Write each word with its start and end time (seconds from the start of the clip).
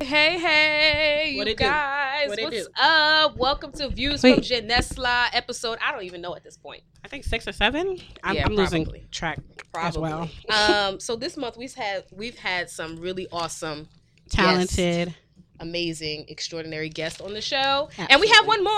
Hey, 0.00 0.38
hey, 0.38 1.34
What 1.36 1.46
you 1.48 1.54
guys. 1.54 2.28
What 2.28 2.40
What's 2.40 2.66
do? 2.66 2.68
up? 2.80 3.36
Welcome 3.36 3.72
to 3.72 3.88
Views 3.88 4.22
Wait. 4.22 4.34
from 4.34 4.42
Janesla 4.44 5.26
episode. 5.32 5.78
I 5.84 5.92
don't 5.92 6.02
even 6.04 6.20
know 6.20 6.34
at 6.36 6.42
this 6.44 6.56
point. 6.56 6.82
I 7.04 7.08
think 7.08 7.24
six 7.24 7.46
or 7.48 7.52
seven. 7.52 7.98
I'm, 8.22 8.34
Yeah, 8.36 8.46
I'm 8.46 8.54
losing 8.54 8.86
track 9.10 9.38
Probably. 9.72 9.88
as 9.88 9.98
well. 9.98 10.28
um, 10.50 11.00
so 11.00 11.16
this 11.16 11.36
month 11.36 11.56
we've 11.56 11.74
had 11.74 12.04
we've 12.12 12.36
had 12.38 12.68
some 12.70 12.96
really 12.96 13.26
awesome, 13.32 13.88
Talented. 14.30 15.14
amazing, 15.60 16.26
extraordinary 16.28 16.88
guests 16.88 17.20
on 17.20 17.32
the 17.32 17.40
show. 17.40 17.88
And 17.96 18.20
we 18.20 18.28
have 18.28 18.46
one 18.46 18.62
more. 18.64 18.72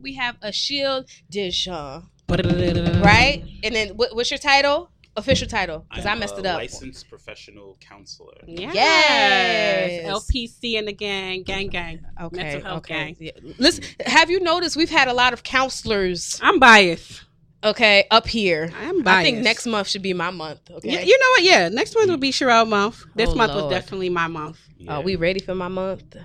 We 0.00 0.14
have 0.14 0.36
a 0.42 0.52
Shield 0.52 1.08
Deschamps. 1.30 2.06
Right? 2.30 3.42
And 3.64 3.74
then 3.74 3.88
what, 3.96 4.14
what's 4.14 4.30
your 4.30 4.38
title? 4.38 4.90
Official 5.18 5.48
title. 5.48 5.84
Because 5.90 6.06
I 6.06 6.12
I'm 6.12 6.18
messed 6.20 6.36
a 6.36 6.40
it 6.40 6.46
up. 6.46 6.58
Licensed 6.58 7.08
professional 7.08 7.76
counselor. 7.80 8.34
Yes. 8.46 8.74
Yes. 8.74 10.10
LPC 10.10 10.78
and 10.78 10.88
the 10.88 10.92
gang, 10.92 11.42
gang, 11.42 11.68
gang. 11.68 12.00
Okay. 12.20 12.36
Mental 12.36 12.62
health 12.62 12.78
okay. 12.78 12.94
gang. 12.94 13.16
Yeah. 13.18 13.32
Listen, 13.58 13.84
have 14.06 14.30
you 14.30 14.40
noticed 14.40 14.76
we've 14.76 14.90
had 14.90 15.08
a 15.08 15.12
lot 15.14 15.32
of 15.32 15.42
counselors, 15.42 16.38
I'm 16.42 16.58
biased. 16.58 17.24
okay, 17.64 18.06
up 18.10 18.26
here. 18.28 18.70
I'm 18.78 19.02
biased. 19.02 19.18
I 19.18 19.22
think 19.24 19.38
next 19.44 19.66
month 19.66 19.88
should 19.88 20.02
be 20.02 20.12
my 20.14 20.30
month, 20.30 20.60
okay? 20.70 20.90
Yeah, 20.92 21.00
you 21.00 21.18
know 21.18 21.30
what? 21.30 21.42
Yeah, 21.42 21.68
next 21.68 21.94
month 21.96 22.08
will 22.10 22.16
be 22.16 22.30
Sherelle 22.30 22.68
month. 22.68 23.04
This 23.14 23.30
Oh, 23.30 23.34
month 23.34 23.52
Lord. 23.52 23.64
was 23.64 23.72
definitely 23.72 24.10
my 24.10 24.28
month. 24.28 24.58
Yeah. 24.78 24.94
Are 24.94 25.02
we 25.02 25.16
ready 25.16 25.40
for 25.40 25.54
my 25.56 25.68
month? 25.68 26.16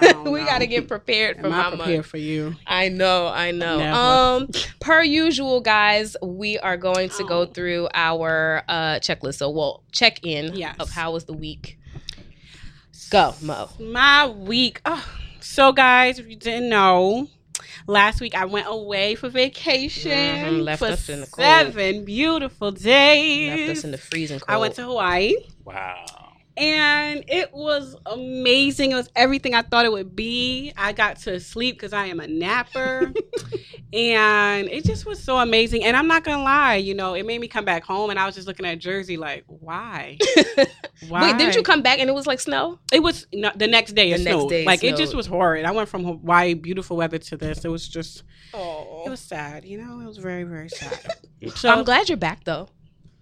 Don't 0.00 0.30
we 0.32 0.44
got 0.44 0.58
to 0.58 0.66
get 0.66 0.88
prepared 0.88 1.36
for 1.38 1.46
Am 1.46 1.50
my 1.52 1.66
I 1.66 1.70
prepared 1.70 2.06
for 2.06 2.18
you? 2.18 2.54
I 2.66 2.88
know, 2.88 3.28
I 3.28 3.50
know. 3.50 3.78
Never. 3.78 3.96
Um, 3.98 4.48
per 4.80 5.02
usual, 5.02 5.60
guys, 5.60 6.16
we 6.22 6.58
are 6.58 6.76
going 6.76 7.08
to 7.10 7.24
go 7.24 7.40
Oh. 7.40 7.46
through 7.46 7.88
our 7.94 8.62
uh 8.68 8.94
checklist. 9.00 9.34
So 9.36 9.50
we'll 9.50 9.82
check 9.92 10.20
in 10.24 10.54
Yes. 10.54 10.76
of 10.80 10.90
how 10.90 11.12
was 11.12 11.24
the 11.24 11.32
week. 11.34 11.78
Go, 13.10 13.34
Mo. 13.40 13.70
My 13.78 14.26
week. 14.26 14.80
Oh, 14.84 15.04
so, 15.40 15.70
guys, 15.72 16.18
if 16.18 16.26
you 16.28 16.34
didn't 16.34 16.68
know, 16.68 17.28
last 17.86 18.20
week 18.20 18.34
I 18.34 18.46
went 18.46 18.66
away 18.68 19.14
for 19.14 19.28
vacation 19.28 20.10
Mhm, 20.10 20.64
left 20.64 20.80
for 20.80 20.86
us 20.86 21.08
in 21.08 21.20
the 21.20 21.26
cold. 21.26 21.44
seven 21.46 22.04
beautiful 22.04 22.72
days. 22.72 23.68
Left 23.68 23.78
us 23.78 23.84
in 23.84 23.90
the 23.92 23.98
freezing 23.98 24.40
cold. 24.40 24.48
I 24.48 24.56
went 24.58 24.74
to 24.74 24.82
Hawaii. 24.82 25.34
Wow. 25.64 26.25
And 26.56 27.24
it 27.28 27.52
was 27.52 27.96
amazing. 28.06 28.92
It 28.92 28.94
was 28.94 29.10
everything 29.14 29.54
I 29.54 29.62
thought 29.62 29.84
it 29.84 29.92
would 29.92 30.16
be. 30.16 30.72
I 30.76 30.92
got 30.92 31.16
to 31.20 31.38
sleep 31.40 31.76
because 31.76 31.92
I 31.92 32.06
am 32.06 32.20
a 32.20 32.26
napper, 32.26 33.12
and 33.92 34.68
it 34.68 34.84
just 34.84 35.06
was 35.06 35.22
so 35.22 35.38
amazing. 35.38 35.84
And 35.84 35.96
I'm 35.96 36.06
not 36.08 36.24
gonna 36.24 36.42
lie, 36.42 36.76
you 36.76 36.94
know, 36.94 37.14
it 37.14 37.26
made 37.26 37.40
me 37.40 37.48
come 37.48 37.64
back 37.64 37.84
home, 37.84 38.10
and 38.10 38.18
I 38.18 38.26
was 38.26 38.34
just 38.34 38.46
looking 38.46 38.66
at 38.66 38.78
Jersey 38.78 39.16
like, 39.16 39.44
why? 39.46 40.18
Why? 41.08 41.22
Wait, 41.30 41.38
didn't 41.38 41.54
you 41.56 41.62
come 41.62 41.82
back 41.82 41.98
and 41.98 42.08
it 42.08 42.14
was 42.14 42.26
like 42.26 42.40
snow? 42.40 42.78
It 42.92 43.02
was 43.02 43.26
no, 43.32 43.50
the 43.54 43.66
next 43.66 43.92
day. 43.92 44.12
It 44.12 44.18
The 44.18 44.24
snowed. 44.24 44.48
day 44.50 44.62
it 44.62 44.66
like 44.66 44.82
it 44.82 44.96
just 44.96 45.14
was 45.14 45.26
horrid. 45.26 45.64
I 45.64 45.70
went 45.72 45.88
from 45.88 46.04
Hawaii, 46.04 46.54
beautiful 46.54 46.96
weather, 46.96 47.18
to 47.18 47.36
this. 47.36 47.64
It 47.64 47.68
was 47.68 47.86
just, 47.88 48.22
Oh, 48.54 49.02
it 49.06 49.10
was 49.10 49.20
sad. 49.20 49.64
You 49.64 49.78
know, 49.78 50.00
it 50.00 50.06
was 50.06 50.18
very, 50.18 50.44
very 50.44 50.68
sad. 50.68 50.98
So 51.54 51.68
I'm 51.68 51.84
glad 51.84 52.08
you're 52.08 52.16
back 52.16 52.44
though. 52.44 52.70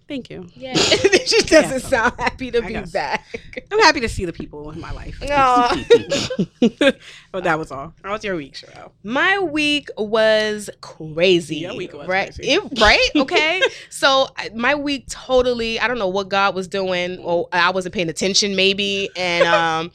Thank 0.07 0.29
you. 0.29 0.47
Yeah, 0.55 0.73
she 1.25 1.41
doesn't 1.41 1.81
Yeah. 1.83 1.89
sound 1.89 2.13
happy 2.19 2.51
to 2.51 2.59
I 2.63 2.67
be 2.67 2.73
guess. 2.73 2.91
back. 2.91 3.23
I'm 3.71 3.79
happy 3.79 3.99
to 4.01 4.09
see 4.09 4.25
the 4.25 4.33
people 4.33 4.71
in 4.71 4.79
my 4.79 4.91
life. 4.91 5.17
No. 5.21 5.69
but 7.31 7.43
that 7.43 7.57
was 7.59 7.71
all. 7.71 7.93
How 8.03 8.11
was 8.13 8.23
your 8.23 8.35
week, 8.35 8.53
Sherelle? 8.53 8.91
My 9.03 9.39
week 9.39 9.89
was 9.97 10.69
crazy. 10.81 11.57
Your 11.57 11.75
week 11.75 11.93
was 11.93 12.07
right, 12.07 12.33
crazy. 12.33 12.51
It, 12.53 12.79
right? 12.79 13.09
Okay. 13.15 13.61
so 13.89 14.27
my 14.53 14.75
week 14.75 15.07
totally. 15.09 15.79
I 15.79 15.87
don't 15.87 15.99
know 15.99 16.07
what 16.07 16.29
God 16.29 16.55
was 16.55 16.67
doing, 16.67 17.17
or 17.19 17.47
I 17.51 17.71
wasn't 17.71 17.93
paying 17.95 18.09
attention, 18.09 18.55
maybe, 18.55 19.09
and 19.15 19.47
um. 19.47 19.91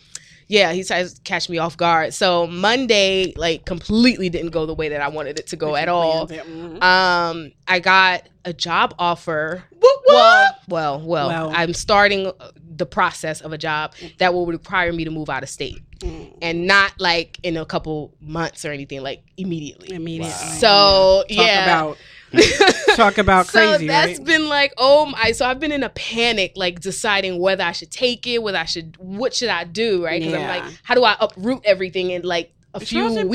Yeah, 0.50 0.72
he 0.72 0.82
tries 0.82 1.14
to 1.14 1.20
catch 1.22 1.48
me 1.48 1.58
off 1.58 1.76
guard. 1.76 2.12
So 2.12 2.48
Monday, 2.48 3.32
like, 3.36 3.64
completely 3.66 4.28
didn't 4.28 4.50
go 4.50 4.66
the 4.66 4.74
way 4.74 4.88
that 4.88 5.00
I 5.00 5.06
wanted 5.06 5.38
it 5.38 5.46
to 5.48 5.56
go 5.56 5.76
at 5.76 5.88
all. 5.88 6.26
Mhm. 6.26 6.82
Um, 6.82 7.52
I 7.68 7.78
got 7.78 8.24
a 8.44 8.52
job 8.52 8.92
offer. 8.98 9.62
What? 9.78 10.00
Well, 10.08 10.54
well, 10.68 11.00
well, 11.00 11.28
Well. 11.28 11.52
I'm 11.54 11.72
starting 11.72 12.26
uh, 12.26 12.32
the 12.76 12.84
process 12.84 13.40
of 13.42 13.52
a 13.52 13.58
job 13.58 13.94
that 14.18 14.34
will 14.34 14.46
require 14.46 14.92
me 14.92 15.04
to 15.04 15.10
move 15.12 15.30
out 15.30 15.44
of 15.44 15.48
state, 15.48 15.78
Mm. 16.00 16.32
and 16.42 16.66
not 16.66 16.94
like 16.98 17.38
in 17.44 17.56
a 17.56 17.64
couple 17.64 18.12
months 18.20 18.64
or 18.64 18.72
anything, 18.72 19.02
like 19.02 19.22
immediately. 19.36 19.94
Immediately. 19.94 20.32
Wow. 20.32 20.56
So 20.58 21.24
Talk 21.28 21.36
yeah, 21.46 21.62
about 21.64 21.98
talk 22.96 23.18
about 23.18 23.46
so 23.46 23.58
crazy, 23.58 23.86
that's 23.86 24.18
right? 24.18 24.26
been 24.26 24.48
like 24.48 24.72
oh 24.78 25.06
my. 25.06 25.32
So 25.32 25.46
I've 25.46 25.60
been 25.60 25.72
in 25.72 25.82
a 25.82 25.88
panic, 25.90 26.52
like 26.56 26.80
deciding 26.80 27.38
whether 27.38 27.64
I 27.64 27.72
should 27.72 27.90
take 27.90 28.26
it, 28.26 28.42
whether 28.42 28.58
I 28.58 28.64
should, 28.64 28.96
what 28.98 29.34
should 29.34 29.48
I 29.48 29.64
do, 29.64 30.04
right? 30.04 30.20
Because 30.20 30.34
Yeah. 30.34 30.50
I'm 30.52 30.64
like, 30.64 30.74
how 30.82 30.94
do 30.94 31.04
I 31.04 31.16
uproot 31.20 31.62
everything 31.64 32.10
in 32.10 32.22
like 32.22 32.52
a 32.74 32.78
It 32.80 32.86
few 32.86 33.02
shows 33.08 33.16
in- 33.16 33.28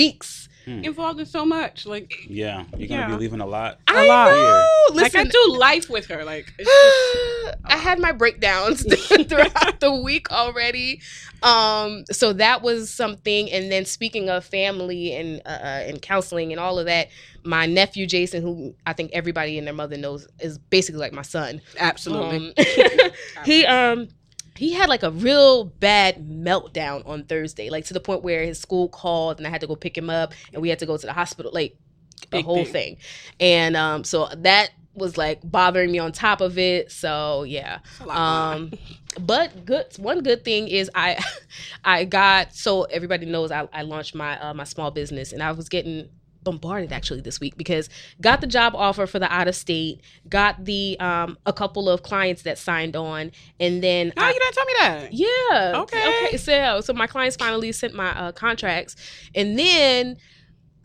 weeks? 0.68 0.88
Involved 0.88 1.20
in 1.20 1.26
so 1.26 1.46
much, 1.46 1.86
like 1.86 2.14
Yeah, 2.28 2.66
you're 2.78 2.88
gonna 2.88 3.02
Yeah. 3.02 3.08
be 3.08 3.16
leaving 3.18 3.42
a 3.42 3.46
lot. 3.46 3.80
A 3.88 3.94
I 3.94 4.08
lot. 4.08 4.32
know. 4.32 4.96
like 4.96 5.16
I 5.16 5.24
Listen, 5.24 5.28
do 5.30 5.58
life 5.58 5.90
with 5.90 6.06
her, 6.08 6.24
like 6.24 6.54
it's 6.60 6.70
just, 6.70 7.58
I 7.66 7.78
had 7.78 8.00
my 8.00 8.12
breakdowns 8.12 8.84
throughout 9.28 9.80
the 9.80 9.94
week 10.04 10.32
already. 10.32 11.02
Um, 11.44 12.06
so 12.12 12.34
that 12.34 12.62
was 12.62 12.90
something. 12.92 13.52
And 13.52 13.72
then 13.72 13.86
speaking 13.86 14.30
of 14.30 14.46
family 14.46 15.14
and 15.14 15.42
uh, 15.46 15.50
and 15.88 16.02
counseling 16.02 16.52
and 16.52 16.60
all 16.60 16.80
of 16.80 16.86
that, 16.88 17.10
my 17.44 17.66
nephew 17.66 18.08
Jason, 18.08 18.42
who 18.42 18.76
I 18.86 18.94
think 18.94 19.12
everybody 19.14 19.58
and 19.58 19.68
their 19.68 19.74
mother 19.74 19.98
knows, 19.98 20.28
is 20.40 20.58
basically 20.58 21.00
like 21.00 21.14
my 21.14 21.22
son. 21.22 21.62
absolutely. 21.78 22.54
Um, 22.58 23.12
he 23.46 23.66
um 23.66 24.08
he 24.58 24.74
had 24.74 24.90
like 24.90 25.04
a 25.04 25.12
real 25.12 25.66
bad 25.66 26.26
meltdown 26.28 27.08
on 27.08 27.24
Thursday, 27.26 27.70
like 27.70 27.86
to 27.86 27.94
the 27.94 28.00
point 28.00 28.24
where 28.24 28.44
his 28.44 28.60
school 28.60 28.90
called 28.90 29.38
and 29.38 29.48
I 29.48 29.50
had 29.50 29.62
to 29.62 29.68
go 29.68 29.76
pick 29.76 29.98
him 29.98 30.10
up 30.10 30.34
and 30.54 30.62
we 30.62 30.70
had 30.70 30.80
to 30.80 30.86
go 30.86 30.98
to 30.98 31.06
the 31.06 31.14
hospital, 31.14 31.52
like 31.54 31.78
the 32.32 32.42
whole 32.42 32.64
thing. 32.66 32.96
thing. 32.96 32.98
And 33.40 33.76
um 33.76 34.04
so 34.04 34.28
that 34.38 34.72
was 34.94 35.18
like 35.18 35.40
bothering 35.44 35.92
me 35.92 36.00
on 36.00 36.12
top 36.12 36.42
of 36.42 36.58
it. 36.58 36.92
So 36.92 37.44
yeah. 37.44 37.80
It's 37.84 38.00
a 38.00 38.06
lot 38.06 38.18
Um 38.18 38.72
but 39.20 39.66
good 39.66 39.86
one 39.98 40.24
good 40.24 40.44
thing 40.44 40.68
is 40.68 40.90
I 40.96 41.24
I 41.86 42.06
got 42.06 42.54
so 42.54 42.84
everybody 42.84 43.26
knows 43.26 43.52
I, 43.52 43.68
I 43.74 43.82
launched 43.84 44.16
my 44.16 44.40
uh, 44.40 44.54
my 44.54 44.64
small 44.64 44.92
business 44.92 45.34
and 45.34 45.44
I 45.44 45.52
was 45.52 45.70
getting 45.70 46.10
bombarded 46.46 46.94
actually 46.94 47.20
this 47.20 47.42
week 47.42 47.58
because 47.58 47.90
got 48.22 48.40
the 48.40 48.48
job 48.48 48.74
offer 48.76 49.06
for 49.06 49.20
the 49.20 49.30
out 49.34 49.50
of 49.50 49.56
state, 49.56 50.00
got 50.30 50.64
the 50.64 50.98
um 51.02 51.38
a 51.46 51.52
couple 51.52 51.90
of 51.90 52.04
clients 52.04 52.44
that 52.44 52.58
signed 52.58 52.96
on 52.96 53.34
and 53.60 53.84
then 53.84 54.14
Oh, 54.16 54.22
I- 54.24 54.30
you 54.30 54.40
didn't 54.40 54.54
tell 54.54 54.66
me 54.66 54.74
that. 54.80 55.14
yeah. 55.14 55.82
Okay. 55.82 56.26
Okay. 56.28 56.38
So, 56.38 56.80
so 56.80 56.94
my 56.94 57.08
clients 57.08 57.36
finally 57.36 57.74
sent 57.74 57.94
my 57.94 58.18
uh, 58.18 58.32
contracts, 58.32 58.96
and 59.36 59.60
then 59.60 60.16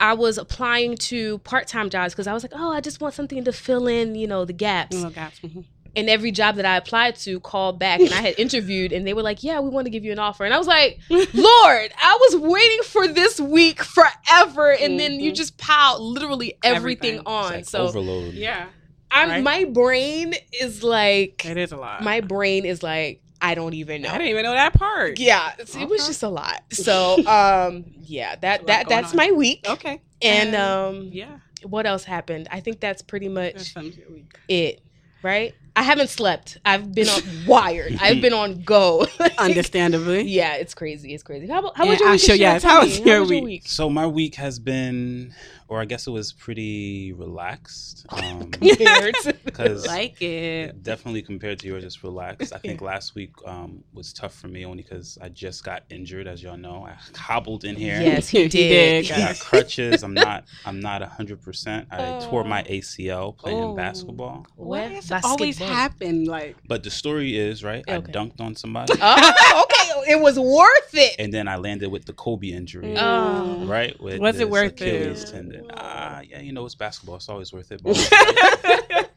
I 0.01 0.15
was 0.15 0.39
applying 0.39 0.97
to 0.97 1.39
part-time 1.41 1.91
jobs 1.91 2.15
because 2.15 2.27
I 2.27 2.33
was 2.33 2.43
like, 2.43 2.53
oh, 2.55 2.73
I 2.73 2.81
just 2.81 3.03
want 3.03 3.13
something 3.15 3.45
to 3.45 3.53
fill 3.53 3.87
in, 3.87 4.15
you 4.15 4.27
know, 4.27 4.45
the 4.47 4.55
gaps. 4.55 4.97
Mhm. 4.97 5.65
And 5.97 6.09
every 6.09 6.31
job 6.31 6.57
that 6.57 6.65
I 6.65 6.77
applied 6.77 7.17
to 7.17 7.41
called 7.41 7.79
back, 7.79 8.01
and 8.01 8.13
I 8.13 8.21
had 8.21 8.35
interviewed, 8.39 8.93
and 8.93 9.07
they 9.07 9.13
were 9.15 9.23
like, 9.23 9.43
yeah, 9.43 9.61
we 9.61 9.71
want 9.71 9.87
to 9.87 9.91
give 9.91 10.05
you 10.05 10.13
an 10.13 10.19
offer, 10.19 10.45
and 10.45 10.55
I 10.55 10.59
was 10.59 10.67
like, 10.69 10.99
Lord, 11.11 11.93
I 12.01 12.19
was 12.31 12.37
waiting 12.41 12.83
for 12.85 13.09
this 13.09 13.41
week 13.41 13.83
forever, 13.83 14.73
and 14.73 14.99
then 15.01 15.21
you 15.21 15.33
Mhm. 15.33 15.37
just 15.37 15.59
piled 15.59 16.01
literally 16.03 16.55
everything, 16.63 17.15
Everything. 17.15 17.15
It's 17.17 17.27
on. 17.27 17.53
like 17.53 17.65
so 17.65 17.87
overload. 17.89 18.35
Yeah, 18.35 18.67
I'm 19.11 19.29
right? 19.29 19.43
my 19.43 19.65
brain 19.65 20.35
is 20.61 20.83
like, 20.85 21.45
it 21.45 21.57
is 21.57 21.73
a 21.73 21.77
lot. 21.77 22.03
my 22.03 22.21
brain 22.21 22.65
is 22.65 22.83
like, 22.83 23.23
I 23.43 23.55
don't 23.55 23.73
even 23.75 24.03
know 24.03 24.11
I 24.11 24.19
didn't 24.19 24.29
even 24.29 24.43
know 24.45 24.53
that 24.53 24.75
part. 24.75 25.19
yeah 25.19 25.53
it's- 25.55 25.75
it 25.75 25.89
was 25.89 26.07
just 26.07 26.23
a 26.23 26.29
lot 26.29 26.63
so 26.73 27.17
um 27.27 27.87
yeah 28.03 28.37
that 28.37 28.67
that 28.67 28.87
that's 28.87 29.13
on. 29.13 29.17
my 29.17 29.31
week 29.31 29.65
Okay. 29.67 30.03
and 30.21 30.55
And- 30.55 30.57
um 30.57 31.09
Yeah. 31.11 31.39
what 31.63 31.87
else 31.87 32.05
happened 32.05 32.49
i 32.51 32.61
think 32.61 32.81
that's 32.81 33.01
pretty 33.01 33.29
much 33.31 33.73
sums 33.73 33.99
it 34.47 34.83
right 35.23 35.55
i 35.77 35.83
haven't 35.83 36.09
slept. 36.11 36.59
I've 36.65 36.95
been 36.95 37.09
on 37.09 37.23
wired. 37.47 37.97
I've 38.01 38.21
been 38.21 38.33
on 38.33 38.63
go. 38.63 39.07
Understandably. 39.39 40.23
yeah 40.23 40.55
it's 40.55 40.75
crazy. 40.75 41.15
It's 41.15 41.23
crazy. 41.23 41.47
How 41.47 41.61
about 41.61 41.77
how 41.77 41.85
And 41.85 41.91
was 41.91 42.01
your 42.01 42.09
I 42.09 42.13
week 42.13 42.21
sure- 42.21 42.35
Ashia? 42.37 42.39
yes, 42.39 42.63
Tell 42.63 42.71
how 42.77 42.81
me, 42.83 42.87
was 42.89 43.01
your 43.01 43.21
was 43.21 43.31
week? 43.31 43.63
So 43.67 43.89
my 43.91 44.07
week 44.07 44.35
has 44.37 44.59
been, 44.59 45.33
or 45.71 45.81
I 45.81 45.85
guess 45.85 46.09
it 46.09 46.11
was 46.11 46.33
pretty 46.33 47.13
relaxed. 47.13 48.05
Um, 48.11 48.51
Compared 48.51 49.15
to- 49.23 49.37
because 49.45 49.87
Like 49.87 50.21
it. 50.21 50.83
definitely 50.83 51.23
compared 51.23 51.61
to 51.61 51.69
yours, 51.69 51.85
just 51.85 52.03
relaxed. 52.03 52.53
I 52.53 52.59
think 52.59 52.81
last 52.93 53.15
week 53.15 53.31
um, 53.47 53.85
was 53.95 54.13
tough 54.13 54.35
for 54.35 54.49
me 54.49 54.67
only 54.67 54.83
because 54.83 55.17
I 55.23 55.29
just 55.29 55.63
got 55.65 55.85
injured, 55.89 56.27
as 56.27 56.43
y'all 56.43 56.57
know. 56.57 56.85
I 56.89 56.97
hobbled 57.17 57.65
in 57.65 57.77
here. 57.77 58.01
yes 58.03 58.29
he 58.29 58.43
He 58.43 58.49
did, 58.49 59.07
did, 59.07 59.09
got 59.17 59.39
crutches. 59.39 60.03
I'm 60.03 60.13
not. 60.15 60.45
I'm 60.67 60.81
not 60.81 61.03
hundred 61.03 61.41
percent. 61.41 61.87
I 61.93 62.19
tore 62.21 62.43
my 62.45 62.63
Oh. 62.69 62.73
ACL 62.73 63.37
playing 63.39 63.63
Oh. 63.63 63.75
basketball. 63.77 64.47
Why 64.57 64.89
What? 64.89 64.91
does 64.91 65.11
it 65.11 65.25
always 65.25 65.59
Basketball. 65.59 65.77
happen? 65.77 66.25
Like 66.25 66.57
But 66.67 66.83
the 66.83 66.91
story 66.91 67.39
is 67.39 67.63
right. 67.63 67.85
I 67.89 68.01
dunked 68.01 68.41
on 68.41 68.57
somebody, 68.57 68.95
oh 69.01 69.65
okay 69.65 69.90
it 70.11 70.21
was 70.21 70.39
worth 70.39 70.91
it 70.95 71.17
and 71.19 71.33
then 71.33 71.47
I 71.49 71.57
landed 71.57 71.91
with 71.91 72.05
the 72.05 72.13
Kobe 72.13 72.49
injury. 72.49 72.95
Oh. 72.99 73.65
Right? 73.67 73.99
With 74.01 74.21
Was 74.21 74.41
it 74.41 74.51
worth 74.51 74.73
Achilles 74.73 75.25
it? 75.25 75.31
tendon. 75.33 75.71
Ah, 75.75 76.21
yeah, 76.29 76.41
you 76.41 76.53
know 76.53 76.65
it's 76.67 76.75
basketball. 76.75 77.17
It's 77.17 77.29
always 77.29 77.53
worth 77.53 77.71
it. 77.73 77.83
But 77.83 77.97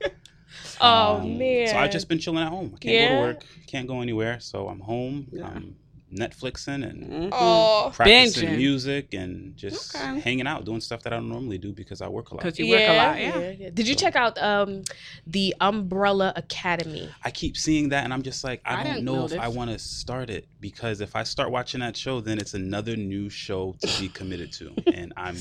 Oh 0.81 1.17
Um, 1.21 1.37
man. 1.37 1.67
So 1.67 1.77
I've 1.77 1.91
just 1.91 2.07
been 2.09 2.19
chilling 2.19 2.43
at 2.43 2.49
home. 2.49 2.73
I 2.75 2.77
can't 2.79 3.09
go 3.09 3.15
to 3.15 3.21
work, 3.21 3.43
can't 3.67 3.87
go 3.87 4.01
anywhere. 4.01 4.39
So 4.39 4.67
I'm 4.67 4.79
home. 4.79 5.27
Yeah. 5.31 5.47
I'm 5.47 5.75
Netflixing 6.13 6.87
and 6.89 7.03
Mhm. 7.03 7.29
Oh. 7.31 7.91
practicing 7.93 8.49
Binging. 8.49 8.57
music 8.57 9.13
and 9.13 9.55
just 9.57 9.95
Okay. 9.95 10.19
hanging 10.19 10.47
out, 10.47 10.65
doing 10.65 10.81
stuff 10.81 11.01
that 11.03 11.13
I 11.13 11.17
don't 11.17 11.29
normally 11.29 11.57
do 11.57 11.71
because 11.73 12.01
I 12.01 12.07
work 12.07 12.29
a 12.31 12.35
lot. 12.35 12.43
Because 12.43 12.59
you 12.59 12.69
work 12.69 12.81
a 12.81 12.95
lot. 12.95 13.19
Yeah. 13.19 13.69
Did 13.73 13.87
you 13.87 13.95
check 13.95 14.15
out 14.15 14.37
um 14.41 14.83
the 15.27 15.55
Umbrella 15.61 16.33
Academy? 16.35 17.09
I 17.23 17.31
keep 17.31 17.57
seeing 17.57 17.89
that 17.89 18.03
and 18.03 18.13
I'm 18.13 18.21
just 18.23 18.43
like, 18.43 18.61
I, 18.65 18.81
I 18.81 18.83
don't 18.83 19.03
know 19.03 19.13
know 19.15 19.25
if. 19.25 19.39
I 19.39 19.47
want 19.47 19.71
to 19.71 19.79
start 19.79 20.29
it 20.29 20.47
because 20.61 21.01
if 21.01 21.15
I 21.15 21.23
start 21.23 21.51
watching 21.51 21.79
that 21.81 21.97
show, 21.97 22.21
then 22.21 22.37
it's 22.39 22.53
another 22.53 22.95
new 22.95 23.29
show 23.29 23.75
to 23.81 24.01
be 24.01 24.09
committed 24.09 24.51
to. 24.53 24.73
And 24.93 25.11
I'm 25.17 25.35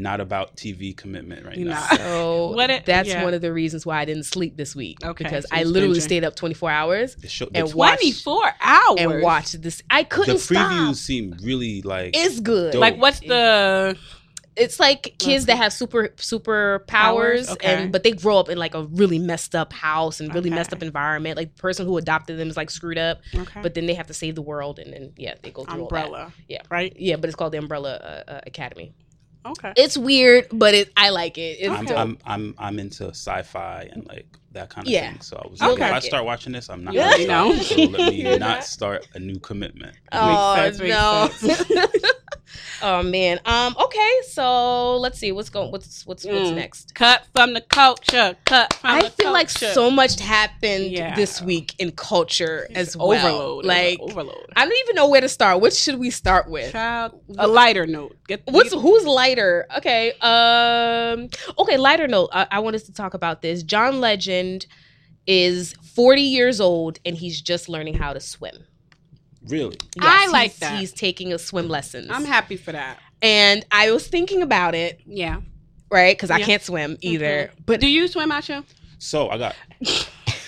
not 0.00 0.20
about 0.20 0.56
TV 0.56 0.96
commitment 0.96 1.44
right 1.46 1.58
now. 1.58 1.80
So 1.96 2.48
What 2.54 2.70
it- 2.70 2.86
that's 2.86 3.08
yeah. 3.08 3.22
one 3.24 3.34
of 3.34 3.40
the 3.40 3.52
reasons 3.52 3.84
why 3.86 4.00
I 4.00 4.04
didn't 4.04 4.24
sleep 4.24 4.56
this 4.56 4.74
week. 4.74 4.98
Okay, 5.04 5.24
Because 5.24 5.44
so 5.48 5.56
I 5.56 5.62
literally 5.64 5.98
binging. 5.98 6.02
stayed 6.02 6.24
up 6.24 6.34
24 6.36 6.70
hours 6.70 7.14
The 7.16 7.28
show, 7.28 7.48
And 7.54 7.68
the, 7.68 7.76
watch- 7.76 7.98
24 8.00 8.52
hours. 8.60 8.96
and 8.98 9.22
watched 9.22 9.60
this. 9.62 9.82
I 9.90 10.04
couldn't 10.04 10.36
The 10.38 10.54
previews 10.54 10.94
stop. 10.94 10.94
seem 10.96 11.36
really 11.42 11.82
like 11.82 12.16
It's 12.16 12.40
good. 12.40 12.72
Dope. 12.72 12.80
Like, 12.80 12.96
what's 12.96 13.20
the. 13.20 13.96
it's 14.56 14.78
like 14.80 15.14
kids 15.18 15.46
that 15.46 15.56
have 15.56 15.72
super 15.72 16.10
super 16.16 16.84
powers, 16.86 17.46
Powers, 17.46 17.50
okay. 17.52 17.82
and 17.84 17.92
but 17.92 18.02
they 18.02 18.10
grow 18.12 18.38
up 18.38 18.48
in 18.48 18.58
like 18.58 18.74
a 18.74 18.82
really 18.82 19.18
messed 19.18 19.54
up 19.54 19.72
house 19.72 20.20
and 20.20 20.34
really 20.34 20.50
messed 20.50 20.72
up 20.72 20.82
environment. 20.82 21.36
Like 21.36 21.54
the 21.54 21.60
person 21.62 21.86
who 21.86 21.96
adopted 21.96 22.36
them 22.38 22.48
is 22.50 22.56
like 22.56 22.68
screwed 22.68 22.98
up, 22.98 23.20
Okay. 23.34 23.60
but 23.62 23.74
then 23.74 23.86
they 23.86 23.94
have 23.94 24.08
to 24.08 24.14
save 24.14 24.34
the 24.34 24.42
world, 24.42 24.78
and 24.80 24.92
then 24.92 25.12
yeah, 25.16 25.34
they 25.42 25.50
go 25.50 25.64
through 25.64 25.82
all 25.84 25.88
that. 25.88 26.04
Umbrella. 26.04 26.32
Yeah. 26.48 26.62
Right? 26.70 26.94
Yeah, 26.98 27.16
but 27.16 27.26
it's 27.28 27.36
called 27.36 27.52
the 27.52 27.58
Umbrella 27.58 27.94
uh, 27.94 28.30
uh, 28.30 28.40
Academy. 28.46 28.92
Okay. 29.46 29.72
It's 29.76 29.96
weird, 29.96 30.46
but 30.52 30.74
it 30.74 30.92
I 30.96 31.10
like 31.10 31.38
it. 31.38 31.58
It's 31.60 31.70
I'm, 31.74 31.84
dope. 31.86 31.98
I'm 31.98 32.18
I'm 32.26 32.54
I'm 32.58 32.78
into 32.78 33.08
sci-fi 33.08 33.88
and 33.92 34.06
like 34.06 34.26
that 34.52 34.68
kind 34.70 34.86
of 34.86 34.92
Yeah. 34.92 35.10
thing. 35.12 35.20
So 35.20 35.36
I 35.42 35.48
was 35.48 35.62
Okay. 35.62 35.86
if 35.86 35.92
I 35.92 35.98
start 36.00 36.24
watching 36.24 36.52
this, 36.52 36.68
I'm 36.68 36.84
not 36.84 36.94
Yeah. 36.94 37.10
gonna 37.10 37.16
You 37.16 37.24
start. 37.24 37.66
So 37.66 37.76
let 37.86 38.08
me 38.10 38.22
not 38.22 38.38
not. 38.38 38.64
start 38.64 39.06
a 39.14 39.18
new 39.18 39.38
commitment. 39.38 39.96
Oh 40.12 40.54
sense, 40.54 40.78
makes 40.78 40.94
no. 40.94 41.30
oh 42.82 43.02
man. 43.02 43.40
Um. 43.44 43.76
Okay. 43.78 44.10
So 44.28 44.96
let's 44.96 45.18
see. 45.18 45.32
What's 45.32 45.50
going? 45.50 45.70
What's 45.72 46.06
what's 46.06 46.24
what's 46.24 46.50
Mm. 46.50 46.54
next? 46.54 46.94
Cut 46.94 47.26
from 47.34 47.54
the 47.54 47.60
culture. 47.60 48.36
Cut 48.44 48.72
from 48.74 48.90
I 48.90 49.02
the 49.02 49.10
feel 49.10 49.32
like 49.32 49.48
culture. 49.52 49.72
so 49.74 49.90
much 49.90 50.20
happened 50.20 50.86
Yeah. 50.92 51.14
this 51.14 51.40
week 51.42 51.74
in 51.78 51.92
culture 51.92 52.66
It's 52.70 52.78
as 52.90 52.96
well. 52.96 53.12
Overload. 53.12 53.64
Like 53.64 54.00
overload. 54.00 54.46
I 54.56 54.64
don't 54.64 54.78
even 54.84 54.96
know 54.96 55.08
where 55.08 55.20
to 55.20 55.28
start. 55.28 55.60
What 55.60 55.72
should 55.72 55.98
we 55.98 56.10
start 56.10 56.50
with? 56.50 56.72
Child, 56.72 57.20
a 57.38 57.46
lighter 57.46 57.86
note. 57.86 58.16
Get 58.28 58.42
What's 58.46 58.72
who's 58.72 59.04
lighter? 59.06 59.66
Okay. 59.78 60.12
Um. 60.20 61.28
Okay. 61.58 61.76
Lighter 61.76 62.08
note. 62.08 62.30
I, 62.32 62.46
I 62.50 62.58
wanted 62.60 62.84
to 62.86 62.92
talk 62.92 63.14
about 63.14 63.42
this. 63.42 63.62
John 63.62 64.00
Legend 64.00 64.66
is 65.26 65.74
40 65.94 66.22
years 66.22 66.60
old 66.60 66.98
and 67.04 67.14
he's 67.16 67.40
just 67.40 67.68
learning 67.68 67.94
how 67.94 68.12
to 68.12 68.20
swim. 68.20 68.64
Really? 69.50 69.76
I 70.00 70.28
like 70.28 70.52
he's, 70.52 70.60
that. 70.60 70.78
He's 70.78 70.92
taking 70.92 71.32
a 71.32 71.38
swim 71.38 71.68
lessons. 71.68 72.08
I'm 72.10 72.24
happy 72.24 72.56
for 72.56 72.72
that. 72.72 72.98
and 73.22 73.64
I 73.72 73.90
was 73.90 74.06
thinking 74.06 74.42
about 74.42 74.74
it, 74.74 75.00
Yeah. 75.06 75.40
right? 75.90 76.16
Because 76.16 76.30
I 76.30 76.40
can't 76.40 76.62
swim 76.62 76.96
either. 77.00 77.50
But 77.56 77.66
But 77.66 77.80
do 77.80 77.88
you 77.88 78.08
swim, 78.08 78.30
Asha? 78.30 78.64
So 78.98 79.28
I 79.30 79.38
got 79.38 79.56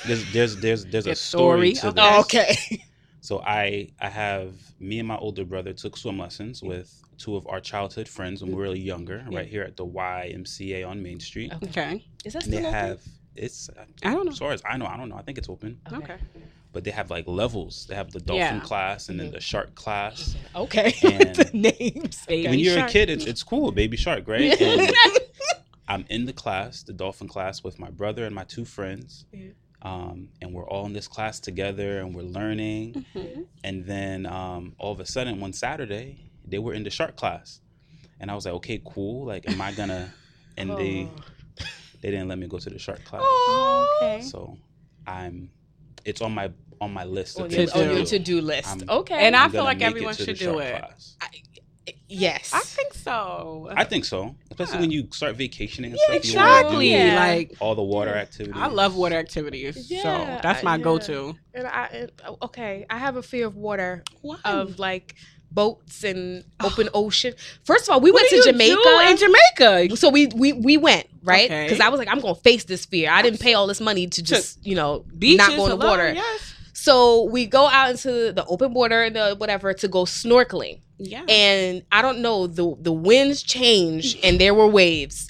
there's 0.06 0.32
there's 0.32 0.56
there's 0.56 0.84
there's 0.86 1.06
a 1.06 1.14
story, 1.14 1.74
story. 1.74 1.94
to 1.94 2.18
Okay. 2.20 2.56
So 3.24 3.40
I 3.40 3.88
I 4.00 4.08
have 4.08 4.52
me 4.80 4.98
and 4.98 5.06
my 5.06 5.16
older 5.16 5.44
brother 5.44 5.72
took 5.72 5.96
swim 5.96 6.18
lessons 6.18 6.60
with 6.60 7.00
two 7.18 7.36
of 7.36 7.46
our 7.46 7.60
childhood 7.60 8.08
friends 8.08 8.42
when 8.42 8.50
we 8.50 8.56
were 8.56 8.62
really 8.64 8.80
younger, 8.80 9.24
Yeah. 9.30 9.38
right 9.38 9.46
here 9.46 9.62
at 9.62 9.76
the 9.76 9.86
YMCA 9.86 10.84
on 10.88 11.00
Main 11.04 11.20
Street. 11.20 11.52
Okay. 11.62 12.04
Is 12.24 12.32
that 12.32 12.44
And 12.44 12.52
they 12.52 12.56
still 12.58 12.68
open? 12.68 12.80
have 12.88 13.00
it's 13.36 13.70
I 14.02 14.12
don't 14.12 14.24
know. 14.26 14.32
as 14.32 14.38
far 14.38 14.50
as 14.52 14.60
I 14.68 14.76
know, 14.76 14.86
I 14.86 14.96
don't 14.96 15.08
know. 15.08 15.14
I 15.16 15.22
think 15.22 15.38
it's 15.38 15.48
open, 15.48 15.80
Okay. 15.92 16.16
But 16.72 16.84
they 16.84 16.90
have 16.90 17.10
like 17.10 17.26
levels. 17.26 17.86
They 17.88 17.94
have 17.94 18.10
the 18.12 18.20
dolphin 18.20 18.56
Yeah. 18.58 18.60
class 18.60 19.08
and 19.08 19.20
then 19.20 19.30
the 19.30 19.40
shark 19.40 19.74
class. 19.74 20.34
Okay. 20.56 20.94
And- 21.02 21.34
the 21.36 21.50
names. 21.52 22.24
Baby 22.26 22.48
when 22.48 22.58
you're 22.58 22.76
shark. 22.78 22.90
a 22.90 22.92
kid, 22.92 23.10
it's, 23.10 23.26
it's 23.26 23.42
cool, 23.42 23.70
baby 23.72 23.96
shark, 23.96 24.26
right? 24.26 24.58
I'm 25.88 26.04
in 26.08 26.24
the 26.26 26.32
class, 26.32 26.82
the 26.82 26.92
dolphin 26.92 27.28
class, 27.28 27.62
with 27.62 27.78
my 27.78 27.90
brother 27.90 28.24
and 28.24 28.34
my 28.34 28.44
two 28.44 28.64
friends. 28.64 29.26
Yeah. 29.32 29.50
Um, 29.82 30.28
and 30.40 30.54
we're 30.54 30.66
all 30.68 30.86
in 30.86 30.92
this 30.92 31.08
class 31.08 31.40
together 31.40 31.98
and 32.00 32.14
we're 32.14 32.22
learning. 32.22 33.04
Mhm. 33.14 33.46
And 33.64 33.84
then 33.84 34.26
um, 34.26 34.74
all 34.78 34.92
of 34.92 35.00
a 35.00 35.06
sudden, 35.06 35.40
one 35.40 35.52
Saturday, 35.52 36.30
they 36.46 36.58
were 36.60 36.72
in 36.72 36.84
the 36.84 36.90
shark 36.90 37.16
class. 37.16 37.60
And 38.20 38.30
I 38.30 38.34
was 38.34 38.44
like, 38.44 38.54
okay, 38.54 38.80
cool. 38.84 39.26
Like, 39.26 39.48
am 39.50 39.60
I 39.60 39.72
gonna? 39.72 40.12
And 40.58 40.70
they 40.76 41.08
they 42.02 42.10
didn't 42.10 42.28
let 42.28 42.38
me 42.38 42.46
go 42.46 42.58
to 42.58 42.68
the 42.70 42.78
shark 42.78 43.02
class. 43.04 43.22
Oh. 43.24 43.98
Okay. 44.02 44.20
So 44.22 44.58
I'm, 45.06 45.50
it's 46.04 46.20
on 46.20 46.32
my 46.32 46.50
on 46.80 46.92
my 46.92 47.04
list 47.04 47.38
On 47.38 47.46
of 47.46 47.52
To 47.52 47.60
your, 47.62 47.70
on 47.76 47.78
do. 47.88 47.94
your 47.96 48.04
to 48.04 48.18
do. 48.18 48.18
to-do 48.18 48.40
list. 48.40 48.68
I'm- 48.68 48.82
okay. 48.88 49.14
And 49.26 49.36
I 49.36 49.44
I'm 49.44 49.50
feel 49.52 49.64
like 49.64 49.80
everyone 49.82 50.14
should 50.14 50.36
do 50.38 50.58
it. 50.58 50.78
class. 50.80 51.16
yes. 52.08 52.52
I 52.52 52.60
think 52.60 52.94
so. 52.94 53.68
I 53.76 53.84
think 53.84 54.04
so, 54.04 54.34
especially 54.50 54.74
Yeah. 54.74 54.80
when 54.80 54.90
you 54.90 55.08
start 55.12 55.36
vacationing 55.36 55.92
and 55.92 55.98
Yeah, 56.00 56.18
stuff. 56.18 56.24
You 56.24 56.30
exactly. 56.40 56.90
Yeah. 56.90 57.16
Like 57.16 57.56
all 57.60 57.74
the 57.74 57.82
water 57.82 58.10
Yeah. 58.12 58.20
activities. 58.22 58.54
I 58.56 58.66
love 58.66 58.96
water 58.96 59.16
activities, 59.16 59.90
Yeah, 59.90 60.02
so 60.02 60.40
that's 60.42 60.62
my 60.62 60.76
yeah. 60.76 60.82
go-to. 60.82 61.36
And 61.54 61.66
I 61.66 62.08
okay, 62.42 62.86
I 62.90 62.98
have 62.98 63.16
a 63.16 63.22
fear 63.22 63.46
of 63.46 63.56
water, 63.56 64.02
Why? 64.20 64.38
of 64.44 64.78
like 64.78 65.14
boats 65.54 66.04
and 66.04 66.44
open 66.60 66.88
ocean. 66.94 67.34
First 67.64 67.88
of 67.88 67.92
all, 67.94 68.00
we 68.00 68.10
What 68.10 68.22
went 68.30 68.42
to 68.44 68.50
Jamaica. 68.52 69.06
in 69.10 69.16
Jamaica. 69.16 69.96
so 69.96 70.08
we 70.08 70.26
we 70.28 70.52
we 70.52 70.76
went 70.76 71.06
right 71.22 71.50
Okay. 71.50 71.64
because 71.64 71.80
I 71.80 71.88
was 71.88 71.98
like, 71.98 72.08
I'm 72.08 72.20
gonna 72.20 72.34
face 72.34 72.64
this 72.64 72.84
fear. 72.86 73.10
I 73.10 73.22
didn't 73.22 73.40
pay 73.40 73.54
all 73.54 73.66
this 73.66 73.80
money 73.80 74.06
to 74.08 74.22
just 74.22 74.64
you 74.66 74.74
know 74.74 75.04
Beaches, 75.18 75.38
not 75.38 75.56
go 75.56 75.64
in 75.66 75.78
the 75.78 75.86
water. 75.86 76.12
Yes. 76.14 76.54
So 76.74 77.24
we 77.24 77.46
go 77.46 77.68
out 77.68 77.90
into 77.90 78.32
the 78.32 78.44
open 78.46 78.74
water 78.74 79.02
and 79.04 79.14
the 79.14 79.34
whatever 79.36 79.72
to 79.72 79.88
go 79.88 80.04
snorkeling. 80.04 80.80
Yeah. 80.98 81.24
And 81.28 81.82
I 81.92 82.02
don't 82.02 82.20
know 82.20 82.46
the 82.46 82.76
the 82.80 82.92
winds 82.92 83.42
changed 83.42 84.18
and 84.24 84.40
there 84.40 84.54
were 84.54 84.66
waves. 84.66 85.28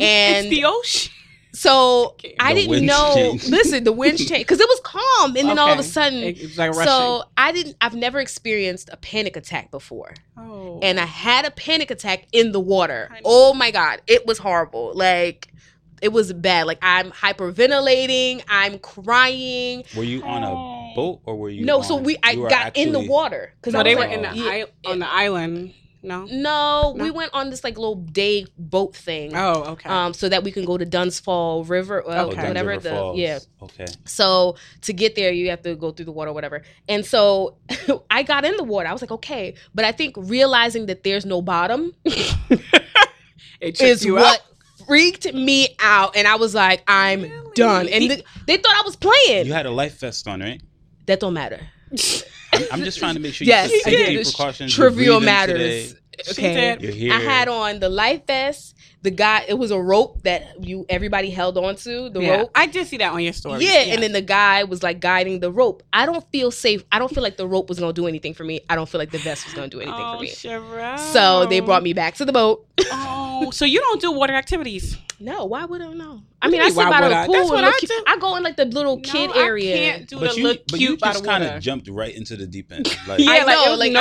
and- 0.00 0.46
it's 0.46 0.50
the 0.50 0.64
ocean. 0.64 1.12
So 1.54 2.08
Okay. 2.14 2.34
I 2.38 2.52
The 2.52 2.66
didn't 2.66 2.86
know. 2.86 3.12
changed. 3.14 3.48
Listen, 3.48 3.84
the 3.84 3.92
winds 3.92 4.26
changed 4.26 4.46
because 4.46 4.60
it 4.60 4.68
was 4.68 4.80
calm, 4.80 5.36
and 5.36 5.48
then 5.48 5.58
all 5.58 5.72
of 5.72 5.78
a 5.78 5.84
sudden, 5.84 6.18
It- 6.18 6.40
it's 6.40 6.58
like 6.58 6.72
rushing. 6.72 6.84
so 6.84 7.24
I 7.36 7.52
didn't. 7.52 7.76
I've 7.80 7.94
never 7.94 8.20
experienced 8.20 8.90
a 8.92 8.96
panic 8.96 9.36
attack 9.36 9.70
before, 9.70 10.14
oh. 10.36 10.80
and 10.82 10.98
I 10.98 11.06
had 11.06 11.44
a 11.46 11.50
panic 11.50 11.90
attack 11.90 12.26
in 12.32 12.52
the 12.52 12.60
water. 12.60 13.06
Honey. 13.08 13.22
Oh 13.24 13.54
my 13.54 13.70
god, 13.70 14.02
it 14.06 14.26
was 14.26 14.38
horrible. 14.38 14.92
Like 14.94 15.48
it 16.02 16.12
was 16.12 16.32
bad. 16.32 16.66
Like 16.66 16.78
I'm 16.82 17.12
hyperventilating. 17.12 18.42
I'm 18.48 18.78
crying. 18.78 19.84
Were 19.96 20.02
you 20.04 20.22
on 20.22 20.42
a 20.42 20.52
oh. 20.52 20.92
boat 20.94 21.20
or 21.24 21.36
were 21.36 21.50
you? 21.50 21.64
no, 21.64 21.82
so 21.82 21.96
we. 21.96 22.16
I 22.22 22.32
you 22.32 22.40
were 22.40 22.50
got 22.50 22.76
in 22.76 22.92
the 22.92 23.00
water 23.00 23.52
because 23.60 23.74
no, 23.74 23.82
they 23.82 23.94
were 23.94 24.02
like, 24.02 24.12
in 24.12 24.22
the 24.22 24.34
yeah, 24.34 24.64
on 24.84 24.98
the 24.98 25.08
island. 25.10 25.72
No. 26.04 26.26
No, 26.26 26.94
we 26.98 27.10
went 27.10 27.30
on 27.32 27.50
this 27.50 27.64
like 27.64 27.76
little 27.78 27.96
day 27.96 28.46
boat 28.58 28.94
thing. 28.94 29.34
Oh, 29.34 29.72
okay. 29.72 29.88
Um, 29.88 30.12
so 30.14 30.28
that 30.28 30.44
we 30.44 30.52
can 30.52 30.64
go 30.64 30.76
to 30.78 30.84
Dunsfall 30.84 31.64
River, 31.68 32.02
uh, 32.06 32.24
Okay. 32.26 32.36
Duns 32.36 32.48
whatever 32.48 32.68
River 32.68 32.80
the 32.82 32.90
Falls. 32.90 33.18
yeah. 33.18 33.38
Okay. 33.62 33.86
So 34.04 34.56
to 34.82 34.92
get 34.92 35.14
there, 35.16 35.32
you 35.32 35.50
have 35.50 35.62
to 35.62 35.74
go 35.74 35.90
through 35.90 36.04
the 36.04 36.12
water, 36.12 36.32
whatever. 36.32 36.62
And 36.88 37.04
so 37.06 37.56
I 38.10 38.22
got 38.22 38.44
in 38.44 38.56
the 38.56 38.64
water. 38.64 38.88
I 38.88 38.92
was 38.92 39.00
like, 39.02 39.10
okay, 39.12 39.54
but 39.74 39.84
I 39.84 39.92
think 39.92 40.14
realizing 40.18 40.86
that 40.86 41.02
there's 41.02 41.24
no 41.24 41.40
bottom 41.42 41.92
it 43.60 43.80
is 43.80 44.04
you 44.04 44.14
what 44.14 44.40
up. 44.40 44.46
freaked 44.86 45.32
me 45.32 45.74
out, 45.80 46.16
and 46.16 46.28
I 46.28 46.36
was 46.36 46.54
like, 46.54 46.82
I'm 46.86 47.22
Really? 47.22 47.52
done. 47.54 47.88
And 47.88 48.08
th- 48.10 48.24
they 48.46 48.56
thought 48.58 48.74
I 48.76 48.82
was 48.84 48.96
playing. 48.96 49.46
You 49.46 49.52
had 49.52 49.66
a 49.66 49.70
life 49.70 49.98
vest 50.00 50.28
on, 50.28 50.40
right? 50.40 50.60
that 51.06 51.20
don't 51.20 51.34
matter. 51.34 51.60
I'm, 52.54 52.66
I'm 52.72 52.84
just 52.84 52.98
trying 52.98 53.14
to 53.14 53.20
make 53.20 53.34
sure 53.34 53.46
Yes, 53.46 53.70
you 53.72 53.80
I 53.86 53.90
took 53.90 53.98
did. 53.98 54.06
safety 54.06 54.24
precautions. 54.24 54.74
Trivial 54.74 55.20
matters. 55.20 55.94
today. 55.94 56.00
She 56.24 56.30
Okay. 56.32 56.54
did. 56.54 56.82
You're 56.82 56.92
here. 56.92 57.12
I 57.14 57.20
had 57.20 57.48
on 57.48 57.80
the 57.80 57.88
life 57.88 58.26
vest. 58.26 58.74
The 59.04 59.10
guy, 59.10 59.44
it 59.46 59.58
was 59.58 59.70
a 59.70 59.78
rope 59.78 60.22
that 60.22 60.64
you 60.64 60.86
everybody 60.88 61.28
held 61.28 61.58
onto. 61.58 62.08
The 62.08 62.20
Yeah. 62.22 62.36
rope. 62.38 62.50
I 62.54 62.66
did 62.66 62.86
see 62.86 62.96
that 62.96 63.12
on 63.12 63.22
your 63.22 63.34
story. 63.34 63.62
Yeah, 63.62 63.92
and 63.92 64.02
then 64.02 64.12
the 64.12 64.22
guy 64.22 64.64
was 64.64 64.82
like 64.82 64.98
guiding 65.00 65.40
the 65.40 65.52
rope. 65.52 65.82
I 65.92 66.06
don't 66.06 66.24
feel 66.32 66.50
safe. 66.50 66.82
I 66.90 66.98
don't 66.98 67.12
feel 67.14 67.22
like 67.22 67.36
the 67.36 67.46
rope 67.46 67.68
was 67.68 67.78
gonna 67.78 67.92
do 67.92 68.06
anything 68.06 68.32
for 68.32 68.44
me. 68.44 68.60
I 68.70 68.74
don't 68.76 68.88
feel 68.88 68.98
like 68.98 69.10
the 69.10 69.18
vest 69.18 69.44
was 69.44 69.52
gonna 69.52 69.68
do 69.68 69.80
anything 69.80 70.00
oh, 70.00 70.16
for 70.16 70.22
me. 70.22 70.30
Sherelle. 70.30 70.98
So 70.98 71.44
they 71.46 71.60
brought 71.60 71.82
me 71.82 71.92
back 71.92 72.14
to 72.16 72.24
the 72.24 72.32
boat. 72.32 72.66
Oh, 72.90 73.50
so 73.52 73.64
you 73.66 73.78
don't 73.80 74.00
do 74.00 74.10
water 74.10 74.32
activities? 74.34 74.96
No, 75.20 75.44
why 75.44 75.64
would 75.64 75.80
I 75.80 75.92
know? 75.92 76.22
I 76.42 76.46
What 76.48 76.52
mean, 76.52 76.60
I 76.60 76.68
sit 76.68 76.76
by 76.76 77.08
the 77.08 77.16
I? 77.16 77.26
pool. 77.26 77.34
That's 77.34 77.50
what 77.50 77.64
look 77.64 77.74
I 77.74 77.78
cute. 77.78 77.88
do. 77.88 78.04
I 78.06 78.16
go 78.18 78.36
in 78.36 78.42
like 78.42 78.56
the 78.56 78.64
little 78.64 78.98
kid 79.00 79.30
No, 79.34 79.40
area. 79.40 79.74
I 79.74 79.78
can't 79.92 80.08
do 80.08 80.18
But 80.18 80.30
the 80.34 80.36
you, 80.40 80.42
look 80.42 80.60
but 80.68 80.80
you 80.80 80.88
cute 80.88 81.00
by 81.00 81.12
just 81.12 81.24
kind 81.24 81.44
of 81.44 81.62
jumped 81.62 81.88
right 81.88 82.14
into 82.14 82.36
the 82.36 82.46
deep 82.46 82.72
end. 82.72 82.86
Like, 83.08 83.20
Yeah, 83.20 83.30
I 83.30 83.44
like, 83.44 83.66
know, 83.66 83.74
like, 83.76 83.92
no. 83.92 84.00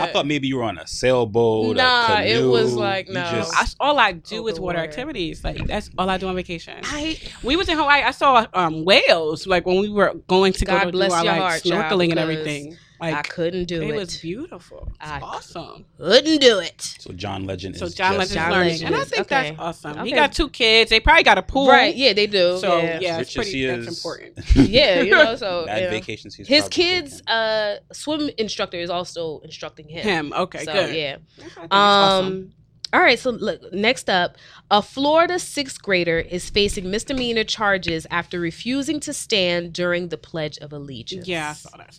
I- 0.00 0.04
I 0.08 0.12
thought 0.12 0.26
maybe 0.26 0.48
you 0.48 0.56
were 0.56 0.62
on 0.64 0.78
a 0.78 0.86
sailboat. 0.86 1.76
Nah, 1.76 2.16
a 2.18 2.22
it 2.22 2.44
was 2.46 2.72
like, 2.74 3.08
no. 3.08 3.20
just- 3.30 3.52
I, 3.54 3.66
all 3.84 3.98
I 3.98 4.12
do 4.12 4.43
Over 4.44 4.52
is 4.56 4.60
water 4.60 4.78
water. 4.78 4.88
activities. 4.88 5.44
Like 5.44 5.66
that's 5.66 5.90
all 5.98 6.08
I 6.08 6.18
do 6.18 6.28
on 6.28 6.34
vacation. 6.36 6.80
I 6.84 7.18
we 7.42 7.56
was 7.56 7.68
in 7.68 7.76
Hawaii. 7.76 8.02
I 8.02 8.10
saw 8.10 8.46
um, 8.54 8.84
whales. 8.84 9.46
Like 9.46 9.66
when 9.66 9.78
we 9.80 9.88
were 9.88 10.14
going 10.28 10.52
to 10.54 10.64
God 10.64 10.84
go 10.84 10.90
to 10.90 10.92
bless 10.92 11.10
do 11.10 11.16
our 11.16 11.24
your 11.24 11.32
like 11.32 11.42
heart, 11.42 11.62
snorkeling 11.62 12.10
and 12.10 12.18
everything. 12.18 12.76
Like 13.00 13.14
I 13.14 13.22
couldn't 13.22 13.64
do 13.66 13.82
it, 13.82 13.90
it. 13.90 13.94
was 13.96 14.18
beautiful. 14.18 14.92
It's 15.00 15.10
I- 15.10 15.20
awesome. 15.20 15.84
couldn't 15.98 16.40
do 16.40 16.60
it. 16.60 16.80
So 16.80 17.12
John 17.12 17.44
Legend 17.44 17.76
So 17.76 17.86
is 17.86 17.94
John 17.94 18.12
just 18.12 18.18
Legend's 18.18 18.34
John 18.34 18.50
learning, 18.52 18.68
Legend 18.72 18.94
and 18.94 19.02
I 19.02 19.04
think 19.04 19.20
okay. 19.22 19.50
that's 19.50 19.58
awesome. 19.60 19.98
Okay. 19.98 20.08
He 20.10 20.14
got 20.14 20.32
two 20.32 20.48
kids. 20.48 20.90
They 20.90 21.00
probably 21.00 21.24
got 21.24 21.36
a 21.36 21.42
pool, 21.42 21.68
Right? 21.68 21.94
Yeah, 21.94 22.12
they 22.12 22.26
do. 22.28 22.56
So 22.58 22.78
yeah. 22.78 23.00
yeah, 23.00 23.18
it's 23.18 23.34
pretty. 23.34 23.66
That's 23.66 23.88
important. 23.88 24.38
yeah, 24.54 25.00
you 25.02 25.10
know. 25.10 25.34
So 25.36 25.66
Bad 25.66 25.78
you 25.78 25.84
know. 25.86 25.90
vacations. 25.90 26.34
He's 26.36 26.46
his 26.46 26.68
kids, 26.68 27.20
uh, 27.26 27.76
swim 27.92 28.30
instructor 28.38 28.78
is 28.78 28.90
also 28.90 29.40
instructing 29.40 29.88
him. 29.88 30.02
Him, 30.02 30.32
okay, 30.32 30.64
so, 30.64 30.72
good. 30.72 30.94
Yeah. 30.94 31.16
I 31.16 31.42
think 31.42 31.46
it's 31.48 31.58
Um. 31.58 31.68
awesome. 31.72 32.52
All 32.94 33.00
right. 33.00 33.18
So 33.18 33.30
look. 33.30 33.72
Next 33.72 34.08
up, 34.08 34.36
a 34.70 34.80
Florida 34.80 35.38
sixth 35.38 35.82
grader 35.82 36.18
is 36.20 36.48
facing 36.48 36.90
misdemeanor 36.90 37.44
charges 37.44 38.06
after 38.10 38.38
refusing 38.40 39.00
to 39.00 39.12
stand 39.12 39.72
during 39.72 40.08
the 40.08 40.16
Pledge 40.16 40.56
of 40.58 40.72
Allegiance. 40.72 41.26
yeah, 41.28 41.50
I 41.50 41.52
saw 41.54 41.76
that. 41.76 41.98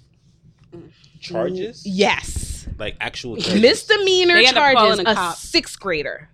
charges, 1.19 1.85
Yes. 1.85 2.67
like 2.77 2.95
actual 3.01 3.35
charges. 3.41 3.61
Misdemeanor 3.61 4.35
They 4.35 4.47
end 4.47 4.57
up 4.57 4.73
calling 4.73 4.97
charges. 4.97 5.03
the 5.05 5.11
A 5.11 5.15
cops. 5.15 5.39
sixth 5.39 5.79
grader 5.79 6.29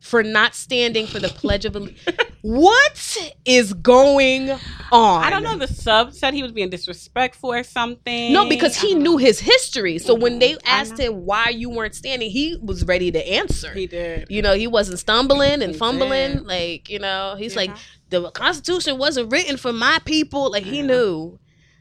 for 0.00 0.22
not 0.22 0.54
standing 0.54 1.06
for 1.06 1.18
the 1.18 1.28
Pledge 1.28 1.64
of 1.64 1.76
Allegiance. 1.76 2.00
what 2.42 3.18
is 3.44 3.74
going 3.74 4.50
on? 4.90 5.22
I 5.24 5.28
don't 5.30 5.42
know. 5.42 5.58
The 5.58 5.68
sub 5.68 6.14
said 6.14 6.32
he 6.34 6.42
was 6.42 6.52
being 6.52 6.70
disrespectful 6.70 7.52
or 7.52 7.62
something. 7.62 8.32
No, 8.32 8.48
because 8.48 8.76
he 8.80 8.94
knew 8.94 9.18
his 9.18 9.40
history. 9.40 9.98
So 9.98 10.14
when 10.14 10.38
they. 10.38 10.56
Asked 10.64 10.98
him 10.98 11.26
why 11.26 11.48
you 11.50 11.68
weren't 11.68 11.94
standing, 11.94 12.30
he 12.30 12.56
was 12.62 12.84
ready 12.86 13.10
to 13.12 13.28
answer. 13.28 13.72
he 13.72 13.86
did. 13.86 14.28
You 14.30 14.40
know, 14.40 14.54
he 14.54 14.66
wasn't 14.66 14.98
stumbling 14.98 15.62
and 15.62 15.72
He 15.72 15.78
fumbling. 15.78 16.38
did. 16.38 16.46
Like, 16.46 16.88
you 16.88 16.98
know, 16.98 17.34
he's 17.36 17.54
Yeah. 17.54 17.60
like, 17.60 17.70
the 18.08 18.30
Constitution 18.30 18.96
wasn't 18.98 19.30
written 19.32 19.56
for 19.56 19.72
my 19.72 19.98
people. 20.04 20.50
Like, 20.50 20.64
he 20.64 20.76
Yeah. 20.78 20.86
knew. 20.86 21.38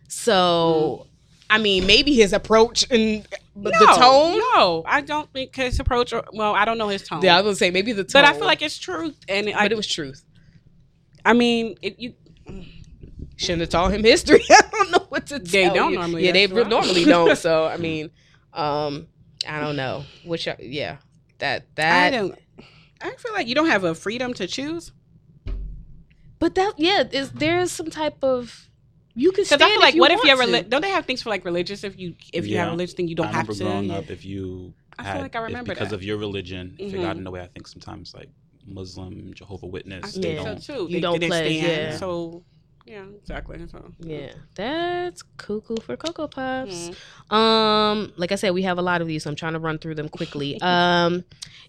So, 0.07 1.05
mm. 1.05 1.08
I 1.49 1.57
mean, 1.57 1.87
maybe 1.87 2.13
his 2.13 2.31
approach 2.33 2.85
and 2.91 3.25
the 3.55 3.71
tone. 3.97 4.37
No, 4.37 4.83
I 4.85 5.01
don't 5.01 5.31
think 5.33 5.55
his 5.55 5.79
approach. 5.79 6.13
Well, 6.33 6.53
I 6.53 6.63
don't 6.65 6.77
know 6.77 6.89
his 6.89 7.07
tone. 7.07 7.21
Yeah, 7.23 7.35
I 7.37 7.41
was 7.41 7.45
gonna 7.45 7.55
say 7.55 7.71
maybe 7.71 7.91
the 7.91 8.03
tone. 8.03 8.21
but 8.21 8.25
I 8.25 8.33
feel 8.33 8.45
like 8.45 8.61
it's 8.61 8.77
truth, 8.77 9.17
and 9.27 9.49
I, 9.49 9.63
but 9.63 9.71
it 9.71 9.75
was 9.75 9.87
truth. 9.87 10.23
I 11.25 11.33
mean, 11.33 11.75
it, 11.81 11.99
you. 11.99 12.13
Shouldn't 13.35 13.61
have 13.61 13.69
taught 13.69 13.93
him 13.93 14.03
history. 14.03 14.41
I 14.49 14.61
don't 14.71 14.91
know 14.91 15.05
what 15.09 15.27
to 15.27 15.39
They 15.39 15.63
tell 15.63 15.73
They 15.73 15.79
don't 15.79 15.91
you. 15.93 15.97
normally, 15.99 16.25
Yeah, 16.25 16.31
they 16.33 16.45
that's 16.47 16.63
why. 16.63 16.69
normally 16.69 17.05
don't. 17.05 17.37
So 17.37 17.65
I 17.73 17.77
mean, 17.77 18.11
um, 18.53 19.07
I 19.47 19.59
don't 19.61 19.75
know. 19.77 20.03
Which, 20.25 20.47
uh, 20.47 20.55
yeah, 20.59 20.97
that 21.37 21.73
that 21.75 22.13
I 22.13 22.17
don't. 22.17 22.37
I 23.01 23.11
feel 23.11 23.31
like 23.33 23.47
you 23.47 23.55
don't 23.55 23.67
have 23.69 23.85
a 23.85 23.95
freedom 23.95 24.33
to 24.35 24.45
choose 24.47 24.91
But 26.37 26.55
that 26.55 26.73
yeah, 26.77 27.03
is 27.09 27.31
there's 27.31 27.71
some 27.71 27.89
type 27.89 28.23
of 28.23 28.68
you 29.15 29.31
can 29.31 29.43
because 29.43 29.47
stand 29.47 29.63
I 29.63 29.69
feel 29.69 29.79
like 29.81 29.95
if 29.95 29.99
what 29.99 30.11
if 30.11 30.23
you're 30.23 30.37
want 30.37 30.51
to. 30.51 30.57
reli- 30.63 30.69
don't 30.69 30.81
they 30.81 30.89
have 30.91 31.05
things 31.05 31.21
for 31.21 31.29
like 31.29 31.43
religious 31.45 31.83
if 31.83 31.97
you 31.99 32.15
if 32.33 32.45
you 32.47 32.57
have 32.57 32.67
a 32.67 32.69
Yeah. 32.69 32.71
religious 32.71 32.93
thing 32.93 33.07
you 33.07 33.15
don't 33.15 33.27
I 33.27 33.31
have 33.31 33.47
remember 33.49 33.53
to 33.53 33.63
growing 33.63 33.91
up. 33.91 34.09
If 34.09 34.25
you 34.25 34.73
I 34.97 35.13
feel 35.13 35.21
like 35.21 35.35
I 35.35 35.39
if 35.39 35.45
remember 35.45 35.73
because 35.73 35.89
that. 35.89 35.95
of 35.95 36.03
your 36.03 36.17
religion, 36.17 36.75
if 36.77 36.91
you 36.93 36.99
got 36.99 37.15
Mhm. 37.15 37.19
in 37.19 37.23
the 37.23 37.31
way, 37.31 37.41
I 37.41 37.47
think 37.47 37.67
sometimes 37.67 38.13
like 38.13 38.29
Muslim, 38.65 39.33
Jehovah 39.33 39.65
Witness, 39.67 40.11
think 40.13 40.23
they 40.23 40.33
Yeah. 40.35 40.43
don't. 40.43 40.61
so 40.61 40.73
too. 40.75 40.81
You 40.83 40.89
They 40.89 40.99
don't 40.99 41.13
didn't 41.19 41.29
pledge, 41.29 41.55
stand, 41.57 41.91
yeah. 41.91 41.97
So 41.97 42.43
yeah, 42.89 43.05
exactly. 43.21 43.59
So, 43.71 43.91
Yeah, 43.99 44.31
that's 44.55 45.21
cuckoo 45.37 45.75
for 45.77 45.95
Cocoa 45.95 46.27
Puffs. 46.27 46.89
Mhm. 47.29 47.33
Um, 47.35 48.13
like 48.17 48.31
I 48.31 48.35
said, 48.35 48.51
we 48.55 48.63
have 48.63 48.79
a 48.79 48.81
lot 48.81 49.01
of 49.01 49.07
these, 49.07 49.23
so 49.23 49.29
I'm 49.29 49.35
trying 49.35 49.53
to 49.53 49.59
run 49.59 49.77
through 49.77 49.95
them 49.95 50.09
quickly. 50.09 50.59
um, 50.63 51.23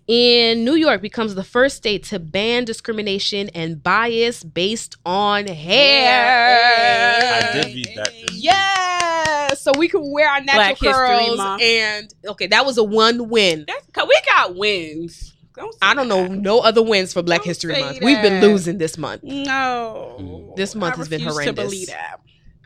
in 0.07 0.65
New 0.65 0.75
York 0.75 1.03
becomes 1.03 1.35
the 1.35 1.45
first 1.45 1.77
state 1.77 2.05
to 2.05 2.19
ban 2.19 2.65
discrimination 2.65 3.51
and 3.55 3.83
bias 3.83 4.43
based 4.43 4.97
on 5.05 5.47
hair. 5.47 7.43
I 7.53 7.53
did 7.63 7.75
read 7.75 7.93
that. 7.97 8.07
this 8.07 8.15
week. 8.23 8.31
Yeah, 8.33 9.49
so 9.55 9.73
we 9.77 9.89
can 9.89 10.11
wear 10.11 10.29
our 10.29 10.41
natural 10.43 10.77
Black 10.81 10.95
curls 10.97 11.37
Month. 11.37 11.63
and 11.63 12.15
okay, 12.29 12.47
that 12.49 12.65
was 12.65 12.79
a 12.79 12.85
one 12.85 13.29
win. 13.29 13.65
That's, 13.69 13.87
cause 13.93 14.09
we 14.09 14.19
got 14.27 14.57
wins. 14.57 15.35
Don't 15.61 15.77
I 15.83 15.95
don't 15.95 16.09
know 16.09 16.23
that. 16.23 16.31
no 16.31 16.61
other 16.61 16.83
wins 16.83 17.13
for 17.13 17.23
Black 17.23 17.41
Don't 17.41 17.47
History 17.49 17.75
say 17.75 17.81
Month. 17.83 17.99
We've 18.03 18.23
been 18.23 18.41
losing 18.41 18.79
this 18.79 18.97
month. 18.99 19.23
No, 19.23 20.17
Mm. 20.21 20.57
This 20.57 20.75
month 20.75 20.95
I 20.95 20.99
has 20.99 21.09
been 21.09 21.21
refuse 21.21 21.35
horrendous. 21.35 21.55
To 21.57 21.63
believe 21.65 21.87
that. 21.89 22.21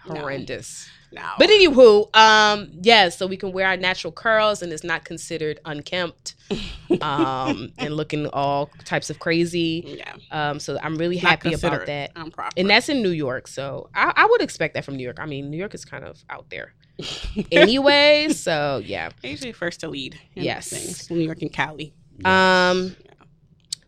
No. 0.08 0.20
Horrendous. 0.20 0.88
No. 1.12 1.22
But 1.38 1.48
anywho, 1.48 2.14
um, 2.16 2.70
yes, 2.82 3.16
so 3.16 3.28
we 3.28 3.36
can 3.36 3.52
wear 3.52 3.68
our 3.68 3.76
natural 3.76 4.12
curls 4.12 4.62
and 4.62 4.72
it's 4.72 4.82
not 4.82 5.04
considered 5.04 5.60
unkempt, 5.64 6.34
um, 7.00 7.72
and 7.78 7.96
looking 7.96 8.26
all 8.28 8.68
types 8.84 9.10
of 9.10 9.20
crazy. 9.20 9.98
yeah, 9.98 10.14
Um, 10.32 10.58
so 10.58 10.76
I'm 10.82 10.96
really 10.96 11.14
Not 11.20 11.30
happy 11.30 11.48
about 11.54 11.60
considered 11.60 11.86
that. 11.86 12.10
improper. 12.16 12.50
And 12.56 12.68
that's 12.68 12.88
in 12.88 13.00
New 13.02 13.10
York, 13.10 13.46
so 13.46 13.90
I, 13.94 14.12
I 14.16 14.26
would 14.26 14.42
expect 14.42 14.74
that 14.74 14.84
from 14.84 14.96
New 14.96 15.04
York. 15.04 15.18
I 15.20 15.26
mean, 15.26 15.50
New 15.50 15.56
York 15.56 15.74
is 15.74 15.84
kind 15.84 16.02
of 16.04 16.22
out 16.28 16.50
there 16.50 16.74
anyway. 17.52 18.28
so 18.30 18.82
yeah. 18.84 19.10
They're 19.22 19.30
usually 19.30 19.52
first 19.52 19.80
to 19.80 19.88
lead. 19.88 20.18
Yes. 20.34 20.68
things. 20.70 21.08
New 21.10 21.20
York 21.20 21.42
and 21.42 21.52
Cali. 21.52 21.94
Um, 22.24 22.96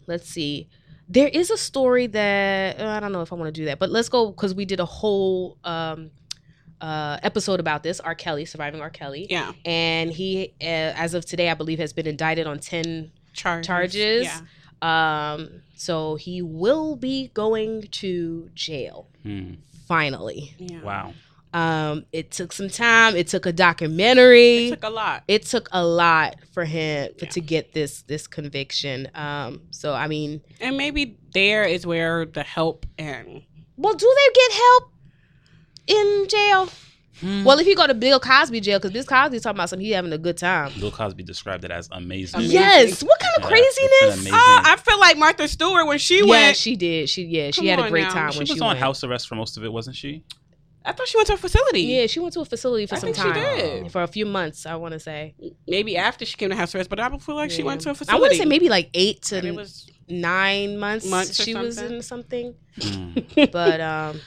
let's 0.07 0.29
see. 0.29 0.69
There 1.09 1.29
is 1.29 1.51
a 1.51 1.57
story 1.57 2.07
that 2.09 2.81
uh, 2.81 2.89
I 2.89 3.01
don't 3.01 3.13
know 3.13 3.21
if 3.23 3.33
I 3.33 3.37
want 3.37 3.55
to 3.55 3.61
do 3.61 3.67
that, 3.67 3.79
but 3.79 3.91
let's 3.91 4.09
go 4.09 4.31
because 4.31 4.55
we 4.55 4.65
did 4.65 4.81
a 4.81 4.85
whole 4.85 5.57
um, 5.63 6.11
uh, 6.81 7.19
episode 7.23 7.61
about 7.61 7.83
this. 7.85 8.01
R. 8.01 8.15
Kelly, 8.15 8.45
surviving 8.45 8.81
R. 8.81 8.91
Kelly, 8.91 9.27
Yeah, 9.31 9.53
and 9.65 10.11
he, 10.11 10.55
uh, 10.61 10.65
as 10.65 11.15
of 11.15 11.25
today, 11.25 11.49
I 11.51 11.55
believe, 11.55 11.79
has 11.79 11.93
been 11.93 12.07
indicted 12.09 12.47
on 12.49 12.59
ten 12.59 13.13
charges. 13.35 13.67
charges. 13.67 14.25
Yeah, 14.25 14.41
Um, 14.83 15.63
so 15.77 16.17
he 16.17 16.43
will 16.43 16.97
be 16.97 17.29
going 17.35 17.83
to 18.03 18.51
jail 18.55 19.07
Hmm. 19.23 19.55
finally. 19.87 20.55
yeah. 20.59 20.83
Wow. 20.83 21.15
Um, 21.57 22.05
it 22.13 22.31
took 22.33 22.53
some 22.53 22.69
time. 22.69 23.17
It 23.17 23.29
took 23.29 23.47
a 23.47 23.53
documentary. 23.53 24.67
It 24.67 24.71
took 24.71 24.85
a 24.85 24.91
lot. 24.91 25.25
it 25.27 25.43
took 25.47 25.69
a 25.73 25.85
lot 25.85 26.37
for 26.53 26.65
him 26.65 27.13
for, 27.19 27.27
to 27.27 27.41
get 27.41 27.73
this 27.73 28.03
this 28.03 28.27
conviction. 28.27 29.09
Um, 29.15 29.63
so 29.71 29.95
I 29.95 30.07
mean, 30.07 30.43
And 30.61 30.77
maybe 30.77 31.17
there 31.33 31.65
is 31.65 31.87
where 31.87 32.27
the 32.27 32.43
help 32.43 32.85
and 32.99 33.43
well, 33.79 33.95
do 33.95 34.15
they 34.17 34.33
get 34.35 34.53
help 34.53 34.91
in 35.87 36.27
jail? 36.29 36.69
Hmm. 37.21 37.45
Well, 37.45 37.59
if 37.59 37.67
you 37.67 37.75
go 37.75 37.87
to 37.87 37.95
Bill 37.95 38.21
Cosby 38.21 38.61
jail, 38.61 38.79
because 38.79 38.91
Bill 38.91 39.05
Cosby's 39.05 39.41
talking 39.41 39.57
about 39.57 39.71
something 39.71 39.87
he 39.87 39.93
having 39.93 40.13
a 40.13 40.19
good 40.19 40.37
time. 40.37 40.71
Bill 40.79 40.91
Cosby 40.91 41.23
described 41.23 41.65
it 41.65 41.71
as 41.71 41.89
amazing. 41.91 42.41
Amazing. 42.41 42.53
Yes, 42.55 43.03
what 43.03 43.19
kind 43.19 43.33
of 43.39 43.43
Yeah, 43.45 43.49
craziness? 43.49 44.15
amazing- 44.21 44.33
oh, 44.35 44.61
I 44.65 44.77
feel 44.77 45.01
like 45.01 45.17
Martha 45.17 45.49
Stewart 45.49 45.87
when 45.87 45.97
she 45.97 46.17
went. 46.23 46.27
yeah, 46.29 46.47
went. 46.49 46.57
she 46.59 46.77
did. 46.77 47.09
She 47.09 47.23
yeah, 47.25 47.51
she 47.53 47.69
had 47.69 47.79
a 47.79 47.89
great 47.89 48.03
now. 48.03 48.11
time 48.13 48.33
She 48.33 48.39
when 48.41 48.43
was 48.49 48.57
she 48.59 48.61
on 48.61 48.67
went. 48.69 48.79
house 48.81 49.03
arrest 49.03 49.27
for 49.29 49.37
most 49.37 49.57
of 49.57 49.65
it, 49.65 49.73
wasn't 49.73 49.97
she? 49.97 50.25
I 50.87 50.93
thought 50.93 51.09
she 51.09 51.17
went 51.19 51.27
to 51.27 51.35
a 51.35 51.37
facility. 51.37 51.81
Yeah, 51.83 52.07
she 52.07 52.21
went 52.21 52.33
to 52.35 52.41
a 52.41 52.45
facility 52.45 52.87
for 52.87 52.95
I 52.95 52.99
some 52.99 53.13
think 53.13 53.17
she 53.17 53.23
time 53.41 53.59
did. 53.59 53.93
for 53.93 54.03
a 54.03 54.07
few 54.07 54.25
months. 54.25 54.65
I 54.67 54.77
want 54.77 54.93
to 54.93 55.01
say. 55.01 55.35
Maybe 55.67 55.97
after 55.97 56.25
she 56.25 56.37
came 56.37 56.51
to 56.51 56.57
house 56.57 56.75
arrest, 56.75 56.89
but 56.89 57.01
I 57.01 57.09
don't 57.09 57.21
feel 57.23 57.35
like 57.35 57.51
she 57.51 57.63
went 57.65 57.81
to 57.83 57.91
a 57.91 57.95
facility. 57.95 58.17
I 58.17 58.21
want 58.21 58.33
to 58.33 58.39
say 58.39 58.45
maybe 58.45 58.69
like 58.69 58.91
eight 58.95 59.23
to 59.23 59.39
And 59.39 59.47
it 59.49 59.55
was, 59.57 59.91
nine 60.09 60.79
months. 60.79 61.05
Months 61.07 61.41
or 61.41 61.43
she 61.43 61.55
was 61.55 61.79
in 61.79 62.01
something, 62.03 62.55
Hmm. 62.81 63.13
but 63.53 63.81
um, 63.81 64.21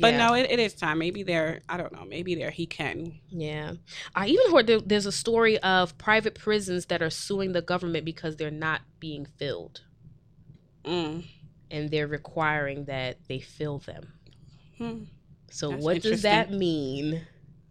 but 0.00 0.14
no, 0.14 0.34
it, 0.34 0.50
it 0.50 0.58
is 0.58 0.74
time. 0.74 0.98
Maybe 0.98 1.22
there. 1.22 1.60
I 1.68 1.76
don't 1.76 1.92
know. 1.92 2.04
Maybe 2.04 2.34
there 2.34 2.50
he 2.50 2.66
can. 2.66 3.18
Yeah. 3.28 3.72
I 4.14 4.26
even 4.28 4.50
heard 4.52 4.66
there, 4.66 4.80
there's 4.80 5.06
a 5.06 5.12
story 5.12 5.58
of 5.58 5.96
private 5.98 6.34
prisons 6.34 6.86
that 6.86 7.02
are 7.02 7.10
suing 7.10 7.52
the 7.52 7.62
government 7.62 8.04
because 8.04 8.36
they're 8.36 8.50
not 8.50 8.80
being 9.00 9.26
filled 9.38 9.82
Mm. 10.84 11.24
and 11.70 11.90
they're 11.90 12.06
requiring 12.06 12.84
that 12.86 13.18
they 13.28 13.40
fill 13.40 13.78
them. 13.78 14.12
Hmm. 14.78 15.04
So 15.56 15.70
That's 15.70 15.82
what 15.84 16.02
does 16.02 16.22
that 16.22 16.52
mean? 16.52 17.22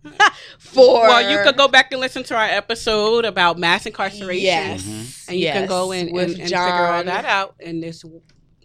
For 0.03 0.11
For 0.59 1.01
well, 1.07 1.31
you 1.31 1.43
could 1.43 1.55
go 1.57 1.67
back 1.67 1.91
and 1.91 2.01
listen 2.01 2.23
to 2.23 2.35
our 2.35 2.45
episode 2.45 3.25
about 3.25 3.57
mass 3.59 3.85
incarceration. 3.85 4.43
Yes. 4.43 4.81
Mhm. 4.83 5.29
and 5.29 5.39
you 5.39 5.47
can 5.47 5.67
go 5.67 5.91
in 5.91 6.09
and, 6.09 6.17
and 6.17 6.37
figure 6.37 6.57
all 6.57 7.03
that 7.03 7.25
out 7.25 7.55
And 7.59 7.81
this. 7.83 8.03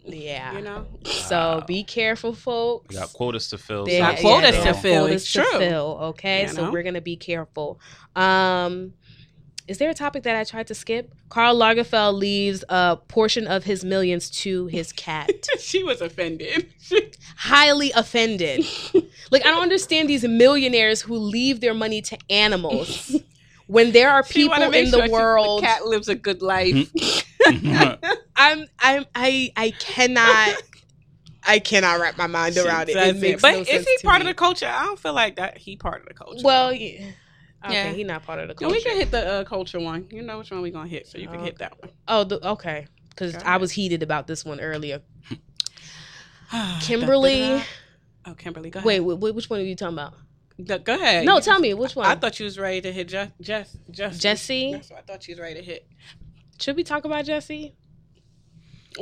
Yeah. 0.06 0.54
You 0.56 0.62
know, 0.62 0.86
So 1.04 1.62
be 1.66 1.84
careful, 1.84 2.32
folks. 2.34 2.88
We 2.88 2.96
got 3.00 3.12
quotas 3.12 3.48
to 3.50 3.58
fill. 3.58 3.84
They- 3.84 3.98
got 3.98 4.16
so- 4.18 4.22
quotas 4.22 4.56
they 4.56 4.64
to 4.64 4.74
fill. 4.74 5.02
quotas 5.04 5.22
It's 5.22 5.32
to 5.32 5.42
true. 5.42 5.58
fill, 5.58 5.98
okay, 6.10 6.42
You 6.42 6.48
so 6.48 6.64
know? 6.64 6.70
we're 6.72 6.82
gonna 6.82 7.00
be 7.02 7.16
careful. 7.16 7.78
Um, 8.16 8.94
is 9.70 9.78
there 9.78 9.88
a 9.88 9.94
topic 9.94 10.24
that 10.24 10.34
I 10.34 10.42
tried 10.42 10.66
to 10.66 10.74
skip? 10.74 11.14
Karl 11.28 11.56
Lagerfeld 11.56 12.18
leaves 12.18 12.64
a 12.68 12.96
portion 13.06 13.46
of 13.46 13.62
his 13.62 13.84
millions 13.84 14.28
to 14.42 14.66
his 14.66 14.92
cat. 14.92 15.30
she 15.60 15.84
was 15.84 16.00
offended. 16.00 16.66
highly 17.36 17.92
offended. 17.92 18.66
like 19.30 19.46
I 19.46 19.50
don't 19.50 19.62
understand 19.62 20.08
these 20.08 20.24
millionaires 20.24 21.02
who 21.02 21.14
leave 21.16 21.60
their 21.60 21.72
money 21.72 22.02
to 22.02 22.18
animals 22.28 23.14
when 23.68 23.92
there 23.92 24.10
are 24.10 24.24
people 24.24 24.50
wanna 24.58 24.76
in 24.76 24.88
sure 24.90 25.02
the 25.02 25.06
she- 25.06 25.12
world. 25.12 25.62
cat 25.62 25.86
lives 25.86 26.08
a 26.08 26.16
good 26.16 26.42
life. 26.42 26.74
Mm-hmm. 27.46 28.04
I'm 28.34 28.66
I'm 28.80 29.04
I 29.14 29.52
I 29.56 29.70
cannot 29.78 30.56
I 31.44 31.60
cannot 31.60 32.00
wrap 32.00 32.18
my 32.18 32.26
mind 32.26 32.58
around 32.58 32.88
it. 32.88 32.94
does 32.94 33.16
It 33.16 33.20
makes 33.20 33.40
But 33.42 33.52
no 33.52 33.60
is 33.60 33.68
sense 33.68 33.86
he 33.86 33.96
to 33.98 34.04
part 34.06 34.18
me. 34.18 34.22
of 34.22 34.26
the 34.28 34.34
culture? 34.34 34.66
I 34.66 34.84
don't 34.84 34.98
feel 34.98 35.14
like 35.14 35.36
that. 35.36 35.58
He 35.58 35.76
part 35.76 36.00
of 36.02 36.08
the 36.08 36.14
culture. 36.14 36.42
Well, 36.44 36.72
yeah. 36.72 37.06
Okay, 37.64 37.74
Yeah. 37.74 37.92
he's 37.92 38.06
not 38.06 38.22
part 38.22 38.38
of 38.40 38.48
the 38.48 38.54
No, 38.54 38.68
culture. 38.68 38.74
we 38.74 38.82
can 38.82 38.96
hit 38.96 39.10
the 39.10 39.26
uh, 39.26 39.44
culture 39.44 39.78
one. 39.80 40.06
You 40.10 40.22
know 40.22 40.38
which 40.38 40.50
one 40.50 40.62
we 40.62 40.70
gonna 40.70 40.88
hit, 40.88 41.06
so 41.06 41.18
you 41.18 41.28
can 41.28 41.40
Oh. 41.40 41.44
hit 41.44 41.58
that 41.58 41.78
one. 41.80 41.90
Oh, 42.08 42.24
the, 42.24 42.46
okay. 42.52 42.86
Because 43.10 43.34
I 43.36 43.58
was 43.58 43.70
heated 43.72 44.02
about 44.02 44.26
this 44.26 44.44
one 44.44 44.60
earlier. 44.60 45.02
Kimberly. 46.80 47.62
Oh, 48.26 48.34
Kimberly, 48.34 48.70
go 48.70 48.78
ahead. 48.78 48.86
Wait, 48.86 48.98
wh- 49.00 49.34
which 49.34 49.48
one 49.50 49.60
are 49.60 49.64
you 49.64 49.76
talking 49.76 49.94
about? 49.94 50.14
Go 50.64 50.78
go 50.78 50.94
ahead. 50.94 51.24
No, 51.24 51.40
tell 51.40 51.58
me 51.58 51.72
which 51.74 51.96
one. 51.96 52.06
I 52.06 52.14
thought 52.16 52.38
you 52.38 52.44
was 52.44 52.58
ready 52.58 52.80
to 52.82 52.92
hit 52.92 53.08
Jess. 53.08 53.30
Jess. 53.40 53.76
Jess. 53.90 54.18
Jesse? 54.18 54.72
That's 54.72 54.90
what 54.90 54.98
I 54.98 55.02
thought 55.02 55.26
you 55.26 55.32
was 55.32 55.40
ready 55.40 55.54
to 55.60 55.62
hit. 55.64 55.86
Should 56.58 56.76
we 56.76 56.84
talk 56.84 57.04
about 57.06 57.24
Jesse 57.24 57.74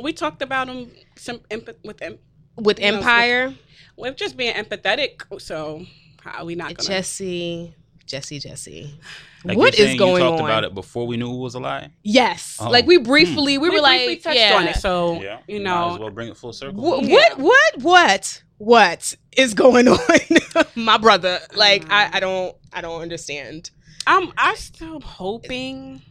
We 0.01 0.13
talked 0.13 0.41
about 0.41 0.67
him 0.69 0.91
some 1.17 1.39
empath- 1.51 1.83
with 1.83 2.01
em- 2.01 2.19
with 2.55 2.79
You 2.79 2.91
know, 2.91 2.97
Empire? 2.99 3.55
with 3.97 4.15
just 4.15 4.37
being 4.37 4.53
empathetic. 4.53 5.21
So 5.41 5.85
how 6.21 6.39
are 6.41 6.45
we 6.45 6.55
not 6.55 6.75
gonna? 6.77 6.87
Jesse, 6.87 7.75
Jesse, 8.09 8.39
Jesse. 8.39 8.99
Like 9.45 9.57
what 9.57 9.77
you're 9.77 9.85
is 9.85 9.89
saying 9.91 9.97
going 9.99 10.21
you 10.23 10.29
talked 10.29 10.41
on? 10.41 10.49
about 10.49 10.63
it 10.63 10.73
before 10.73 11.05
we 11.07 11.15
knew 11.15 11.31
it 11.31 11.37
was 11.37 11.53
a 11.55 11.59
lie. 11.59 11.91
Yes, 12.03 12.57
Oh. 12.59 12.69
like 12.69 12.85
we 12.87 12.97
hmm. 12.97 13.03
briefly, 13.03 13.57
we, 13.57 13.69
we 13.69 13.75
were 13.75 13.81
briefly 13.81 14.07
like, 14.09 14.23
touched 14.23 14.39
yeah. 14.39 14.55
on 14.57 14.67
it. 14.67 14.75
So 14.77 15.21
Yeah, 15.21 15.39
you 15.47 15.61
might 15.61 15.69
as 15.91 15.95
know, 15.95 15.97
well 16.01 16.09
bring 16.11 16.27
it 16.29 16.35
full 16.35 16.51
circle. 16.51 17.01
Wh- 17.01 17.07
Yeah. 17.07 17.15
What, 17.35 17.37
what, 17.39 17.83
what, 17.83 18.43
what 18.57 19.13
is 19.37 19.53
going 19.53 19.87
on, 19.87 19.99
my 20.75 20.97
brother? 20.97 21.39
Like, 21.55 21.85
I, 21.89 22.05
mm. 22.05 22.15
I 22.15 22.19
don't, 22.19 22.55
I 22.73 22.81
don't 22.81 23.01
understand. 23.01 23.69
I'm 24.07 24.33
I'm 24.37 24.55
still 24.55 24.99
hoping 25.01 26.01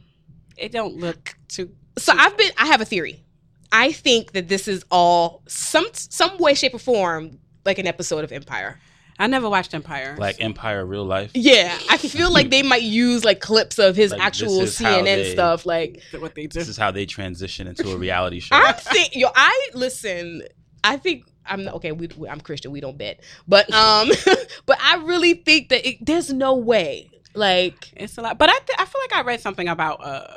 it 0.56 0.70
don't 0.72 0.96
look 0.96 1.36
too. 1.48 1.70
So 1.98 2.12
I've 2.16 2.36
been, 2.38 2.52
I 2.56 2.66
have 2.66 2.80
a 2.80 2.84
theory. 2.84 3.24
I 3.72 3.92
think 3.92 4.32
that 4.32 4.48
this 4.48 4.68
is 4.68 4.84
all 4.90 5.42
some, 5.48 5.86
some 5.92 6.38
way, 6.38 6.54
shape, 6.54 6.74
or 6.74 6.78
form, 6.78 7.38
like 7.66 7.78
an 7.78 7.86
episode 7.86 8.24
of 8.24 8.32
Empire. 8.32 8.78
I 9.18 9.26
never 9.26 9.48
watched 9.50 9.74
Empire. 9.74 10.16
like 10.18 10.40
Empire 10.40 10.84
real 10.86 11.04
life. 11.04 11.32
Yeah, 11.34 11.76
I 11.90 11.96
feel 11.98 12.32
like 12.32 12.50
they 12.50 12.62
might 12.62 12.82
use 12.82 13.24
like 13.24 13.40
clips 13.40 13.78
of 13.78 13.96
his 13.96 14.12
Like, 14.12 14.20
actual 14.20 14.60
CNN 14.62 15.04
they- 15.04 15.32
stuff. 15.32 15.66
Like, 15.66 16.00
what 16.18 16.34
they 16.34 16.46
do. 16.46 16.58
This 16.58 16.68
is 16.68 16.76
how 16.76 16.90
they 16.90 17.04
transition 17.06 17.66
into 17.66 17.90
a 17.90 17.96
reality 17.96 18.40
show. 18.40 18.54
I'm 18.56 18.74
think 18.74 19.14
yo, 19.16 19.28
I 19.34 19.68
listen. 19.74 20.42
I 20.84 20.96
think 20.96 21.24
I'm 21.44 21.64
not, 21.64 21.74
okay. 21.74 21.92
We, 21.92 22.08
we- 22.16 22.28
I'm 22.28 22.40
Christian. 22.40 22.70
We 22.70 22.80
don't 22.80 22.96
bet, 22.96 23.20
but 23.48 23.72
um, 23.72 24.10
but 24.66 24.78
I 24.80 24.96
really 25.04 25.34
think 25.34 25.70
that 25.70 25.86
it, 25.88 26.04
there's 26.04 26.32
no 26.32 26.54
way. 26.54 27.10
Like, 27.34 27.92
It's 27.96 28.18
a 28.18 28.22
lot, 28.22 28.36
but 28.38 28.48
I 28.48 28.58
th- 28.58 28.78
I 28.78 28.84
feel 28.84 29.00
like 29.00 29.12
I 29.12 29.22
read 29.22 29.40
something 29.40 29.68
about 29.68 30.02
uh, 30.02 30.36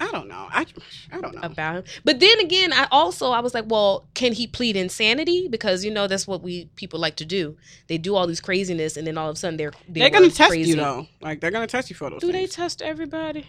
I 0.00 0.10
don't 0.10 0.26
know. 0.28 0.48
I 0.50 0.66
I 1.12 1.20
don't 1.20 1.34
know. 1.34 1.40
about 1.42 1.76
him. 1.76 1.84
But 2.04 2.18
then 2.20 2.38
again, 2.40 2.72
I 2.72 2.88
also 2.90 3.30
I 3.30 3.40
was 3.40 3.54
like, 3.54 3.64
well, 3.68 4.06
can 4.14 4.32
he 4.32 4.46
plead 4.46 4.76
insanity? 4.76 5.46
Because 5.48 5.84
you 5.84 5.90
know 5.90 6.06
that's 6.08 6.26
what 6.26 6.42
we 6.42 6.66
people 6.76 6.98
like 6.98 7.16
to 7.16 7.24
do. 7.24 7.56
They 7.86 7.96
do 7.98 8.16
all 8.16 8.26
these 8.26 8.40
craziness, 8.40 8.96
and 8.96 9.06
then 9.06 9.16
all 9.16 9.30
of 9.30 9.36
a 9.36 9.38
sudden 9.38 9.56
they're 9.56 9.72
they 9.88 10.00
They're 10.00 10.10
gonna 10.10 10.26
were 10.26 10.32
test 10.32 10.50
crazy. 10.50 10.70
you 10.70 10.76
though. 10.76 11.06
Like 11.20 11.40
they're 11.40 11.52
gonna 11.52 11.66
test 11.68 11.90
you 11.90 11.96
for 11.96 12.10
those. 12.10 12.20
Do 12.20 12.32
they 12.32 12.46
test 12.46 12.82
everybody? 12.82 13.46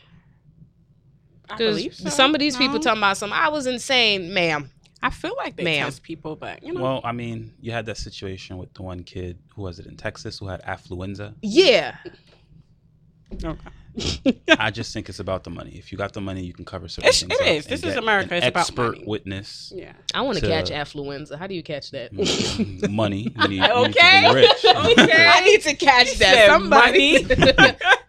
I 1.50 1.58
Because 1.58 1.76
believe 1.78 1.96
so. 1.96 2.10
some 2.10 2.34
of 2.36 2.40
these 2.40 2.58
people 2.58 2.80
talking 2.80 3.00
about 3.00 3.18
some. 3.18 3.32
I 3.34 3.50
was 3.50 3.66
insane, 3.68 4.34
ma'am. 4.34 4.70
I 5.04 5.12
feel 5.12 5.36
like 5.38 5.56
they 5.56 5.64
Ma'am. 5.64 5.86
test 5.86 6.02
people, 6.02 6.36
but 6.36 6.64
you 6.64 6.74
know. 6.74 6.82
Well, 6.82 7.02
I 7.04 7.12
mean, 7.12 7.54
you 7.62 7.72
had 7.72 7.86
that 7.88 7.98
situation 7.98 8.58
with 8.58 8.74
the 8.74 8.82
one 8.82 9.04
kid 9.04 9.38
who 9.56 9.62
was 9.62 9.78
it 9.78 9.86
in 9.86 9.96
Texas 9.98 10.40
who 10.40 10.48
had 10.48 10.64
affluenza. 10.64 11.36
Yeah, 11.44 11.96
okay. 13.44 13.70
I 14.60 14.72
just 14.72 14.94
think 14.94 15.10
it's 15.10 15.20
about 15.20 15.44
the 15.44 15.50
money. 15.50 15.72
If 15.76 15.92
you 15.92 15.98
got 15.98 16.14
the 16.14 16.22
money, 16.22 16.44
you 16.44 16.54
can 16.54 16.66
cover 16.66 16.88
certain 16.88 17.08
It's- 17.08 17.22
things. 17.22 17.32
it 17.32 17.42
up 17.42 17.48
is. 17.48 17.66
and 17.66 17.74
This 17.74 17.84
is 17.84 17.96
America. 17.96 18.32
An 18.36 18.38
It's 18.44 18.48
about 18.48 18.60
expert 18.62 18.96
money. 18.98 19.04
witness. 19.08 19.72
yeah. 19.76 19.94
I 20.14 20.22
want 20.22 20.38
to 20.38 20.42
To- 20.42 20.48
catch 20.48 20.70
affluenza. 20.70 21.38
How 21.38 21.48
do 21.48 21.56
you 21.56 21.64
catch 21.64 21.92
that? 21.92 22.14
Mm, 22.14 22.90
money. 22.92 23.34
You 23.42 23.48
need, 23.48 23.56
you 23.56 23.62
need 23.62 23.68
to 23.68 23.76
Okay. 23.76 24.28
be 24.30 24.34
rich. 24.36 24.66
Okay. 24.66 25.26
I 25.28 25.42
need 25.46 25.62
to 25.62 25.74
catch 25.76 26.10
He 26.10 26.16
that. 26.20 26.48
Somebody, 26.48 27.26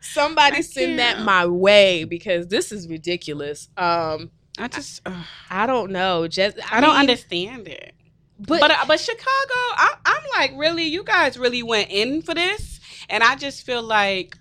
somebody 0.01 0.63
send 0.63 0.99
that 0.99 1.21
my 1.23 1.47
way 1.47 2.05
because 2.05 2.49
this 2.49 2.73
is 2.73 2.89
ridiculous. 2.89 3.69
Um, 3.77 4.31
I 4.59 4.69
just 4.69 5.03
uh, 5.07 5.23
I 5.51 5.67
don't 5.67 5.91
know. 5.91 6.27
Just 6.29 6.57
I, 6.73 6.81
don't 6.81 6.91
mean, 6.91 7.01
understand 7.01 7.69
it. 7.69 7.95
But, 8.39 8.61
But 8.61 8.71
uh, 8.71 8.85
but 8.87 9.01
Chicago, 9.01 9.25
I, 9.55 9.95
I'm 10.05 10.23
like, 10.39 10.53
really, 10.59 10.85
you 10.85 11.05
guys 11.05 11.39
really 11.39 11.63
went 11.63 11.91
in 11.91 12.23
for 12.23 12.35
this, 12.35 12.81
and 13.09 13.23
I 13.23 13.35
just 13.37 13.65
feel 13.65 13.83
like 13.83 14.37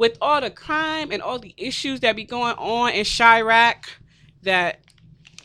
with 0.00 0.16
all 0.22 0.40
the 0.40 0.50
crime 0.50 1.12
and 1.12 1.20
all 1.20 1.38
the 1.38 1.52
issues 1.58 2.00
that 2.00 2.16
be 2.16 2.24
going 2.24 2.54
on 2.56 2.90
in 2.92 3.04
Chiraq 3.04 3.84
that 4.42 4.80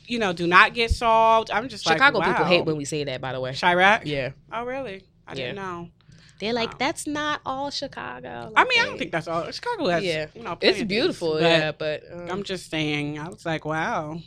you 0.07 0.17
know 0.17 0.31
do 0.31 0.47
not 0.47 0.73
get 0.73 0.91
solved. 0.91 1.51
I'm 1.51 1.67
just 1.67 1.83
Chicago 1.83 2.19
like, 2.19 2.29
people 2.29 2.45
hate 2.45 2.65
when 2.65 2.77
we 2.77 2.85
say 2.85 3.03
that. 3.03 3.19
By 3.19 3.33
the 3.33 3.41
way, 3.41 3.51
Chiraq. 3.51 4.03
yeah, 4.05 4.29
Oh 4.51 4.63
really? 4.63 5.03
I 5.27 5.31
Yeah. 5.31 5.35
didn't 5.35 5.55
know. 5.57 5.89
they're 6.39 6.53
like 6.53 6.71
Wow. 6.71 6.77
that's 6.79 7.05
not 7.05 7.41
all 7.45 7.69
Chicago. 7.69 8.53
I 8.55 8.63
mean, 8.63 8.81
I 8.81 8.85
don't 8.85 8.97
think 8.97 9.11
that's 9.11 9.27
all. 9.27 9.49
Chicago 9.51 9.87
has, 9.87 10.03
Yeah. 10.03 10.27
you 10.33 10.43
know, 10.43 10.57
it's 10.61 10.81
beautiful. 10.83 11.33
things, 11.33 11.43
yeah, 11.43 11.71
but 11.73 12.03
um, 12.11 12.29
I'm 12.31 12.43
just 12.43 12.69
saying. 12.71 13.19
I 13.19 13.27
was 13.27 13.45
like, 13.45 13.65
wow. 13.65 14.21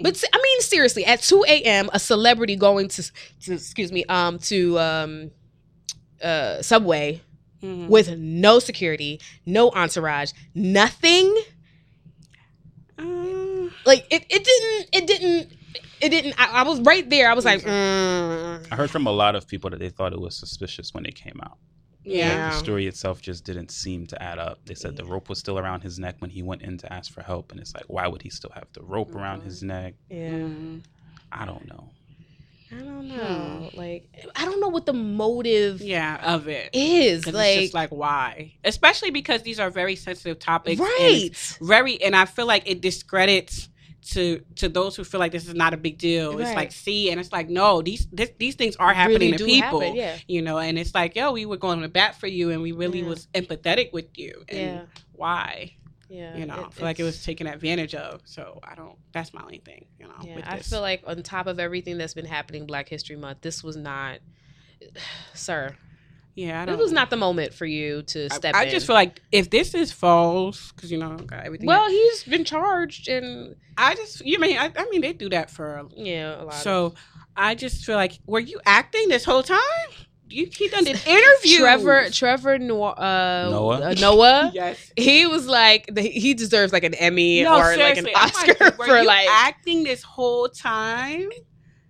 But 0.00 0.22
I 0.34 0.36
mean, 0.42 0.60
seriously, 0.60 1.06
at 1.06 1.22
two 1.22 1.42
a.m., 1.48 1.88
a 1.94 1.98
celebrity 1.98 2.56
going 2.56 2.88
to, 2.88 3.02
to 3.44 3.54
excuse 3.54 3.90
me, 3.90 4.04
um, 4.06 4.38
to 4.50 4.78
um, 4.78 5.30
uh, 6.22 6.60
Subway 6.60 7.22
Mhm. 7.62 7.88
with 7.88 8.16
no 8.18 8.58
security, 8.58 9.20
no 9.46 9.70
entourage, 9.70 10.32
nothing. 10.54 11.34
Uh, 12.98 13.68
Like 13.84 14.06
it, 14.10 14.24
it 14.30 14.44
didn't, 14.44 14.88
it 14.92 15.06
didn't, 15.06 15.52
it 16.00 16.08
didn't. 16.10 16.34
I, 16.40 16.60
I 16.60 16.62
was 16.62 16.80
right 16.80 17.08
there. 17.08 17.30
I 17.30 17.34
was 17.34 17.44
like, 17.44 17.62
mm, 17.62 18.66
I 18.70 18.74
heard 18.76 18.90
from 18.90 19.06
a 19.06 19.12
lot 19.12 19.34
of 19.34 19.46
people 19.46 19.70
that 19.70 19.78
they 19.78 19.88
thought 19.90 20.12
it 20.12 20.20
was 20.20 20.34
suspicious 20.36 20.92
when 20.94 21.04
it 21.06 21.14
came 21.14 21.40
out. 21.42 21.58
yeah. 22.04 22.50
The 22.50 22.56
story 22.56 22.86
itself 22.86 23.20
just 23.20 23.44
didn't 23.44 23.70
seem 23.70 24.06
to 24.08 24.22
add 24.22 24.38
up. 24.38 24.58
They 24.64 24.74
said 24.74 24.96
the 24.96 25.04
rope 25.04 25.28
was 25.28 25.38
still 25.38 25.58
around 25.58 25.82
his 25.82 25.98
neck 25.98 26.16
when 26.20 26.30
he 26.30 26.42
went 26.42 26.62
in 26.62 26.78
to 26.78 26.92
ask 26.92 27.12
for 27.12 27.22
help, 27.22 27.50
and 27.52 27.60
it's 27.60 27.74
like, 27.74 27.84
why 27.88 28.06
would 28.06 28.22
he 28.22 28.30
still 28.30 28.52
have 28.54 28.68
the 28.72 28.82
rope 28.82 29.14
around 29.14 29.42
his 29.42 29.62
neck? 29.62 29.94
yeah. 30.10 30.30
Mm. 30.30 30.82
I 31.32 31.44
don't 31.44 31.66
know. 31.68 31.90
I 32.72 32.76
don't 32.76 33.08
know. 33.08 33.68
Hmm. 33.72 33.76
Like, 33.78 34.08
I 34.34 34.44
don't 34.44 34.60
know 34.60 34.68
what 34.68 34.86
the 34.86 34.92
motive 34.92 35.80
Yeah, 35.80 36.34
of 36.34 36.48
it 36.48 36.70
is. 36.72 37.26
Like, 37.26 37.34
it's 37.56 37.62
just 37.62 37.74
like 37.74 37.90
why? 37.90 38.54
Especially 38.64 39.10
because 39.10 39.42
these 39.42 39.60
are 39.60 39.70
very 39.70 39.96
sensitive 39.96 40.38
topics. 40.38 40.80
right? 40.80 41.30
it's 41.30 41.58
very, 41.58 42.02
and 42.02 42.16
I 42.16 42.24
feel 42.24 42.46
like 42.46 42.64
it 42.68 42.80
discredits 42.80 43.68
to 44.12 44.40
to 44.56 44.68
those 44.68 44.94
who 44.94 45.02
feel 45.02 45.18
like 45.18 45.32
this 45.32 45.48
is 45.48 45.54
not 45.54 45.74
a 45.74 45.76
big 45.76 45.98
deal. 45.98 46.38
It's 46.38 46.54
like 46.54 46.70
see, 46.70 47.10
and 47.10 47.18
it's 47.18 47.32
like 47.32 47.48
no, 47.48 47.82
these 47.82 48.06
this, 48.12 48.30
these 48.38 48.54
things 48.54 48.76
are 48.76 48.94
happening 48.94 49.32
Really 49.32 49.38
to 49.38 49.44
people. 49.44 49.80
happen, 49.80 49.96
yeah. 49.96 50.16
You 50.28 50.42
know, 50.42 50.58
and 50.58 50.78
it's 50.78 50.94
like 50.94 51.16
yo, 51.16 51.32
we 51.32 51.44
were 51.44 51.56
going 51.56 51.80
to 51.82 51.88
bat 51.88 52.14
for 52.14 52.28
you, 52.28 52.50
and 52.50 52.62
we 52.62 52.70
really 52.72 53.00
Yeah. 53.00 53.06
was 53.08 53.26
empathetic 53.34 53.92
with 53.92 54.16
you. 54.16 54.44
And 54.48 54.58
Yeah. 54.58 54.84
why? 55.12 55.72
Yeah. 56.08 56.36
You 56.36 56.46
know, 56.46 56.54
it- 56.60 56.66
I 56.66 56.70
feel 56.70 56.84
like 56.84 57.00
it 57.00 57.04
was 57.04 57.24
taken 57.24 57.46
advantage 57.46 57.94
of. 57.94 58.22
So 58.24 58.60
I 58.62 58.74
don't. 58.74 58.96
That's 59.12 59.34
my 59.34 59.42
only 59.42 59.58
thing. 59.58 59.86
You 59.98 60.06
know, 60.06 60.14
Yeah, 60.22 60.40
I 60.44 60.60
feel 60.60 60.80
like 60.80 61.02
on 61.06 61.22
top 61.22 61.46
of 61.46 61.58
everything 61.58 61.98
that's 61.98 62.14
been 62.14 62.26
happening 62.26 62.66
Black 62.66 62.88
History 62.88 63.16
Month, 63.16 63.40
this 63.42 63.62
was 63.64 63.76
not, 63.76 64.18
sir. 65.34 65.74
yeah, 66.34 66.64
I. 66.66 66.70
It 66.72 66.78
was 66.78 66.92
not 66.92 67.10
the 67.10 67.16
moment 67.16 67.54
for 67.54 67.66
you 67.66 68.02
to 68.02 68.28
step 68.30 68.54
I, 68.54 68.60
I 68.62 68.70
just 68.70 68.86
feel 68.86 68.94
like 68.94 69.20
if 69.32 69.50
this 69.50 69.74
is 69.74 69.90
false, 69.92 70.72
because 70.72 70.92
you 70.92 70.98
know, 70.98 71.16
got 71.16 71.44
everything. 71.44 71.66
well, 71.66 71.88
he's 71.88 72.24
been 72.24 72.44
charged, 72.44 73.08
and 73.08 73.56
I 73.76 73.94
just 73.94 74.24
you 74.24 74.38
mean 74.38 74.58
I, 74.58 74.70
I 74.76 74.86
mean 74.90 75.00
they 75.00 75.12
do 75.12 75.28
that 75.30 75.50
for 75.50 75.88
yeah, 75.96 76.42
a 76.42 76.44
lot. 76.44 76.54
so 76.54 76.94
I 77.36 77.54
just 77.54 77.84
feel 77.84 77.96
like 77.96 78.18
were 78.26 78.40
you 78.40 78.60
acting 78.64 79.08
this 79.08 79.24
whole 79.24 79.42
time? 79.42 79.58
You 80.28 80.48
he 80.52 80.68
done 80.68 80.84
did 80.84 80.96
of 80.96 81.06
interviews. 81.06 81.58
Trevor, 81.58 82.10
Trevor 82.10 82.58
Noah, 82.58 82.90
uh, 82.92 83.48
Noah? 83.50 83.80
uh, 83.90 83.94
Noah. 84.00 84.50
Yes. 84.54 84.92
He 84.96 85.26
was 85.26 85.46
like 85.46 85.86
the, 85.92 86.02
he 86.02 86.34
deserves 86.34 86.72
like 86.72 86.84
an 86.84 86.94
Emmy 86.94 87.42
No, 87.42 87.56
or 87.58 87.76
like 87.76 87.96
an 87.96 88.08
Oscar 88.14 88.54
like, 88.60 88.74
for 88.76 89.04
like 89.04 89.28
acting 89.30 89.84
this 89.84 90.02
whole 90.02 90.48
time. 90.48 91.28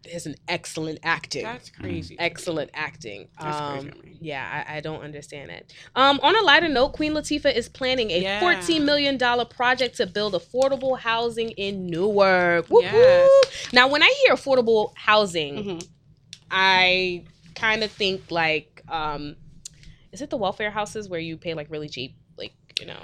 his 0.05 0.27
an 0.27 0.35
excellent 0.49 0.99
acting. 1.03 1.45
That's 1.45 1.71
crazy. 1.71 2.17
excellent 2.19 2.71
acting. 2.75 3.29
That's 3.41 3.57
um, 3.57 3.91
crazy 3.91 4.03
yeah, 4.21 4.65
I, 4.69 4.77
I 4.77 4.81
don't 4.81 5.03
understand 5.03 5.51
it. 5.51 5.73
Um, 5.95 6.19
on 6.23 6.35
a 6.37 6.43
lighter 6.43 6.69
note, 6.69 6.91
Queen 6.95 7.13
Latifah 7.13 7.55
is 7.55 7.69
planning 7.69 8.11
a 8.11 8.21
Yeah. 8.21 8.41
$14 8.41 8.83
million 8.85 9.19
project 9.49 9.97
to 9.99 10.07
build 10.07 10.35
affordable 10.35 10.99
housing 10.99 11.51
in 11.51 11.87
Newark. 11.87 12.67
Whoop, 12.69 12.83
Yes. 12.85 13.31
Now, 13.73 13.89
when 13.89 14.03
I 14.03 14.13
hear 14.25 14.35
affordable 14.35 14.93
housing, 14.97 15.55
Mhm. 15.57 15.89
I 16.51 17.25
kind 17.57 17.83
of 17.83 17.91
think 17.91 18.31
like, 18.31 18.83
um, 18.89 19.37
is 20.13 20.23
it 20.23 20.31
the 20.31 20.37
welfare 20.37 20.71
houses 20.71 21.09
where 21.09 21.21
you 21.21 21.37
pay 21.37 21.55
like 21.55 21.71
really 21.71 21.89
cheap, 21.89 22.15
like 22.39 22.53
you 22.81 22.87
know? 22.87 23.03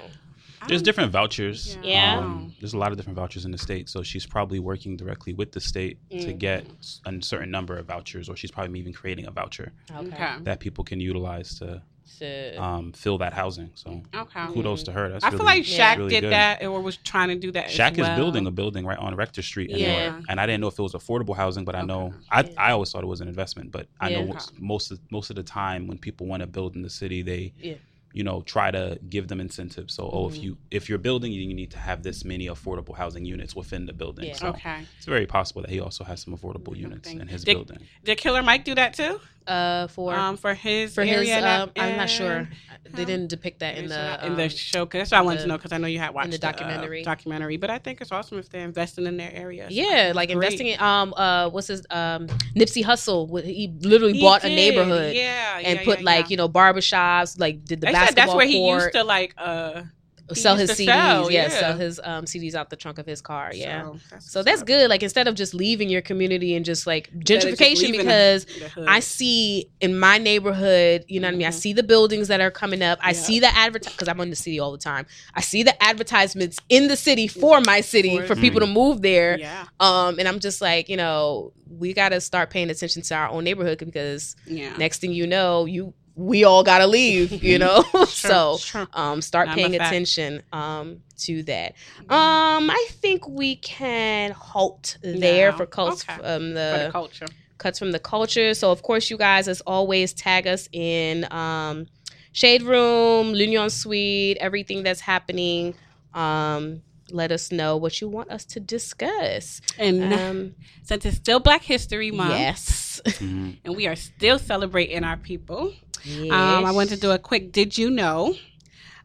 There's 0.67 0.81
different 0.81 1.11
vouchers. 1.11 1.77
Yeah. 1.83 2.19
Um, 2.19 2.53
there's 2.61 2.73
a 2.73 2.77
lot 2.77 2.91
of 2.91 2.97
different 2.97 3.17
vouchers 3.17 3.43
in 3.43 3.51
the 3.51 3.57
state. 3.57 3.89
So 3.89 4.01
she's 4.01 4.25
probably 4.25 4.59
working 4.59 4.95
directly 4.95 5.33
with 5.33 5.51
the 5.51 5.59
state 5.59 5.97
to 6.11 6.33
Mm. 6.33 6.37
get 6.39 6.65
a 7.05 7.21
certain 7.21 7.51
number 7.51 7.75
of 7.77 7.85
vouchers, 7.87 8.29
or 8.29 8.37
she's 8.37 8.49
probably 8.49 8.79
even 8.79 8.93
creating 8.93 9.25
a 9.27 9.31
voucher 9.31 9.73
Okay. 9.91 10.35
that 10.43 10.61
people 10.61 10.85
can 10.85 11.01
utilize 11.01 11.59
to 11.59 11.81
So, 12.05 12.53
um, 12.57 12.91
fill 12.93 13.17
that 13.19 13.33
housing. 13.33 13.71
So 13.75 14.01
Okay. 14.13 14.45
kudos 14.47 14.83
to 14.83 14.91
her. 14.91 15.09
That's 15.09 15.23
I 15.23 15.29
feel 15.31 15.43
like 15.43 15.69
Yeah. 15.69 15.93
Shaq 15.95 15.97
really 15.97 16.09
did 16.09 16.21
good. 16.21 16.31
that 16.33 16.63
or 16.63 16.81
was 16.81 16.97
trying 16.97 17.29
to 17.29 17.35
do 17.35 17.51
that. 17.51 17.65
as 17.67 17.71
Shaq 17.71 17.97
well. 17.97 18.11
is 18.11 18.17
building 18.17 18.45
a 18.47 18.51
building 18.51 18.85
right 18.85 18.97
on 18.97 19.15
Rector 19.15 19.41
Street 19.41 19.69
in 19.71 19.79
Yeah. 19.79 20.09
Newark, 20.09 20.25
and 20.29 20.39
I 20.39 20.45
didn't 20.45 20.61
know 20.61 20.67
if 20.67 20.77
it 20.77 20.81
was 20.81 20.93
affordable 20.93 21.35
housing, 21.35 21.65
but 21.65 21.75
I 21.75 21.81
know 21.81 22.13
I, 22.29 22.41
Yeah. 22.43 22.49
I 22.57 22.71
always 22.71 22.91
thought 22.91 23.03
it 23.03 23.07
was 23.07 23.21
an 23.21 23.27
investment, 23.27 23.71
but 23.71 23.87
I 23.99 24.09
Yeah. 24.09 24.21
know 24.21 24.33
most- 24.33 24.59
most 24.59 24.91
of, 24.91 24.99
most 25.11 25.29
of 25.29 25.35
the 25.35 25.43
time 25.43 25.87
when 25.87 25.97
people 25.97 26.27
want 26.27 26.41
to 26.41 26.47
build 26.47 26.75
in 26.75 26.81
the 26.81 26.89
city, 26.89 27.21
they 27.21 27.53
Yeah. 27.61 27.75
you 28.13 28.23
know 28.23 28.41
try 28.43 28.69
to 28.69 28.99
give 29.09 29.27
them 29.27 29.39
incentives. 29.39 29.93
So 29.95 30.07
oh, 30.11 30.27
if 30.29 30.35
Mhm. 30.35 30.43
you 30.43 30.57
if 30.69 30.87
you're 30.89 30.99
building, 30.99 31.31
you 31.31 31.51
need 31.53 31.71
to 31.71 31.79
have 31.79 32.03
this 32.03 32.23
many 32.23 32.45
affordable 32.47 32.95
housing 32.95 33.25
units 33.25 33.55
within 33.55 33.85
the 33.87 33.93
building. 33.93 34.25
Yeah. 34.25 34.35
So 34.35 34.47
Okay. 34.49 34.81
it's 34.97 35.05
very 35.07 35.25
possible 35.25 35.61
that 35.63 35.71
he 35.71 35.79
also 35.79 36.03
has 36.03 36.21
some 36.21 36.35
affordable 36.37 36.77
units 36.77 37.09
in 37.09 37.27
his 37.27 37.43
Did- 37.43 37.55
building. 37.55 37.79
Did 38.03 38.17
Killer 38.19 38.43
Mike 38.43 38.65
do 38.65 38.75
that 38.75 38.93
too? 38.93 39.19
Uh, 39.47 39.87
for 39.87 40.13
um 40.13 40.37
for 40.37 40.53
his 40.53 40.95
for 40.95 41.03
his, 41.03 41.29
area 41.29 41.63
um, 41.63 41.71
I'm 41.77 41.97
not 41.97 42.09
sure. 42.09 42.47
They 42.91 43.05
didn't 43.05 43.27
depict 43.29 43.59
that 43.59 43.77
in 43.77 43.87
the 43.87 44.25
in 44.25 44.35
the 44.35 44.43
um, 44.43 44.49
show. 44.49 44.85
Cause 44.85 44.99
that's 44.99 45.11
what 45.11 45.17
I 45.17 45.21
wanted 45.21 45.39
the- 45.39 45.41
to 45.43 45.47
know 45.49 45.57
because 45.57 45.71
I 45.71 45.77
know 45.79 45.87
you 45.87 45.99
had 45.99 46.13
watched 46.13 46.31
the 46.31 46.37
uh, 46.37 46.51
documentary. 46.51 47.03
documentary, 47.03 47.57
but 47.57 47.69
I 47.69 47.77
think 47.77 48.01
it's 48.01 48.11
awesome 48.11 48.39
if 48.39 48.49
they're 48.49 48.63
investing 48.63 49.05
in 49.05 49.17
their 49.17 49.31
areas. 49.33 49.73
Yeah, 49.73 50.13
like 50.15 50.29
Great. 50.29 50.35
investing 50.35 50.67
in 50.67 50.79
um 50.79 51.13
uh 51.17 51.49
what's 51.49 51.67
his 51.67 51.85
um 51.89 52.27
Nipsey 52.55 52.83
Hussle. 52.83 53.43
He 53.43 53.73
literally 53.81 54.13
He 54.13 54.21
bought 54.21 54.43
a 54.43 54.49
neighborhood 54.49 55.15
yeah, 55.15 55.57
and 55.57 55.79
yeah, 55.79 55.85
put 55.85 55.99
yeah, 55.99 56.05
like 56.05 56.29
you 56.29 56.37
know 56.37 56.47
barbershops, 56.47 57.39
like 57.39 57.65
did 57.65 57.81
the 57.81 57.87
They 57.87 57.93
basketball 57.93 58.25
that's 58.25 58.35
where 58.35 58.45
he 58.47 58.69
used 58.69 58.91
to 58.93 59.03
like 59.03 59.33
uh 59.37 59.83
sell 60.33 60.55
his 60.55 60.71
CDs. 60.71 60.85
sell, 60.85 61.31
yeah, 61.31 61.43
yeah. 61.43 61.47
sell 61.49 61.77
his 61.77 61.99
um 62.03 62.25
CDs 62.25 62.55
out 62.55 62.69
the 62.69 62.75
trunk 62.75 62.97
of 62.97 63.05
his 63.05 63.21
car. 63.21 63.51
Yeah. 63.53 63.83
So 63.83 63.99
that's, 64.09 64.31
So 64.31 64.43
that's 64.43 64.63
good. 64.63 64.89
Like 64.89 65.03
instead 65.03 65.27
of 65.27 65.35
just 65.35 65.53
leaving 65.53 65.89
your 65.89 66.01
community 66.01 66.55
and 66.55 66.63
just 66.65 66.87
like 66.87 67.11
gentrification, 67.13 67.91
because. 67.91 68.45
I 68.87 68.99
see 68.99 69.69
in 69.81 69.97
my 69.99 70.17
neighborhood, 70.17 71.05
you 71.07 71.19
know 71.19 71.27
what 71.27 71.33
I 71.33 71.37
mean. 71.37 71.47
I 71.47 71.51
Mhm. 71.51 71.53
see 71.53 71.73
the 71.73 71.83
buildings 71.83 72.27
that 72.29 72.41
are 72.41 72.51
coming 72.51 72.81
up. 72.81 72.99
I 73.01 73.09
Yeah. 73.11 73.13
see 73.13 73.39
the 73.39 73.55
advert 73.55 73.83
because 73.83 74.07
I'm 74.07 74.19
in 74.21 74.29
the 74.29 74.35
city 74.35 74.59
all 74.59 74.71
the 74.71 74.77
time. 74.77 75.05
I 75.33 75.41
see 75.41 75.63
the 75.63 75.81
advertisements 75.83 76.57
in 76.69 76.87
the 76.87 76.95
city 76.97 77.27
for 77.27 77.61
my 77.61 77.81
city 77.81 78.17
For 78.19 78.27
for 78.27 78.35
people 78.35 78.59
to 78.61 78.67
move 78.67 79.01
there. 79.01 79.37
yeah, 79.39 79.65
Um, 79.79 80.19
and 80.19 80.27
I'm 80.27 80.39
just 80.39 80.61
like, 80.61 80.89
you 80.89 80.97
know, 80.97 81.53
we 81.69 81.93
got 81.93 82.09
to 82.09 82.21
start 82.21 82.49
paying 82.49 82.69
attention 82.69 83.01
to 83.03 83.15
our 83.15 83.29
own 83.29 83.43
neighborhood 83.43 83.77
because 83.79 84.35
yeah. 84.45 84.75
next 84.77 84.99
thing 85.01 85.11
you 85.13 85.27
know, 85.27 85.65
you 85.65 85.93
we 86.15 86.43
all 86.43 86.63
got 86.63 86.79
to 86.79 86.87
leave, 86.87 87.43
you 87.49 87.57
know. 87.57 87.83
so 88.07 88.57
Sure. 88.57 88.87
um, 88.93 89.21
start 89.21 89.49
I'm 89.49 89.55
paying 89.55 89.71
fact. 89.77 89.85
attention 89.91 90.43
um 90.51 91.01
to 91.19 91.43
that. 91.43 91.73
Um, 92.09 92.69
I 92.69 92.87
think 92.91 93.27
we 93.27 93.55
can 93.57 94.31
halt 94.31 94.97
there 95.01 95.51
Now, 95.51 95.57
for 95.57 95.65
cuts 95.65 96.03
okay. 96.03 96.15
from 96.17 96.23
for 96.23 96.53
the 96.53 96.83
the 96.85 96.89
culture. 96.91 97.25
cuts 97.57 97.79
from 97.79 97.91
the 97.91 97.99
culture. 97.99 98.53
So 98.53 98.71
of 98.71 98.81
course, 98.83 99.09
you 99.09 99.17
guys, 99.17 99.47
as 99.47 99.61
always, 99.61 100.13
tag 100.13 100.47
us 100.47 100.67
in 100.71 101.25
um, 101.31 101.87
Shade 102.33 102.63
Room, 102.63 103.31
L'Union 103.33 103.69
Suite, 103.69 104.37
everything 104.39 104.83
that's 104.83 105.01
happening. 105.01 105.75
Um, 106.13 106.81
let 107.11 107.31
us 107.31 107.51
know 107.51 107.77
what 107.77 108.01
you 108.01 108.07
want 108.09 108.31
us 108.31 108.43
to 108.45 108.59
discuss. 108.59 109.61
And 109.77 110.13
Um, 110.19 110.55
since 110.83 111.05
it's 111.05 111.17
still 111.17 111.39
Black 111.39 111.61
History 111.63 112.11
Month, 112.11 112.31
yes. 112.39 113.01
Mhm. 113.05 113.57
and 113.65 113.75
we 113.75 113.87
are 113.87 113.95
still 113.95 114.39
celebrating 114.39 115.03
our 115.03 115.17
people, 115.17 115.73
Um, 116.05 116.65
I 116.65 116.71
want 116.71 116.89
to 116.89 116.97
do 116.97 117.11
a 117.11 117.19
quick 117.19 117.51
Did 117.51 117.77
You 117.77 117.89
Know? 117.89 118.35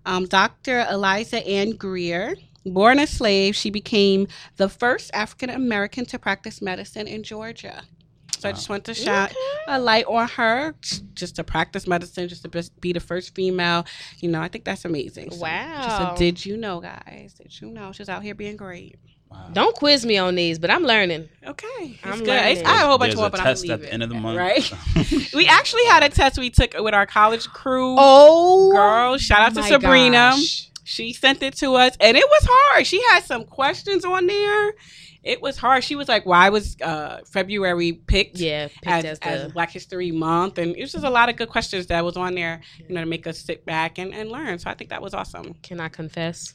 Um, 0.07 0.27
Dr. 0.27 0.87
Eliza 0.91 1.47
Ann 1.47 1.73
Grier, 1.77 2.35
born 2.65 2.99
a 2.99 3.07
slave, 3.07 3.55
she 3.55 3.71
became 3.71 4.27
the 4.57 4.69
first 4.69 5.11
African 5.13 5.51
American 5.51 6.07
to 6.07 6.19
practice 6.19 6.63
medicine 6.63 7.07
in 7.07 7.23
Georgia. 7.23 7.83
So 8.39 8.49
I 8.49 8.53
just 8.53 8.69
want 8.69 8.85
to 8.85 8.95
shine 8.95 9.31
a 9.67 9.81
light 9.81 10.07
on 10.07 10.29
her, 10.29 10.75
just 11.15 11.37
to 11.37 11.45
practice 11.45 11.89
medicine, 11.89 12.29
just 12.29 12.43
to 12.45 12.71
be 12.81 12.93
the 12.93 13.01
first 13.01 13.35
female. 13.35 13.85
You 14.21 14.31
know, 14.31 14.41
I 14.41 14.47
think 14.49 14.65
that's 14.65 14.85
amazing. 14.85 15.31
So 15.33 15.39
Just 15.39 15.43
Wow. 15.43 16.15
a 16.15 16.17
did 16.17 16.47
you 16.47 16.57
know, 16.57 16.81
guys? 16.81 17.35
Did 17.35 17.61
you 17.61 17.69
know 17.71 17.91
she's 17.91 18.09
out 18.09 18.23
here 18.23 18.37
being 18.37 18.57
great? 18.57 18.97
Wow. 19.31 19.51
Don't 19.53 19.75
quiz 19.77 20.07
me 20.07 20.17
on 20.17 20.35
these, 20.35 20.59
but 20.59 20.71
I'm 20.71 20.85
learning. 20.85 21.29
Okay, 21.47 21.99
I'm 22.05 22.19
good. 22.21 22.29
learning. 22.29 22.67
I 22.67 22.71
have 22.71 22.85
a 22.85 22.89
whole 22.89 22.99
bunch 22.99 23.11
There's 23.11 23.17
more, 23.17 23.27
a 23.27 23.31
but 23.31 23.41
I'm 23.41 23.47
test 23.47 23.65
gonna 23.65 23.75
at 23.75 23.81
the 23.83 23.93
end 23.93 24.03
of 24.03 24.09
the 24.09 24.15
month. 24.15 24.39
Right? 24.39 24.73
we 25.35 25.47
actually 25.47 25.85
had 25.85 26.03
a 26.03 26.09
test 26.09 26.39
we 26.39 26.51
took 26.51 26.75
with 26.79 26.95
our 26.95 27.07
college 27.07 27.47
crew. 27.49 27.97
Oh, 27.99 28.73
Girl, 28.73 29.19
shout 29.19 29.41
out 29.41 29.55
to 29.55 29.63
Sabrina. 29.63 30.33
gosh. 30.35 30.71
She 30.85 31.13
sent 31.13 31.43
it 31.43 31.55
to 31.59 31.75
us, 31.75 31.95
and 32.01 32.17
it 32.17 32.25
was 32.27 32.49
hard. 32.51 32.87
She 32.87 33.03
had 33.11 33.23
some 33.23 33.45
questions 33.45 34.07
on 34.07 34.27
there. 34.27 34.73
It 35.23 35.43
was 35.43 35.59
hard. 35.59 35.85
She 35.85 35.95
was 35.97 36.09
like, 36.09 36.25
"Why 36.25 36.49
was 36.49 36.77
uh, 36.81 37.21
February 37.27 37.93
picked 37.93 38.39
Yeah, 38.39 38.69
picked 38.69 38.87
as, 38.87 39.19
as, 39.19 39.43
as 39.43 39.53
Black 39.53 39.71
History 39.71 40.11
Month?" 40.11 40.57
And 40.57 40.75
it 40.75 40.81
was 40.81 40.93
just 40.93 41.05
a 41.05 41.11
lot 41.11 41.29
of 41.29 41.37
good 41.37 41.51
questions 41.51 41.89
that 41.89 42.03
was 42.03 42.17
on 42.17 42.35
there, 42.35 42.63
you 42.79 42.95
know, 42.95 43.01
to 43.01 43.07
make 43.07 43.27
us 43.27 43.39
sit 43.39 43.67
back 43.67 43.99
and, 43.99 44.15
and 44.15 44.31
learn. 44.31 44.59
So 44.59 44.71
I 44.71 44.75
think 44.75 44.89
that 44.89 45.03
was 45.03 45.13
awesome. 45.13 45.55
Can 45.63 45.81
I 45.81 45.89
confess? 45.89 46.55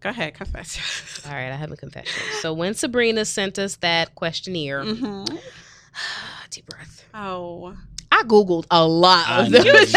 Go 0.00 0.10
ahead, 0.10 0.34
confess. 0.34 1.20
All 1.26 1.32
right, 1.32 1.50
I 1.50 1.56
have 1.56 1.72
a 1.72 1.76
confession. 1.76 2.22
So 2.40 2.52
when 2.52 2.74
Sabrina 2.74 3.24
sent 3.24 3.58
us 3.58 3.76
that 3.76 4.14
questionnaire, 4.14 4.84
hmm 4.84 5.24
deep 6.50 6.66
breath. 6.66 7.04
Oh, 7.14 7.76
I 8.10 8.22
googled 8.22 8.64
a 8.70 8.86
lot 8.86 9.28
I 9.28 9.42
of 9.44 9.50
know 9.50 9.58
them. 9.58 9.66
you 9.66 9.72
cheated. 9.86 9.94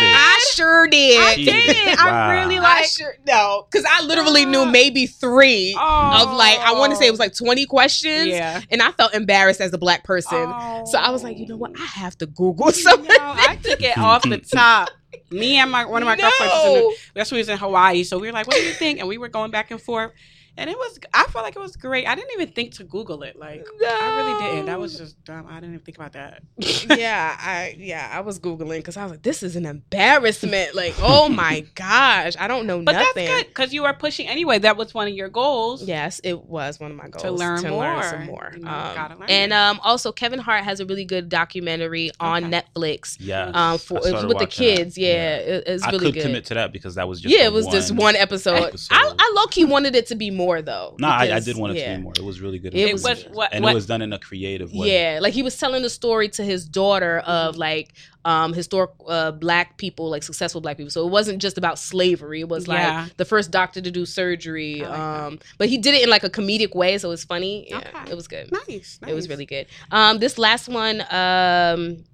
I 0.00 0.50
sure 0.54 0.86
did. 0.86 1.20
I 1.20 1.34
did. 1.36 1.98
Wow. 1.98 2.04
I 2.06 2.40
really 2.42 2.58
I 2.58 2.60
like. 2.62 2.84
sure 2.86 3.14
no, 3.26 3.66
because 3.70 3.84
I 3.90 4.04
literally 4.04 4.44
knew 4.44 4.64
maybe 4.64 5.06
three 5.06 5.74
Oh, 5.78 6.22
of 6.28 6.36
like 6.36 6.58
I 6.60 6.72
want 6.74 6.92
to 6.92 6.96
say 6.96 7.06
it 7.06 7.10
was 7.10 7.18
like 7.18 7.34
twenty 7.34 7.66
questions, 7.66 8.28
yeah. 8.28 8.60
and 8.70 8.80
I 8.80 8.92
felt 8.92 9.12
embarrassed 9.14 9.60
as 9.60 9.72
a 9.72 9.78
black 9.78 10.04
person. 10.04 10.54
So 10.86 10.98
I 10.98 11.10
was 11.10 11.24
like, 11.24 11.38
you 11.38 11.46
know 11.46 11.56
what? 11.56 11.72
I 11.78 11.84
have 11.84 12.16
to 12.18 12.26
Google 12.26 12.70
something. 12.72 13.08
No, 13.08 13.16
I 13.36 13.58
took 13.62 13.82
it 13.82 13.98
off 13.98 14.22
the 14.22 14.38
top. 14.38 14.90
Me 15.30 15.56
and 15.56 15.70
my 15.70 15.84
one 15.84 16.02
of 16.02 16.06
my 16.06 16.16
girlfriends 16.16 16.52
was 16.54 16.66
in 16.66 16.74
the 16.74 16.96
That's 17.14 17.30
when 17.30 17.36
we 17.36 17.40
was 17.40 17.48
in 17.48 17.58
Hawaii. 17.58 18.04
So 18.04 18.18
we 18.18 18.28
were 18.28 18.32
like, 18.32 18.46
what 18.46 18.56
do 18.56 18.62
you 18.62 18.72
think? 18.72 18.98
And 18.98 19.08
we 19.08 19.18
were 19.18 19.28
going 19.28 19.50
back 19.50 19.70
and 19.70 19.80
forth. 19.80 20.12
And 20.58 20.68
it 20.68 20.76
was, 20.76 20.98
I 21.14 21.22
felt 21.24 21.44
like 21.44 21.54
it 21.56 21.60
was 21.60 21.76
great. 21.76 22.06
I 22.06 22.14
didn't 22.16 22.32
even 22.34 22.48
think 22.52 22.74
to 22.74 22.84
Google 22.84 23.22
it. 23.22 23.38
Like, 23.38 23.64
I 23.86 24.16
really 24.16 24.38
didn't. 24.50 24.66
That 24.66 24.80
was 24.80 24.98
just 24.98 25.22
dumb. 25.24 25.46
I 25.48 25.54
didn't 25.60 25.74
even 25.74 25.84
think 25.84 25.96
about 25.96 26.12
that. 26.14 26.42
yeah, 26.98 27.36
I 27.40 27.76
yeah, 27.78 28.10
I 28.12 28.20
was 28.20 28.40
googling 28.40 28.78
because 28.78 28.96
I 28.96 29.04
was 29.04 29.12
like, 29.12 29.22
this 29.22 29.42
is 29.44 29.54
an 29.56 29.64
embarrassment. 29.66 30.74
Like, 30.74 30.94
oh 31.00 31.28
my 31.44 31.64
gosh, 31.74 32.34
I 32.38 32.48
don't 32.48 32.66
know 32.66 32.82
But 32.82 32.92
nothing. 32.92 33.26
that's 33.26 33.42
good 33.42 33.48
because 33.48 33.72
you 33.72 33.82
were 33.84 33.92
pushing 33.92 34.26
anyway. 34.26 34.58
That 34.58 34.76
was 34.76 34.92
one 34.94 35.06
of 35.08 35.14
your 35.14 35.28
goals. 35.28 35.84
Yes, 35.84 36.20
it 36.24 36.42
was 36.44 36.80
one 36.80 36.90
of 36.90 36.96
my 36.96 37.08
goals 37.08 37.22
To 37.22 37.30
learn 37.30 37.62
to 37.62 37.70
more. 37.70 37.84
learn 37.84 38.02
some 38.02 38.26
more. 38.26 38.50
You 38.54 38.60
know, 38.64 38.70
Um, 38.70 38.94
gotta 38.96 39.14
learn 39.16 39.30
and 39.30 39.52
um, 39.52 39.80
also, 39.84 40.10
Kevin 40.12 40.40
Hart 40.40 40.64
has 40.64 40.80
a 40.80 40.86
really 40.86 41.04
good 41.04 41.28
documentary 41.28 42.10
on 42.20 42.44
Okay. 42.46 42.62
Netflix. 42.74 43.16
Yeah. 43.20 43.50
Um, 43.54 43.78
for 43.78 43.98
I 43.98 44.00
with 44.00 44.10
the 44.20 44.26
watching 44.26 44.38
that. 44.38 44.50
kids, 44.50 44.98
yeah, 44.98 45.36
it- 45.36 45.64
it's 45.66 45.82
I 45.84 45.90
really 45.90 46.06
could 46.06 46.14
good. 46.14 46.22
commit 46.24 46.44
to 46.46 46.54
that 46.54 46.72
because 46.72 46.96
that 46.96 47.06
was 47.08 47.20
just 47.20 47.34
yeah, 47.34 47.44
it 47.44 47.52
was 47.52 47.66
just 47.68 47.92
one 47.94 48.16
episode. 48.16 48.54
episode. 48.64 48.94
I, 48.94 49.12
I 49.16 49.32
low 49.36 49.46
key 49.46 49.64
wanted 49.64 49.94
it 49.94 50.06
to 50.08 50.14
be 50.16 50.30
more 50.30 50.47
though. 50.62 50.96
No, 50.98 51.08
I, 51.08 51.36
I 51.36 51.40
did 51.40 51.56
want 51.56 51.74
it 51.76 51.80
yeah. 51.80 51.92
to 51.92 51.96
be 51.98 52.02
more. 52.04 52.12
It 52.16 52.24
was 52.24 52.40
really 52.40 52.58
good. 52.58 52.74
It 52.74 52.88
It 52.88 52.92
was- 52.92 53.02
was 53.04 53.24
what, 53.32 53.52
and 53.54 53.62
what 53.62 53.72
it 53.72 53.74
was 53.74 53.86
done 53.86 54.02
in 54.02 54.12
a 54.12 54.18
creative 54.18 54.72
way. 54.72 54.86
Yeah, 54.92 55.18
like 55.20 55.34
he 55.34 55.42
was 55.42 55.56
telling 55.56 55.82
the 55.82 55.90
story 55.90 56.28
to 56.30 56.42
his 56.44 56.66
daughter 56.66 57.18
of 57.20 57.52
Mm-hmm. 57.54 57.60
like 57.60 57.88
um 58.24 58.52
historic 58.52 58.90
uh, 59.06 59.30
black 59.30 59.78
people, 59.78 60.10
like 60.10 60.22
successful 60.22 60.60
black 60.60 60.76
people. 60.76 60.90
So 60.90 61.06
it 61.06 61.10
wasn't 61.10 61.40
just 61.40 61.56
about 61.56 61.78
slavery. 61.78 62.40
It 62.40 62.48
was 62.48 62.66
like 62.68 63.16
the 63.16 63.24
first 63.24 63.50
doctor 63.50 63.80
to 63.80 63.90
do 63.90 64.04
surgery. 64.04 64.82
I 64.84 64.88
like 64.88 64.96
that. 64.98 65.00
um 65.26 65.38
but 65.58 65.68
he 65.68 65.78
did 65.78 65.94
it 65.94 66.02
in 66.02 66.10
like 66.10 66.24
a 66.24 66.30
comedic 66.30 66.74
way, 66.74 66.98
so 66.98 67.08
it 67.08 67.14
was 67.18 67.24
funny. 67.24 67.68
Yeah, 67.70 67.78
Okay. 67.78 68.10
it 68.12 68.14
was 68.16 68.26
good. 68.28 68.50
nice, 68.52 68.98
It 69.06 69.14
was 69.14 69.28
really 69.28 69.46
good. 69.46 69.66
Um 69.90 70.18
this 70.18 70.36
last 70.36 70.68
one 70.68 71.02
um 71.10 72.04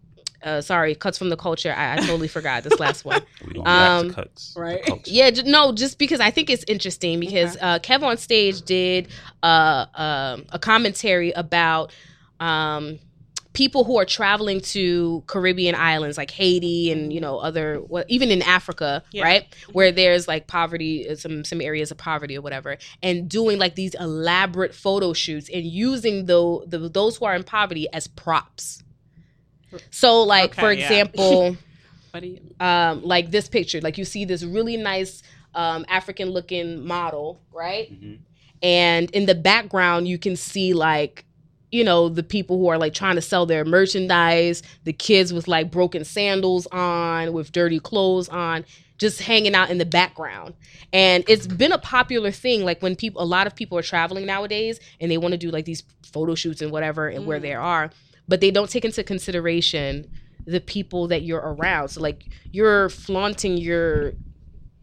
uh, 0.45 0.61
sorry, 0.61 0.95
cuts 0.95 1.19
from 1.19 1.31
the 1.31 1.37
culture. 1.37 1.73
I, 1.77 1.95
I 1.95 1.97
totally 1.97 2.29
forgot 2.29 2.63
this 2.63 2.79
last 2.79 3.05
one. 3.05 3.23
We 3.47 3.55
don't 3.55 3.67
Um, 3.67 4.09
to 4.09 4.15
cuts. 4.15 4.55
right. 4.57 4.83
culture. 4.85 5.11
Yeah, 5.11 5.31
j- 5.31 5.43
no, 5.43 5.73
just 5.73 5.99
because 5.99 6.21
I 6.21 6.31
think 6.31 6.51
it's 6.51 6.65
interesting 6.69 7.19
because 7.21 7.57
uh, 7.61 7.79
Kev 7.81 8.03
on 8.03 8.17
stage 8.19 8.63
did 8.63 9.09
uh, 9.43 9.87
um 9.95 10.45
a 10.51 10.59
commentary 10.61 11.33
about 11.33 11.93
um, 12.41 12.99
people 13.53 13.85
who 13.85 13.97
are 13.99 14.05
traveling 14.05 14.61
to 14.61 15.23
Caribbean 15.29 15.75
islands 15.77 16.17
like 16.19 16.31
Haiti 16.33 16.91
and 16.91 17.13
you 17.13 17.21
know 17.21 17.39
other 17.39 17.81
well, 17.89 18.05
even 18.09 18.31
in 18.31 18.43
Africa, 18.43 19.03
Yeah. 19.13 19.23
right, 19.25 19.47
where 19.73 19.93
there's 19.93 20.27
like 20.29 20.47
poverty, 20.47 21.09
uh, 21.09 21.15
some 21.17 21.45
some 21.45 21.61
areas 21.61 21.91
of 21.91 21.97
poverty 21.99 22.37
or 22.37 22.43
whatever, 22.43 22.77
and 23.03 23.29
doing 23.29 23.59
like 23.59 23.77
these 23.77 23.95
elaborate 23.95 24.75
photo 24.75 25.13
shoots 25.13 25.49
and 25.53 25.65
using 25.65 26.27
the, 26.27 26.65
the 26.67 26.89
those 26.89 27.17
who 27.17 27.25
are 27.27 27.35
in 27.35 27.45
poverty 27.45 27.87
as 27.93 28.07
props. 28.09 28.83
So, 29.91 30.23
like 30.23 30.53
Okay, 30.53 30.61
for 30.63 30.71
example 30.71 31.57
But 32.13 32.23
he, 32.23 32.41
um, 32.61 33.03
like 33.03 33.33
this 33.33 33.49
picture. 33.49 33.81
Like 33.81 33.99
you 33.99 34.05
see 34.05 34.25
this 34.25 34.45
really 34.45 34.77
nice 34.77 35.23
um, 35.55 35.85
African 35.89 36.31
looking 36.31 36.87
model, 36.87 37.41
right? 37.53 37.91
Mhm. 37.93 38.19
And 38.63 39.11
in 39.11 39.27
the 39.27 39.35
background, 39.35 40.07
you 40.07 40.17
can 40.17 40.37
see 40.37 40.75
like, 40.75 41.25
you 41.73 41.83
know, 41.83 42.09
the 42.09 42.23
people 42.23 42.57
who 42.59 42.69
are 42.69 42.79
like 42.79 42.95
trying 42.95 43.17
to 43.17 43.21
sell 43.21 43.47
their 43.47 43.65
merchandise, 43.65 44.63
the 44.85 44.93
kids 44.93 45.33
with 45.33 45.49
like 45.49 45.73
broken 45.73 46.05
sandals 46.05 46.67
on, 46.69 47.33
with 47.33 47.51
dirty 47.51 47.81
clothes 47.81 48.29
on, 48.29 48.65
just 48.97 49.21
hanging 49.21 49.57
out 49.57 49.71
in 49.71 49.79
the 49.79 49.85
background. 49.85 50.55
And 50.93 51.25
it's 51.27 51.49
been 51.49 51.73
a 51.73 51.79
popular 51.79 52.31
thing. 52.31 52.65
Like 52.65 52.81
when 52.81 52.95
people, 52.95 53.21
a 53.23 53.27
lot 53.27 53.49
of 53.49 53.57
people 53.57 53.77
are 53.77 53.83
traveling 53.83 54.25
nowadays 54.25 54.79
and 55.01 55.11
they 55.11 55.19
want 55.19 55.33
to 55.33 55.39
do 55.39 55.51
like 55.51 55.65
these 55.65 55.83
photo 56.13 56.37
shoots 56.37 56.63
and 56.63 56.71
whatever 56.71 57.09
and 57.09 57.27
where 57.27 57.39
Mm. 57.41 57.43
they 57.43 57.55
are, 57.55 57.91
but 58.29 58.41
they 58.41 58.51
don't 58.51 58.71
take 58.71 58.85
into 58.85 59.03
consideration 59.05 60.11
the 60.47 60.61
people 60.61 61.09
that 61.09 61.23
you're 61.23 61.41
around. 61.41 61.89
So 61.89 62.01
like 62.01 62.25
you're 62.53 62.89
flaunting 62.89 63.57
your 63.57 64.13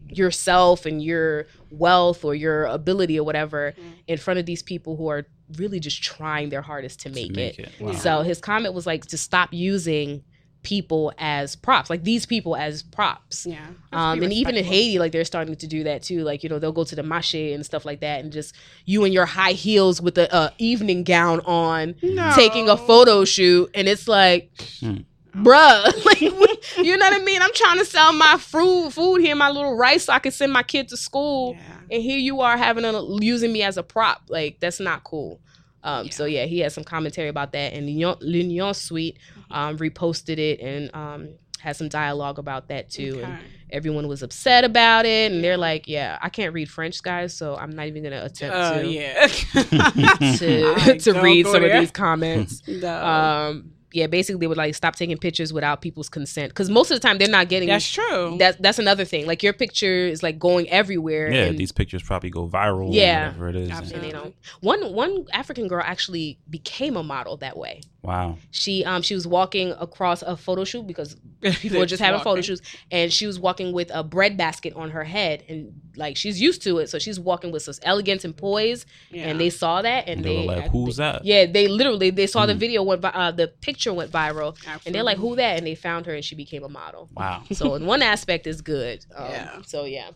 yourself 0.08 0.84
and 0.84 1.02
your 1.02 1.46
wealth 1.70 2.24
or 2.24 2.34
your 2.34 2.64
ability 2.66 3.18
or 3.18 3.24
whatever 3.24 3.72
Mm. 3.78 3.82
in 4.08 4.18
front 4.18 4.38
of 4.40 4.46
these 4.46 4.62
people 4.62 4.96
who 4.96 5.08
are 5.08 5.24
really 5.56 5.80
just 5.80 6.02
trying 6.02 6.50
their 6.50 6.62
hardest 6.62 7.00
to 7.00 7.08
To 7.08 7.14
make, 7.14 7.32
make 7.34 7.58
it. 7.58 7.70
it. 7.78 7.80
Wow. 7.80 7.92
So 7.92 8.22
his 8.22 8.40
comment 8.40 8.74
was 8.74 8.86
like 8.86 9.06
to 9.06 9.18
stop 9.18 9.52
using 9.52 10.22
people 10.62 11.12
as 11.18 11.56
props, 11.56 11.90
like 11.90 12.04
these 12.04 12.24
people 12.26 12.54
as 12.56 12.82
props. 12.82 13.46
yeah. 13.46 13.66
Um, 13.92 14.22
and 14.22 14.32
even 14.32 14.56
in. 14.56 14.64
Haiti, 14.64 14.98
like 14.98 15.12
they're 15.12 15.24
starting 15.24 15.56
to 15.56 15.66
do 15.66 15.84
that 15.84 16.02
too. 16.02 16.22
Like 16.24 16.42
you 16.42 16.48
know, 16.48 16.58
they'll 16.58 16.72
go 16.72 16.84
to 16.84 16.94
the 16.96 17.02
mache 17.02 17.34
and 17.34 17.64
stuff 17.64 17.84
like 17.84 18.00
that, 18.00 18.20
and 18.22 18.32
just 18.32 18.54
you 18.84 19.04
in 19.04 19.12
your 19.12 19.26
high 19.26 19.52
heels 19.52 20.00
with 20.00 20.14
the 20.14 20.32
uh, 20.32 20.50
evening 20.58 21.04
gown 21.04 21.40
on, 21.40 21.94
No. 22.02 22.32
taking 22.34 22.68
a 22.68 22.76
photo 22.76 23.24
shoot, 23.24 23.70
and 23.74 23.88
it's 23.88 24.06
like, 24.08 24.50
Hmm. 24.80 24.98
bruh. 25.34 26.04
like, 26.04 26.20
you 26.20 26.96
know 26.96 27.06
what 27.06 27.20
I 27.20 27.24
mean? 27.24 27.42
I'm 27.42 27.52
trying 27.54 27.78
to 27.78 27.84
sell 27.84 28.12
my 28.12 28.36
food, 28.38 28.92
food 28.92 29.20
here, 29.20 29.34
my 29.34 29.50
little 29.50 29.76
rice, 29.76 30.04
so 30.04 30.12
I 30.12 30.18
can 30.20 30.32
send 30.32 30.52
my 30.52 30.62
kid 30.62 30.88
to 30.88 30.96
school, 30.96 31.54
Yeah. 31.58 31.96
and 31.96 32.02
here 32.02 32.18
you 32.18 32.40
are 32.40 32.56
having 32.56 32.84
a, 32.84 33.02
using 33.20 33.52
me 33.52 33.62
as 33.62 33.76
a 33.76 33.82
prop. 33.82 34.22
Like 34.28 34.60
that's 34.60 34.78
not 34.80 35.02
cool. 35.04 35.40
Um, 35.84 36.06
Yeah. 36.06 36.12
So 36.12 36.24
yeah, 36.26 36.44
he 36.46 36.60
had 36.60 36.72
some 36.72 36.84
commentary 36.84 37.28
about 37.28 37.52
that, 37.52 37.72
and 37.72 37.86
L'Union, 37.86 38.74
Suite 38.74 39.18
Mm-hmm. 39.36 39.52
um, 39.52 39.78
reposted 39.78 40.38
it 40.38 40.60
and 40.60 40.94
um, 40.94 41.28
had 41.60 41.76
some 41.76 41.88
dialogue 41.88 42.38
about 42.38 42.68
that 42.68 42.88
too. 42.90 43.20
And 43.22 43.38
everyone 43.70 44.06
was 44.08 44.22
upset 44.22 44.64
about 44.64 45.06
it, 45.06 45.32
and 45.32 45.42
they're 45.42 45.56
like, 45.56 45.88
"Yeah, 45.88 46.18
I 46.22 46.28
can't 46.28 46.52
read 46.54 46.68
French, 46.70 47.02
guys, 47.02 47.34
so 47.34 47.56
I'm 47.56 47.70
not 47.70 47.86
even 47.86 48.02
gonna 48.02 48.24
attempt 48.24 48.56
Oh 48.56 48.82
to 48.82 48.88
yeah. 48.88 49.26
to 50.36 50.98
to 51.00 51.20
read 51.22 51.46
some 51.46 51.62
there. 51.62 51.74
of 51.74 51.80
these 51.80 51.90
comments." 51.90 52.62
No. 52.68 53.62
Yeah 53.92 54.06
basically 54.06 54.40
they 54.40 54.46
would 54.46 54.56
like 54.56 54.74
stop 54.74 54.96
taking 54.96 55.16
pictures 55.18 55.52
without 55.52 55.80
people's 55.82 56.08
consent 56.08 56.48
because 56.50 56.68
most 56.70 56.90
of 56.90 56.96
the 57.00 57.06
time 57.06 57.18
they're 57.18 57.28
not 57.28 57.48
getting 57.48 57.68
That's 57.68 57.88
true. 57.88 58.36
that's 58.38 58.56
that's 58.60 58.78
another 58.78 59.04
thing 59.04 59.26
like 59.26 59.42
your 59.42 59.52
picture 59.52 60.06
is 60.06 60.22
like 60.22 60.38
going 60.38 60.68
everywhere 60.70 61.30
Yeah, 61.30 61.44
and, 61.44 61.58
these 61.58 61.72
pictures 61.72 62.02
probably 62.02 62.30
go 62.30 62.48
viral. 62.48 62.88
Yeah. 62.92 63.26
whatever 63.28 63.48
it 63.50 63.56
is. 63.56 63.62
and- 63.62 63.70
and 63.72 63.78
Absolutely. 63.82 64.08
they 64.08 64.12
don't 64.12 64.34
one 64.60 64.92
one 64.94 65.26
african 65.32 65.68
girl 65.68 65.82
actually 65.84 66.38
became 66.48 66.96
a 66.96 67.02
model 67.02 67.36
that 67.38 67.56
way 67.56 67.80
wow. 68.02 68.36
she 68.50 68.84
um 68.84 69.02
she 69.02 69.14
was 69.14 69.26
walking 69.26 69.72
across 69.80 70.22
a 70.22 70.36
photo 70.36 70.64
shoot 70.64 70.86
because 70.86 71.16
people 71.40 71.78
were 71.78 71.86
just 71.86 72.02
having 72.02 72.20
photo 72.20 72.40
shoots 72.40 72.62
and 72.90 73.12
she 73.12 73.26
was 73.26 73.38
walking 73.38 73.72
with 73.72 73.90
a 73.94 74.02
bread 74.04 74.36
basket 74.36 74.72
on 74.74 74.90
her 74.90 75.04
head 75.04 75.42
and 75.48 75.72
like 75.96 76.16
she's 76.16 76.40
used 76.40 76.62
to 76.62 76.78
it 76.78 76.88
so 76.88 76.98
she's 76.98 77.18
walking 77.20 77.50
with 77.52 77.62
some 77.62 77.74
elegance 77.82 78.24
and 78.24 78.36
poise 78.36 78.86
Yeah. 79.10 79.28
and 79.28 79.40
they 79.40 79.50
saw 79.50 79.82
that 79.82 80.08
and, 80.08 80.16
And 80.18 80.24
they, 80.24 80.36
they 80.36 80.46
were 80.46 80.54
like, 80.56 80.70
"Who's 80.70 80.96
that?" 80.96 81.24
yeah 81.24 81.46
they 81.46 81.68
literally 81.68 82.10
they 82.10 82.26
saw 82.26 82.46
the 82.46 82.54
Mm. 82.54 82.58
video 82.58 82.82
went 82.82 83.02
vi- 83.02 83.08
uh, 83.14 83.30
the 83.30 83.48
picture 83.48 83.92
went 83.92 84.10
viral 84.10 84.56
and 84.86 84.94
they're 84.94 85.02
like 85.02 85.18
who 85.18 85.36
that 85.36 85.58
and 85.58 85.66
they 85.66 85.74
found 85.74 86.06
her 86.06 86.14
and 86.14 86.24
she 86.24 86.34
became 86.34 86.64
a 86.64 86.68
model 86.68 87.08
Wow. 87.16 87.42
so 87.52 87.74
in 87.74 87.86
one 87.86 88.02
aspect 88.02 88.46
is 88.46 88.60
good 88.62 89.04
um, 89.16 89.26
Yeah. 89.30 89.62
so 89.62 89.84
yeah 89.84 90.10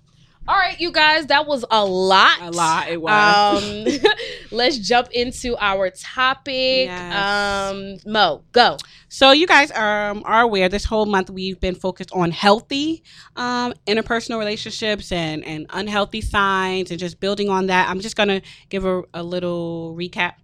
all 0.48 0.56
right 0.56 0.78
you 0.80 0.92
guys 0.92 1.26
that 1.26 1.46
was 1.46 1.64
a 1.70 1.84
lot 1.84 2.40
a 2.40 2.50
lot 2.50 2.88
it 2.88 3.00
was. 3.00 3.62
um 3.62 3.86
let's 4.50 4.78
jump 4.78 5.08
into 5.10 5.56
our 5.58 5.90
topic 5.90 6.86
Yes. 6.86 7.72
um 7.72 7.96
mo 8.06 8.44
go 8.52 8.76
So 9.08 9.30
you 9.32 9.46
guys 9.46 9.70
um, 9.72 10.22
are 10.24 10.42
aware 10.42 10.68
this 10.68 10.84
whole 10.84 11.06
month 11.06 11.30
we've 11.30 11.58
been 11.60 11.74
focused 11.74 12.10
on 12.12 12.30
healthy 12.30 13.02
um, 13.36 13.72
interpersonal 13.86 14.38
relationships 14.38 15.10
and, 15.12 15.44
and 15.44 15.66
unhealthy 15.70 16.20
signs 16.20 16.90
and 16.90 16.98
just 17.00 17.18
building 17.20 17.48
on 17.48 17.66
that. 17.68 17.88
I'm 17.88 18.00
just 18.00 18.16
gonna 18.16 18.42
give 18.68 18.84
a, 18.84 19.02
a 19.14 19.22
little 19.22 19.94
recap. 19.96 20.34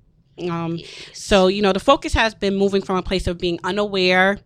Um, 0.50 0.78
so 1.12 1.48
you 1.48 1.60
know 1.60 1.72
the 1.72 1.80
focus 1.80 2.14
has 2.14 2.34
been 2.34 2.56
moving 2.56 2.82
from 2.82 2.96
a 2.96 3.02
place 3.02 3.26
of 3.26 3.36
being 3.38 3.58
unaware. 3.64 4.38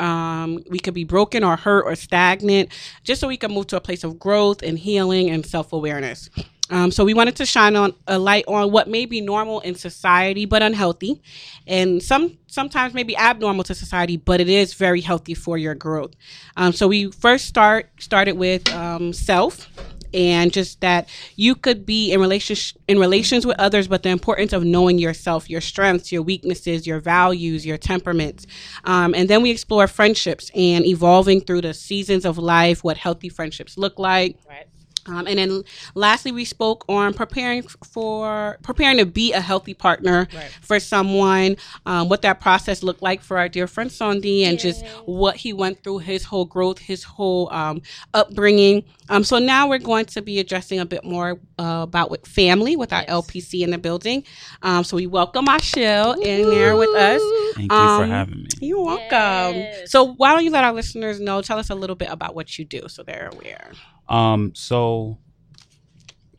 Um, 0.00 0.62
we 0.68 0.78
could 0.78 0.94
be 0.94 1.04
broken 1.04 1.44
or 1.44 1.56
hurt 1.56 1.84
or 1.84 1.94
stagnant, 1.94 2.70
just 3.02 3.20
so 3.20 3.28
we 3.28 3.36
can 3.36 3.52
move 3.52 3.66
to 3.68 3.76
a 3.76 3.80
place 3.80 4.04
of 4.04 4.18
growth 4.18 4.62
and 4.62 4.78
healing 4.78 5.30
and 5.30 5.44
self 5.44 5.72
awareness. 5.72 6.30
Um, 6.70 6.90
so 6.90 7.04
we 7.04 7.12
wanted 7.12 7.36
to 7.36 7.46
shine 7.46 7.76
on 7.76 7.94
a 8.06 8.18
light 8.18 8.44
on 8.48 8.72
what 8.72 8.88
may 8.88 9.04
be 9.04 9.20
normal 9.20 9.60
in 9.60 9.74
society 9.74 10.46
but 10.46 10.62
unhealthy, 10.62 11.20
and 11.66 12.02
some 12.02 12.38
sometimes 12.46 12.94
maybe 12.94 13.16
abnormal 13.16 13.64
to 13.64 13.74
society, 13.74 14.16
but 14.16 14.40
it 14.40 14.48
is 14.48 14.72
very 14.74 15.02
healthy 15.02 15.34
for 15.34 15.58
your 15.58 15.74
growth. 15.74 16.12
Um, 16.56 16.72
so 16.72 16.88
we 16.88 17.10
first 17.10 17.46
start 17.46 17.90
started 17.98 18.38
with 18.38 18.72
um, 18.72 19.12
self, 19.12 19.68
and 20.14 20.52
just 20.52 20.80
that 20.80 21.08
you 21.36 21.54
could 21.54 21.84
be 21.84 22.12
in 22.12 22.20
relationship 22.20 22.80
in 22.88 22.98
relations 22.98 23.44
with 23.44 23.58
others, 23.58 23.88
but 23.88 24.02
the 24.02 24.08
importance 24.10 24.52
of 24.52 24.64
knowing 24.64 24.98
yourself, 24.98 25.50
your 25.50 25.60
strengths, 25.60 26.12
your 26.12 26.22
weaknesses, 26.22 26.86
your 26.86 27.00
values, 27.00 27.66
your 27.66 27.76
temperaments, 27.76 28.46
um, 28.84 29.14
and 29.14 29.28
then 29.28 29.42
we 29.42 29.50
explore 29.50 29.86
friendships 29.86 30.50
and 30.54 30.86
evolving 30.86 31.40
through 31.40 31.60
the 31.60 31.74
seasons 31.74 32.24
of 32.24 32.38
life, 32.38 32.84
what 32.84 32.96
healthy 32.96 33.28
friendships 33.28 33.76
look 33.76 33.98
like. 33.98 34.36
right 34.48 34.66
Um, 35.06 35.26
and 35.26 35.38
then 35.38 35.62
lastly, 35.94 36.32
we 36.32 36.44
spoke 36.44 36.84
on 36.88 37.12
preparing 37.14 37.62
for 37.62 38.58
preparing 38.62 38.98
to 38.98 39.06
be 39.06 39.32
a 39.32 39.40
healthy 39.40 39.74
partner 39.74 40.26
Right. 40.34 40.50
for 40.62 40.80
someone, 40.80 41.56
um, 41.86 42.08
what 42.08 42.22
that 42.22 42.40
process 42.40 42.82
looked 42.82 43.02
like 43.02 43.22
for 43.22 43.38
our 43.38 43.48
dear 43.48 43.66
friend 43.66 43.90
Sondi, 43.90 44.42
and 44.44 44.58
just 44.58 44.84
what 45.06 45.36
he 45.36 45.52
went 45.52 45.82
through, 45.82 45.98
his 45.98 46.24
whole 46.24 46.44
growth, 46.44 46.78
his 46.78 47.02
whole 47.04 47.52
um, 47.52 47.82
upbringing. 48.14 48.84
Um, 49.08 49.24
so 49.24 49.38
now 49.38 49.68
we're 49.68 49.78
going 49.78 50.06
to 50.06 50.22
be 50.22 50.38
addressing 50.38 50.80
a 50.80 50.86
bit 50.86 51.04
more 51.04 51.38
uh, 51.58 51.80
about 51.82 52.10
with 52.10 52.26
family 52.26 52.76
with 52.76 52.92
our 52.92 53.02
Yes. 53.02 53.10
LPC 53.10 53.60
in 53.62 53.70
the 53.70 53.78
building. 53.78 54.24
Um, 54.62 54.82
so 54.84 54.96
we 54.96 55.06
welcome 55.06 55.46
Ashil 55.46 56.16
in 56.22 56.48
there 56.50 56.76
with 56.76 56.90
us. 56.94 57.20
Thank 57.54 57.70
you 57.70 57.78
for 57.78 58.04
Um, 58.04 58.10
having 58.10 58.42
me. 58.42 58.48
You're 58.60 58.82
welcome. 58.84 59.56
Yes. 59.60 59.90
So 59.90 60.14
why 60.14 60.32
don't 60.32 60.44
you 60.44 60.50
let 60.50 60.64
our 60.64 60.72
listeners 60.72 61.20
know? 61.20 61.42
Tell 61.42 61.58
us 61.58 61.68
a 61.70 61.74
little 61.74 61.96
bit 61.96 62.08
about 62.10 62.34
what 62.34 62.58
you 62.58 62.64
do, 62.64 62.88
so 62.88 63.02
they're 63.02 63.30
aware. 63.32 63.72
Um, 64.08 64.52
so 64.54 65.18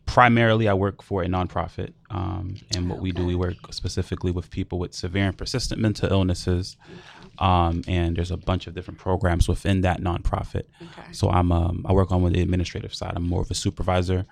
primarily, 0.05 0.67
I 0.67 0.73
work 0.73 1.01
for 1.01 1.23
a 1.23 1.27
nonprofit, 1.27 1.93
um, 2.09 2.55
and 2.75 2.89
what 2.89 2.99
we 2.99 3.11
do, 3.11 3.25
we 3.25 3.35
work 3.35 3.55
specifically 3.71 4.31
with 4.31 4.49
people 4.49 4.79
with 4.79 4.93
severe 4.93 5.25
and 5.25 5.37
persistent 5.37 5.81
mental 5.81 6.11
illnesses. 6.11 6.77
Um, 7.37 7.83
and 7.87 8.15
there's 8.15 8.31
a 8.31 8.37
bunch 8.37 8.65
of 8.67 8.73
different 8.73 8.97
programs 8.97 9.49
within 9.49 9.81
that 9.81 9.99
nonprofit. 9.99 10.63
Okay. 10.81 11.11
So 11.11 11.29
I'm 11.29 11.51
um, 11.51 11.85
I 11.87 11.91
work 11.91 12.11
on 12.11 12.21
with 12.21 12.33
the 12.33 12.41
administrative 12.41 12.95
side. 12.95 13.13
I'm 13.15 13.27
more 13.27 13.41
of 13.41 13.51
a 13.51 13.55
supervisor, 13.55 14.25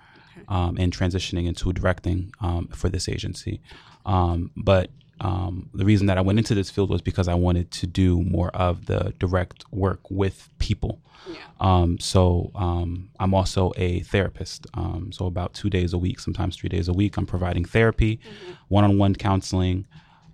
um, 0.48 0.76
and 0.78 0.96
transitioning 0.96 1.46
into 1.46 1.72
directing 1.72 2.32
um, 2.40 2.68
for 2.68 2.88
this 2.88 3.08
agency. 3.08 3.60
Um, 4.06 4.50
but 4.56 4.90
um, 5.20 5.68
the 5.74 5.84
reason 5.84 6.06
that 6.08 6.18
I 6.18 6.20
went 6.20 6.38
into 6.38 6.54
this 6.54 6.70
field 6.70 6.90
was 6.90 7.00
because 7.02 7.28
I 7.28 7.34
wanted 7.34 7.70
to 7.72 7.86
do 7.86 8.22
more 8.22 8.48
of 8.50 8.86
the 8.86 9.14
direct 9.18 9.64
work 9.72 10.00
with 10.10 10.50
people. 10.58 11.00
Yeah. 11.30 11.36
Um, 11.60 11.98
so 12.00 12.50
um, 12.54 13.10
I'm 13.20 13.32
also 13.32 13.72
a 13.76 14.00
therapist. 14.00 14.66
Um, 14.74 15.10
so 15.12 15.26
about 15.26 15.54
two 15.54 15.70
days 15.70 15.92
a 15.92 15.98
week, 15.98 16.20
sometimes 16.20 16.56
three 16.56 16.68
days 16.68 16.88
a 16.88 16.92
week, 16.92 17.16
I'm 17.16 17.26
providing 17.26 17.64
therapy, 17.64 18.20
one-on-one 18.68 19.14
counseling, 19.14 19.86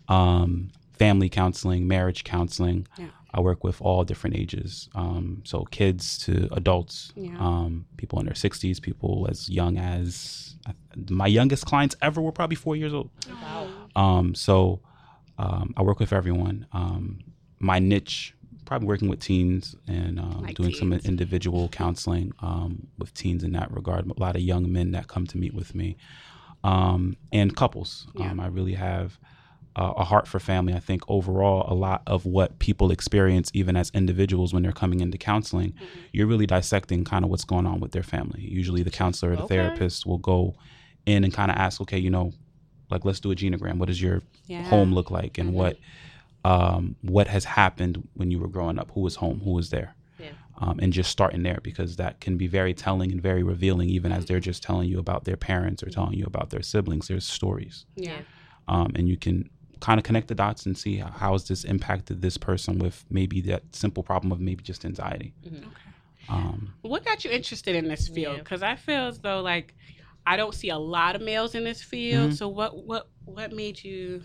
um, 0.08 0.70
family 0.98 1.28
counseling, 1.28 1.86
marriage 1.86 2.24
counseling. 2.24 2.86
Yeah. 2.98 3.08
I 3.32 3.40
work 3.40 3.62
with 3.62 3.80
all 3.80 4.02
different 4.02 4.34
ages, 4.34 4.88
um, 4.96 5.42
so 5.44 5.62
kids 5.70 6.18
to 6.24 6.48
adults, 6.52 7.12
Yeah. 7.14 7.36
um, 7.38 7.86
people 7.96 8.18
in 8.18 8.26
their 8.26 8.34
60s, 8.34 8.80
people 8.82 9.28
as 9.30 9.48
young 9.48 9.78
as 9.78 10.56
my 11.08 11.28
youngest 11.28 11.64
clients 11.64 11.94
ever 12.02 12.20
were 12.20 12.32
probably 12.32 12.56
four 12.56 12.74
years 12.74 12.92
old. 12.92 13.08
wow 13.30 13.68
Um, 13.96 14.35
so 14.35 14.81
um, 15.38 15.72
I 15.76 15.83
work 15.83 15.98
with 16.00 16.12
everyone. 16.12 16.66
Um, 16.72 17.20
my 17.59 17.79
niche, 17.79 18.35
probably 18.64 18.88
working 18.88 19.09
with 19.09 19.20
teens 19.20 19.74
and 19.87 20.18
um, 20.20 20.42
Like 20.42 20.57
doing 20.57 20.72
some 20.72 20.92
individual 20.92 21.68
counseling 21.68 22.33
um, 22.40 22.87
with 22.98 23.12
teens 23.14 23.42
in 23.42 23.53
that 23.53 23.70
regard. 23.72 24.09
A 24.11 24.20
lot 24.20 24.37
of 24.37 24.42
young 24.42 24.70
men 24.72 24.92
that 24.92 25.09
come 25.09 25.26
to 25.29 25.38
meet 25.38 25.55
with 25.55 25.74
me, 25.74 25.96
um, 26.64 27.16
and 27.33 27.55
couples. 27.57 28.07
Yeah. 28.14 28.31
Um, 28.31 28.40
I 28.40 28.46
really 28.46 28.74
have 28.74 29.18
uh, 29.76 29.92
a 29.96 30.05
heart 30.05 30.26
for 30.26 30.38
family. 30.40 30.74
I 30.74 30.81
think 30.81 31.03
overall, 31.09 31.64
a 31.70 31.74
lot 31.74 32.03
of 32.07 32.26
what 32.26 32.59
people 32.59 32.90
experience, 32.90 33.50
even 33.55 33.76
as 33.76 33.90
individuals, 33.94 34.53
when 34.53 34.62
they're 34.62 34.72
coming 34.72 35.00
into 35.00 35.16
counseling, 35.18 35.70
Mm-hmm. 35.72 35.85
you're 36.12 36.26
really 36.26 36.46
dissecting 36.46 37.05
kind 37.05 37.24
of 37.24 37.31
what's 37.31 37.44
going 37.44 37.66
on 37.66 37.81
with 37.81 37.92
their 37.92 38.03
family. 38.03 38.40
Usually, 38.42 38.83
the 38.83 38.90
counselor 38.90 39.33
or 39.33 39.37
the 39.37 39.42
Okay. 39.44 39.57
therapist 39.57 40.07
will 40.07 40.18
go 40.18 40.55
in 41.07 41.24
and 41.24 41.33
kind 41.33 41.50
of 41.50 41.57
ask, 41.57 41.81
okay, 41.81 41.98
you 41.98 42.11
know, 42.11 42.33
like 42.90 43.05
let's 43.05 43.20
do 43.20 43.31
a 43.31 43.35
genogram. 43.37 43.79
What 43.79 43.87
does 43.88 44.00
your 44.03 44.22
Yeah. 44.46 44.62
home 44.64 44.92
look 44.92 45.11
like, 45.11 45.38
and 45.38 45.50
Mhm. 45.50 45.55
what 45.55 45.79
um, 46.42 46.96
what 47.03 47.29
has 47.29 47.44
happened 47.44 48.09
when 48.14 48.31
you 48.31 48.38
were 48.38 48.48
growing 48.48 48.79
up? 48.79 48.90
Who 48.92 49.00
was 49.00 49.16
home? 49.16 49.40
Who 49.44 49.50
was 49.53 49.68
there? 49.68 49.94
Yeah. 50.18 50.31
Um, 50.57 50.79
and 50.81 50.90
just 50.90 51.11
starting 51.11 51.42
there 51.42 51.61
because 51.62 51.96
that 51.96 52.18
can 52.20 52.38
be 52.38 52.46
very 52.46 52.72
telling 52.72 53.12
and 53.12 53.20
very 53.20 53.42
revealing, 53.42 53.90
even 53.90 54.11
as 54.11 54.24
they're 54.24 54.40
just 54.40 54.62
telling 54.62 54.88
you 54.88 54.98
about 54.98 55.24
their 55.24 55.37
parents 55.37 55.83
or 55.83 55.90
telling 55.90 56.14
you 56.14 56.24
about 56.24 56.48
their 56.48 56.62
siblings. 56.62 57.09
There's 57.09 57.26
stories, 57.26 57.85
Yeah. 57.94 58.22
um, 58.68 58.92
and 58.94 59.07
you 59.07 59.18
can 59.18 59.50
kind 59.81 59.98
of 59.98 60.05
connect 60.05 60.29
the 60.29 60.35
dots 60.35 60.64
and 60.64 60.79
see 60.79 60.96
how, 60.96 61.11
how 61.11 61.33
has 61.33 61.46
this 61.48 61.62
impacted 61.64 62.22
this 62.22 62.38
person 62.38 62.79
with 62.79 63.05
maybe 63.11 63.42
that 63.42 63.74
simple 63.76 64.03
problem 64.03 64.33
of 64.33 64.40
maybe 64.40 64.62
just 64.64 64.85
anxiety. 64.87 65.35
Mhm. 65.46 65.64
Um, 66.31 66.72
What 66.83 67.05
got 67.05 67.22
you 67.24 67.31
interested 67.31 67.74
in 67.76 67.87
this 67.88 68.09
field? 68.09 68.37
Yeah. 68.37 68.42
Because 68.42 68.62
I 68.62 68.76
feel 68.76 69.09
as 69.09 69.18
though 69.18 69.40
like 69.42 69.74
I 70.32 70.36
don't 70.36 70.54
see 70.54 70.68
a 70.70 70.78
lot 70.78 71.16
of 71.16 71.22
males 71.22 71.54
in 71.54 71.64
this 71.64 71.82
field. 71.82 72.30
Mhm. 72.30 72.36
So 72.36 72.48
what 72.48 72.70
what 72.86 73.08
what 73.24 73.52
made 73.52 73.82
you? 73.82 74.22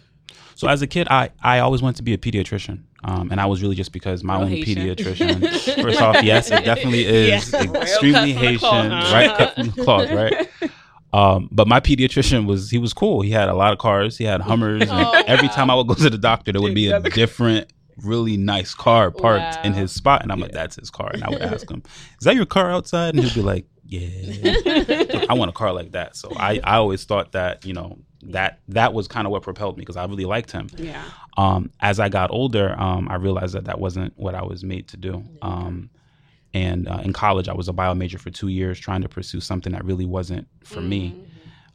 So 0.56 0.68
as 0.68 0.82
a 0.82 0.88
kid, 0.88 1.08
I, 1.10 1.30
I 1.44 1.60
always 1.60 1.82
wanted 1.82 1.98
to 1.98 2.04
be 2.04 2.14
a 2.14 2.18
pediatrician, 2.18 2.84
um, 3.04 3.30
and 3.32 3.40
I 3.40 3.46
was 3.46 3.62
really 3.62 3.76
just 3.76 3.92
because 3.92 4.24
my 4.24 4.34
Real 4.36 4.44
own 4.44 4.50
Haitian. 4.50 4.78
pediatrician. 4.78 5.82
First 5.84 6.02
off, 6.02 6.22
yes, 6.24 6.50
it 6.52 6.66
definitely 6.66 7.06
is 7.22 7.52
Yeah. 7.54 7.62
extremely 7.64 7.74
cut 7.84 7.92
from 8.12 8.12
the 8.26 8.34
Haitian, 8.34 8.58
cloth, 8.60 8.92
huh? 8.92 9.14
right? 9.16 9.38
Cut 9.38 9.56
from 9.56 9.70
the 9.72 9.84
cloth, 9.84 10.12
right? 10.12 10.50
Um, 11.14 11.48
but 11.50 11.66
my 11.66 11.80
pediatrician 11.80 12.46
was 12.46 12.70
he 12.70 12.78
was 12.78 12.92
cool. 12.94 13.22
He 13.22 13.32
had 13.32 13.48
a 13.48 13.54
lot 13.54 13.72
of 13.72 13.80
cars. 13.80 14.18
He 14.18 14.26
had 14.26 14.42
Hummers. 14.42 14.82
and 14.90 15.00
Oh, 15.00 15.24
every 15.28 15.48
wow. 15.48 15.54
time 15.54 15.70
I 15.70 15.76
would 15.76 15.88
go 15.88 15.94
to 15.94 16.10
the 16.10 16.18
doctor, 16.18 16.52
there 16.52 16.62
would 16.62 16.76
be 16.76 16.90
a 16.90 17.00
different, 17.00 17.72
really 18.04 18.36
nice 18.36 18.74
car 18.76 19.12
parked 19.12 19.56
in 19.64 19.72
his 19.74 19.94
spot, 19.94 20.24
and 20.24 20.32
I'm 20.32 20.42
like, 20.42 20.52
"That's 20.52 20.76
his 20.76 20.90
car." 20.90 21.12
And 21.14 21.24
I 21.24 21.30
would 21.30 21.42
ask 21.42 21.70
him, 21.72 21.84
"Is 22.20 22.26
that 22.26 22.36
your 22.36 22.46
car 22.46 22.70
outside?" 22.70 23.16
And 23.16 23.24
he'd 23.24 23.34
be 23.34 23.42
like, 23.42 23.66
yeah, 23.88 25.26
I 25.30 25.34
want 25.34 25.50
a 25.50 25.54
car 25.54 25.72
like 25.74 25.92
that. 25.92 26.16
So 26.16 26.32
I, 26.36 26.60
I 26.64 26.76
always 26.78 27.04
thought 27.04 27.34
that, 27.34 27.66
you 27.66 27.74
know, 27.74 27.98
that 28.24 28.60
that 28.70 28.94
was 28.94 29.08
kind 29.08 29.28
of 29.28 29.32
what 29.32 29.44
propelled 29.44 29.78
me 29.78 29.82
because 29.82 29.98
I 29.98 30.06
really 30.06 30.26
liked 30.26 30.52
him. 30.52 30.70
Yeah. 30.78 31.04
Um, 31.38 31.70
as 31.82 32.00
I 32.00 32.10
got 32.10 32.32
older, 32.32 32.76
um, 32.80 33.08
I 33.10 33.16
realized 33.16 33.54
that 33.54 33.66
that 33.66 33.80
wasn't 33.80 34.14
what 34.18 34.34
I 34.34 34.44
was 34.44 34.64
made 34.64 34.88
to 34.90 34.98
do. 34.98 35.24
Um, 35.42 35.90
and 36.54 36.88
uh, 36.88 37.02
in 37.04 37.14
college, 37.14 37.48
I 37.50 37.54
was 37.54 37.68
a 37.68 37.74
bio 37.74 37.94
major 37.94 38.18
for 38.18 38.30
two 38.32 38.48
years, 38.48 38.80
trying 38.80 39.02
to 39.02 39.10
pursue 39.10 39.42
something 39.42 39.74
that 39.74 39.84
really 39.84 40.06
wasn't 40.06 40.48
for 40.64 40.82
me. 40.82 41.28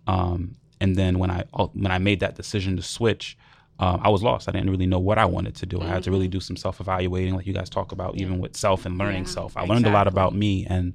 Um, 0.07 0.57
and 0.81 0.97
then 0.97 1.19
when 1.19 1.31
I 1.31 1.45
when 1.75 1.93
I 1.93 1.99
made 1.99 2.21
that 2.21 2.35
decision 2.35 2.77
to 2.77 2.83
switch, 2.83 3.37
uh, 3.79 3.99
I 4.01 4.09
was 4.09 4.23
lost. 4.23 4.49
I 4.49 4.53
didn't 4.53 4.71
really 4.71 4.87
know 4.87 4.99
what 4.99 5.19
I 5.19 5.27
wanted 5.27 5.55
to 5.57 5.67
do. 5.67 5.81
I 5.81 5.87
had 5.87 6.03
to 6.05 6.11
really 6.11 6.29
do 6.29 6.41
some 6.41 6.57
self 6.57 6.81
evaluating, 6.81 7.35
like 7.35 7.47
you 7.47 7.53
guys 7.53 7.69
talk 7.71 7.93
about, 7.93 8.17
even 8.17 8.39
with 8.39 8.57
self 8.57 8.87
and 8.87 8.99
learning 8.99 9.25
Yeah, 9.25 9.31
self. 9.31 9.57
I 9.57 9.65
learned 9.67 9.87
a 9.87 9.91
lot 9.91 10.07
about 10.09 10.35
me 10.35 10.67
and 10.69 10.95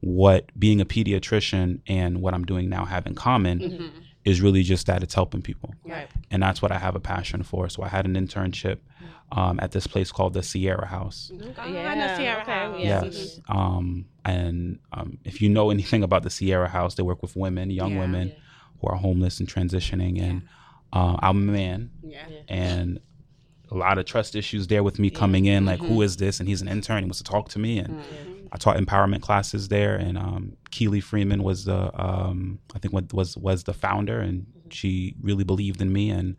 what 0.00 0.50
being 0.58 0.80
a 0.80 0.84
pediatrician 0.84 1.80
and 1.86 2.20
what 2.22 2.34
I'm 2.34 2.44
doing 2.44 2.68
now 2.68 2.84
have 2.84 3.06
in 3.06 3.14
common 3.14 3.58
Mm-hmm. 3.60 3.86
is 4.24 4.40
really 4.40 4.62
just 4.62 4.86
that 4.86 5.02
it's 5.02 5.14
helping 5.14 5.42
people 5.42 5.74
Right. 5.84 6.08
and 6.30 6.42
that's 6.42 6.60
what 6.62 6.70
I 6.70 6.78
have 6.78 6.94
a 6.94 7.00
passion 7.00 7.42
for. 7.42 7.68
So 7.68 7.82
I 7.82 7.88
had 7.88 8.04
an 8.06 8.14
internship 8.14 8.78
um, 9.32 9.58
at 9.60 9.72
this 9.72 9.86
place 9.86 10.10
called 10.12 10.32
the 10.34 10.42
Sierra 10.42 10.86
House. 10.86 11.30
Oh, 11.34 11.52
I 11.60 11.94
know 11.94 12.14
Sierra 12.16 12.42
okay, 12.42 12.52
House. 12.52 12.76
yeah. 12.80 13.04
Yes, 13.04 13.40
um, 13.48 14.06
and 14.24 14.78
um, 14.92 15.18
if 15.24 15.40
you 15.42 15.48
know 15.50 15.70
anything 15.70 16.02
about 16.02 16.22
the 16.22 16.30
Sierra 16.30 16.68
House, 16.68 16.94
they 16.94 17.02
work 17.02 17.20
with 17.22 17.36
women, 17.36 17.70
young 17.70 17.92
Yeah. 17.94 18.00
women 18.00 18.32
who 18.80 18.88
are 18.88 18.96
homeless 18.96 19.38
and 19.40 19.48
transitioning. 19.48 20.20
And 20.22 20.42
uh, 20.92 21.16
I'm 21.20 21.48
a 21.48 21.52
man, 21.52 21.90
Yeah. 22.02 22.24
and 22.48 23.00
a 23.70 23.74
lot 23.74 23.98
of 23.98 24.06
trust 24.06 24.34
issues 24.34 24.66
there 24.68 24.82
with 24.82 24.98
me 24.98 25.10
coming 25.10 25.44
in. 25.44 25.66
Like, 25.66 25.80
Mm-hmm. 25.80 25.88
who 25.94 26.02
is 26.02 26.16
this? 26.16 26.40
And 26.40 26.48
he's 26.48 26.62
an 26.62 26.68
intern. 26.68 26.98
He 27.02 27.04
wants 27.04 27.18
to 27.18 27.24
talk 27.24 27.50
to 27.50 27.58
me, 27.58 27.78
and 27.78 28.00
I 28.52 28.56
taught 28.56 28.76
empowerment 28.76 29.22
classes 29.22 29.68
there. 29.68 29.96
And 29.96 30.18
um, 30.18 30.56
Keely 30.70 31.00
Freeman 31.00 31.42
was 31.42 31.64
the 31.64 31.90
um, 32.00 32.58
I 32.74 32.78
think 32.78 32.92
what 32.94 33.12
was 33.12 33.36
was 33.36 33.64
the 33.64 33.74
founder, 33.74 34.18
and 34.20 34.46
she 34.70 35.14
really 35.20 35.44
believed 35.44 35.80
in 35.80 35.92
me. 35.92 36.10
And 36.10 36.36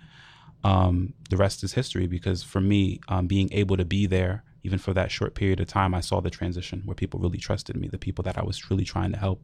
um, 0.64 1.14
the 1.30 1.38
rest 1.38 1.64
is 1.64 1.74
history 1.74 2.08
because 2.08 2.44
for 2.44 2.62
me, 2.62 3.00
um, 3.08 3.28
being 3.28 3.52
able 3.54 3.78
to 3.78 3.86
be 3.86 4.06
there, 4.06 4.44
even 4.64 4.80
for 4.80 4.94
that 4.94 5.12
short 5.12 5.36
period 5.36 5.60
of 5.60 5.68
time, 5.68 5.94
I 5.94 6.02
saw 6.02 6.20
the 6.20 6.30
transition 6.30 6.82
where 6.86 6.96
people 6.96 7.20
really 7.20 7.38
trusted 7.38 7.76
me, 7.78 7.88
the 7.88 7.98
people 7.98 8.24
that 8.24 8.38
I 8.38 8.44
was 8.44 8.58
truly 8.58 8.84
trying 8.84 9.12
to 9.14 9.18
help. 9.18 9.42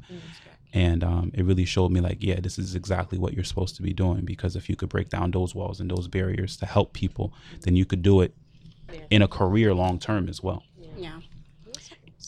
And 0.73 1.05
um, 1.05 1.31
it 1.33 1.45
really 1.45 1.63
showed 1.63 1.91
me, 1.91 2.01
like, 2.01 2.17
yeah, 2.19 2.41
this 2.41 2.59
is 2.59 2.75
exactly 2.75 3.17
what 3.17 3.33
you're 3.33 3.45
supposed 3.45 3.77
to 3.77 3.81
be 3.81 3.93
doing. 3.93 4.25
Because 4.25 4.57
if 4.57 4.69
you 4.69 4.75
could 4.75 4.89
break 4.89 5.07
down 5.07 5.31
those 5.31 5.55
walls 5.55 5.79
and 5.79 5.89
those 5.89 6.09
barriers 6.09 6.57
to 6.57 6.65
help 6.65 6.91
people, 6.91 7.33
then 7.61 7.77
you 7.77 7.85
could 7.85 8.01
do 8.01 8.19
it 8.19 8.33
in 9.09 9.21
a 9.21 9.27
career 9.27 9.73
long 9.73 9.99
term 9.99 10.27
as 10.27 10.43
well. 10.43 10.63
Yeah. 10.97 11.19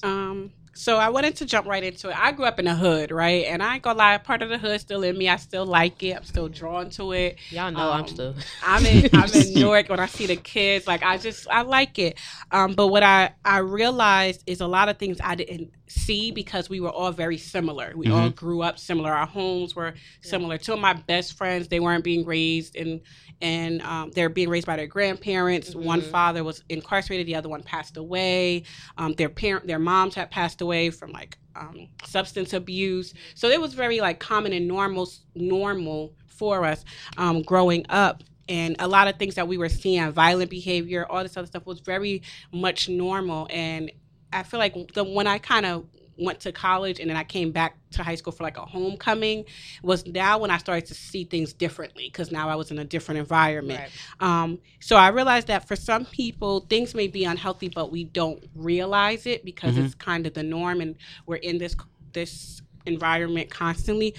Um. 0.04 0.52
So 0.74 0.98
I 0.98 1.10
wanted 1.10 1.36
to 1.38 1.46
jump 1.48 1.66
right 1.66 1.84
into 1.84 2.10
it. 2.10 2.16
I 2.20 2.32
grew 2.34 2.46
up 2.46 2.60
in 2.60 2.66
the 2.66 2.76
hood, 2.76 3.10
right? 3.10 3.46
And 3.46 3.64
I 3.64 3.74
ain't 3.76 3.84
gonna 3.84 3.98
lie, 3.98 4.16
part 4.20 4.44
of 4.44 4.50
the 4.50 4.60
hood 4.60 4.80
still 4.80 5.02
in 5.02 5.18
me. 5.18 5.28
I 5.28 5.38
still 5.38 5.66
like 5.66 6.04
it. 6.04 6.16
I'm 6.16 6.24
still 6.24 6.48
drawn 6.50 6.92
to 6.92 7.14
it. 7.14 7.38
Y'all 7.50 7.72
know 7.72 7.92
I'm 7.92 8.02
Um, 8.02 8.08
still. 8.08 8.36
I'm 8.64 8.86
in 8.86 9.10
I'm 9.16 9.34
in 9.34 9.56
Newark 9.56 9.90
when 9.90 10.00
I 10.00 10.06
see 10.06 10.28
the 10.28 10.36
kids. 10.36 10.86
Like 10.86 11.02
I 11.02 11.18
just 11.18 11.48
I 11.50 11.64
like 11.64 11.98
it. 11.98 12.20
Um, 12.52 12.74
but 12.76 12.88
what 12.90 13.02
I 13.02 13.34
I 13.44 13.58
realized 13.58 14.44
is 14.46 14.62
a 14.62 14.68
lot 14.68 14.88
of 14.88 15.00
things 15.00 15.18
I 15.24 15.34
didn't 15.34 15.72
see 15.88 16.32
because 16.32 16.70
we 16.70 16.80
were 16.80 16.90
all 16.90 17.12
very 17.12 17.38
similar. 17.38 17.94
We 17.96 18.10
all 18.12 18.30
grew 18.30 18.62
up 18.62 18.80
similar. 18.80 19.14
Our 19.14 19.26
homes 19.26 19.76
were 19.76 19.94
similar. 20.22 20.58
Two 20.58 20.74
of 20.74 20.80
my 20.80 20.94
best 20.94 21.38
friends 21.38 21.68
they 21.68 21.80
weren't 21.80 22.04
being 22.04 22.26
raised 22.26 22.76
in 22.76 23.02
and 23.42 23.82
um, 23.84 24.12
they're 24.12 24.30
being 24.30 24.50
raised 24.50 24.66
by 24.66 24.76
their 24.76 24.88
grandparents. 24.88 25.76
One 25.76 26.02
father 26.02 26.44
was 26.44 26.64
incarcerated, 26.70 27.28
the 27.28 27.36
other 27.36 27.50
one 27.50 27.62
passed 27.62 27.98
away. 27.98 28.64
Um, 28.98 29.14
their 29.14 29.30
parent, 29.30 29.68
their 29.68 29.80
moms 29.80 30.16
had 30.16 30.32
passed 30.32 30.62
away 30.62 30.90
from 30.90 31.12
like 31.12 31.38
um, 31.56 31.88
substance 32.06 32.54
abuse. 32.54 33.14
So 33.36 33.50
it 33.50 33.62
was 33.62 33.74
very 33.74 34.02
like 34.02 34.20
common 34.20 34.54
and 34.54 34.68
normal, 34.68 35.08
normal 35.36 36.14
for 36.28 36.66
us 36.66 36.84
um, 37.18 37.42
growing 37.42 37.86
up. 37.90 38.24
And 38.50 38.78
a 38.80 38.88
lot 38.88 39.08
of 39.08 39.18
things 39.18 39.36
that 39.36 39.48
we 39.48 39.58
were 39.58 39.70
seeing, 39.70 40.10
violent 40.12 40.50
behavior, 40.50 41.06
all 41.06 41.22
this 41.22 41.36
other 41.36 41.48
stuff, 41.48 41.66
was 41.66 41.82
very 41.82 42.22
much 42.54 42.88
normal. 42.88 43.48
And 43.50 43.92
I 44.34 44.44
feel 44.44 44.60
like 44.60 44.94
the 44.94 45.04
when 45.04 45.28
I 45.28 45.38
kind 45.38 45.66
of 45.66 45.86
went 46.18 46.40
to 46.42 46.52
college 46.52 47.00
and 47.00 47.10
then 47.10 47.18
I 47.18 47.24
came 47.24 47.52
back 47.52 47.78
to 47.92 48.04
high 48.04 48.16
school 48.16 48.34
for 48.34 48.44
like 48.44 48.58
a 48.58 48.66
homecoming 48.66 49.46
was 49.84 50.06
now 50.06 50.40
when 50.40 50.52
I 50.52 50.58
started 50.58 50.88
to 50.88 50.94
see 50.94 51.24
things 51.24 51.54
differently 51.54 52.10
because 52.12 52.32
now 52.32 52.50
I 52.50 52.56
was 52.56 52.72
in 52.72 52.80
a 52.80 52.86
different 52.86 53.20
environment. 53.20 53.80
Right. 54.20 54.28
Um, 54.28 54.60
so 54.80 54.96
I 54.96 55.10
realized 55.10 55.48
that 55.48 55.68
for 55.68 55.76
some 55.76 56.06
people, 56.06 56.62
things 56.62 56.96
may 56.96 57.08
be 57.08 57.24
unhealthy, 57.24 57.70
but 57.70 57.92
we 57.92 58.04
don't 58.04 58.44
realize 58.56 59.26
it 59.26 59.46
because 59.46 59.78
it's 59.78 59.96
kind 59.96 60.26
of 60.26 60.34
the 60.34 60.44
norm, 60.44 60.82
and 60.82 60.96
we're 61.26 61.36
in 61.36 61.58
this 61.58 61.76
this 62.14 62.62
environment 62.86 63.50
constantly. 63.50 64.16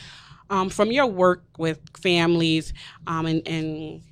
Um, 0.50 0.70
from 0.70 0.90
your 0.90 1.04
work 1.04 1.44
with 1.58 1.78
families 1.94 2.72
um, 3.06 3.26
and, 3.26 3.46
and 3.46 4.02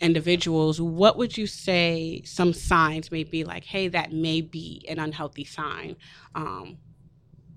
individuals, 0.00 0.80
what 0.80 1.16
would 1.16 1.36
you 1.36 1.46
say 1.46 2.22
some 2.24 2.52
signs 2.52 3.10
may 3.10 3.24
be 3.24 3.44
like, 3.44 3.64
hey, 3.64 3.88
that 3.88 4.12
may 4.12 4.40
be 4.40 4.84
an 4.88 4.98
unhealthy 4.98 5.44
sign, 5.44 5.96
um, 6.34 6.78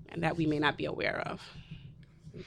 and 0.08 0.22
that 0.22 0.36
we 0.36 0.46
may 0.46 0.58
not 0.58 0.76
be 0.76 0.84
aware 0.86 1.20
of? 1.26 1.40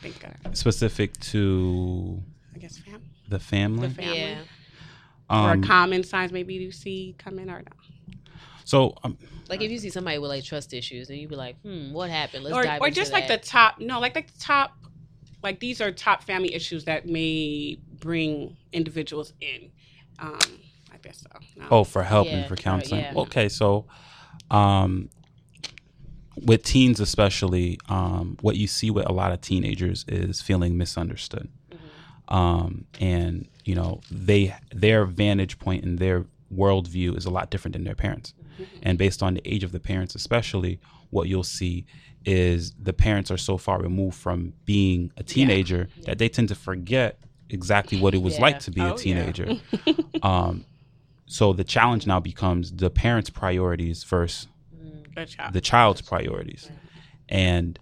Think, 0.02 0.26
uh, 0.26 0.54
Specific 0.54 1.18
to 1.20 2.22
I 2.56 2.60
guess, 2.60 2.78
fam- 2.78 3.04
the 3.30 3.40
family. 3.40 3.88
the 3.90 3.94
family. 3.94 4.18
Yeah. 4.18 4.38
or 5.30 5.52
Um, 5.52 5.64
common 5.64 6.04
signs 6.04 6.32
maybe 6.32 6.54
you 6.56 6.72
see 6.72 7.16
coming 7.18 7.50
or 7.50 7.60
no? 7.60 8.16
so 8.66 8.96
um, 9.04 9.18
Like 9.50 9.62
if 9.62 9.70
you 9.72 9.78
see 9.78 9.90
somebody 9.90 10.18
with 10.18 10.30
like 10.30 10.44
trust 10.44 10.74
issues, 10.74 11.10
then 11.10 11.18
you 11.18 11.28
be 11.28 11.36
like, 11.36 11.60
hmm, 11.62 11.92
what 11.92 12.10
happened? 12.10 12.44
Let's 12.44 12.56
or, 12.56 12.64
dive 12.64 12.82
or 12.82 12.88
into 12.88 13.00
just 13.00 13.12
like 13.12 13.28
the 13.28 13.38
top 13.38 13.80
no 13.80 14.00
like 14.00 14.16
like 14.16 14.34
the 14.34 14.40
top 14.40 14.72
like 15.44 15.60
these 15.60 15.82
are 15.82 15.92
top 15.92 16.24
family 16.24 16.54
issues 16.54 16.86
that 16.86 17.06
may 17.06 17.78
bring 18.00 18.56
individuals 18.72 19.34
in 19.42 19.72
um 20.20 20.40
i 20.94 20.98
guess 21.02 21.22
so 21.22 21.40
no. 21.58 21.66
Oh, 21.72 21.84
for 21.84 22.04
help 22.04 22.28
Yeah, 22.28 22.36
and 22.38 22.48
for 22.48 22.54
right, 22.56 22.64
counseling. 22.64 23.02
yeah. 23.02 23.14
Okay, 23.22 23.50
so 23.50 23.86
um, 24.52 25.10
with 26.36 26.64
teens 26.64 27.00
especially, 27.00 27.80
um, 27.90 28.38
what 28.42 28.56
you 28.56 28.68
see 28.68 28.90
with 28.90 29.08
a 29.08 29.14
lot 29.14 29.32
of 29.32 29.42
teenagers 29.42 30.04
is 30.08 30.42
feeling 30.42 30.78
misunderstood, 30.78 31.48
Mm-hmm. 31.72 32.34
um, 32.36 32.86
and 33.00 33.48
you 33.66 33.76
know 33.76 34.02
they 34.12 34.56
their 34.72 35.06
vantage 35.06 35.58
point 35.60 35.84
and 35.86 36.00
their 36.00 36.26
worldview 36.54 37.16
is 37.18 37.26
a 37.26 37.30
lot 37.30 37.50
different 37.50 37.74
than 37.74 37.84
their 37.84 37.96
parents, 37.96 38.34
Mm-hmm. 38.60 38.64
and 38.84 38.98
based 38.98 39.24
on 39.24 39.36
the 39.36 39.42
age 39.46 39.64
of 39.64 39.72
the 39.72 39.80
parents, 39.80 40.16
especially, 40.16 40.80
what 41.12 41.28
you'll 41.28 41.44
see 41.44 41.86
is 42.26 42.74
the 42.82 42.94
parents 42.94 43.30
are 43.32 43.38
so 43.38 43.58
far 43.58 43.82
removed 43.82 44.18
from 44.18 44.54
being 44.66 45.12
a 45.18 45.24
teenager 45.24 45.88
that 46.06 46.18
they 46.20 46.30
tend 46.30 46.48
to 46.50 46.56
forget 46.56 47.20
exactly 47.50 48.00
what 48.00 48.14
it 48.14 48.22
was 48.22 48.36
Yeah. 48.36 48.42
like 48.42 48.60
to 48.60 48.72
be 48.72 48.82
Oh, 48.82 48.86
a 48.86 48.88
yeah. 48.90 48.96
teenager. 48.96 49.60
um, 50.24 50.66
so 51.26 51.54
the 51.54 51.64
challenge 51.64 52.06
now 52.08 52.20
becomes 52.20 52.72
the 52.72 52.90
parents' 52.90 53.30
priorities 53.30 54.04
versus 54.04 54.48
Good 55.16 55.28
job. 55.30 55.54
the 55.54 55.62
child's 55.62 56.02
priorities. 56.02 56.70
And 57.30 57.80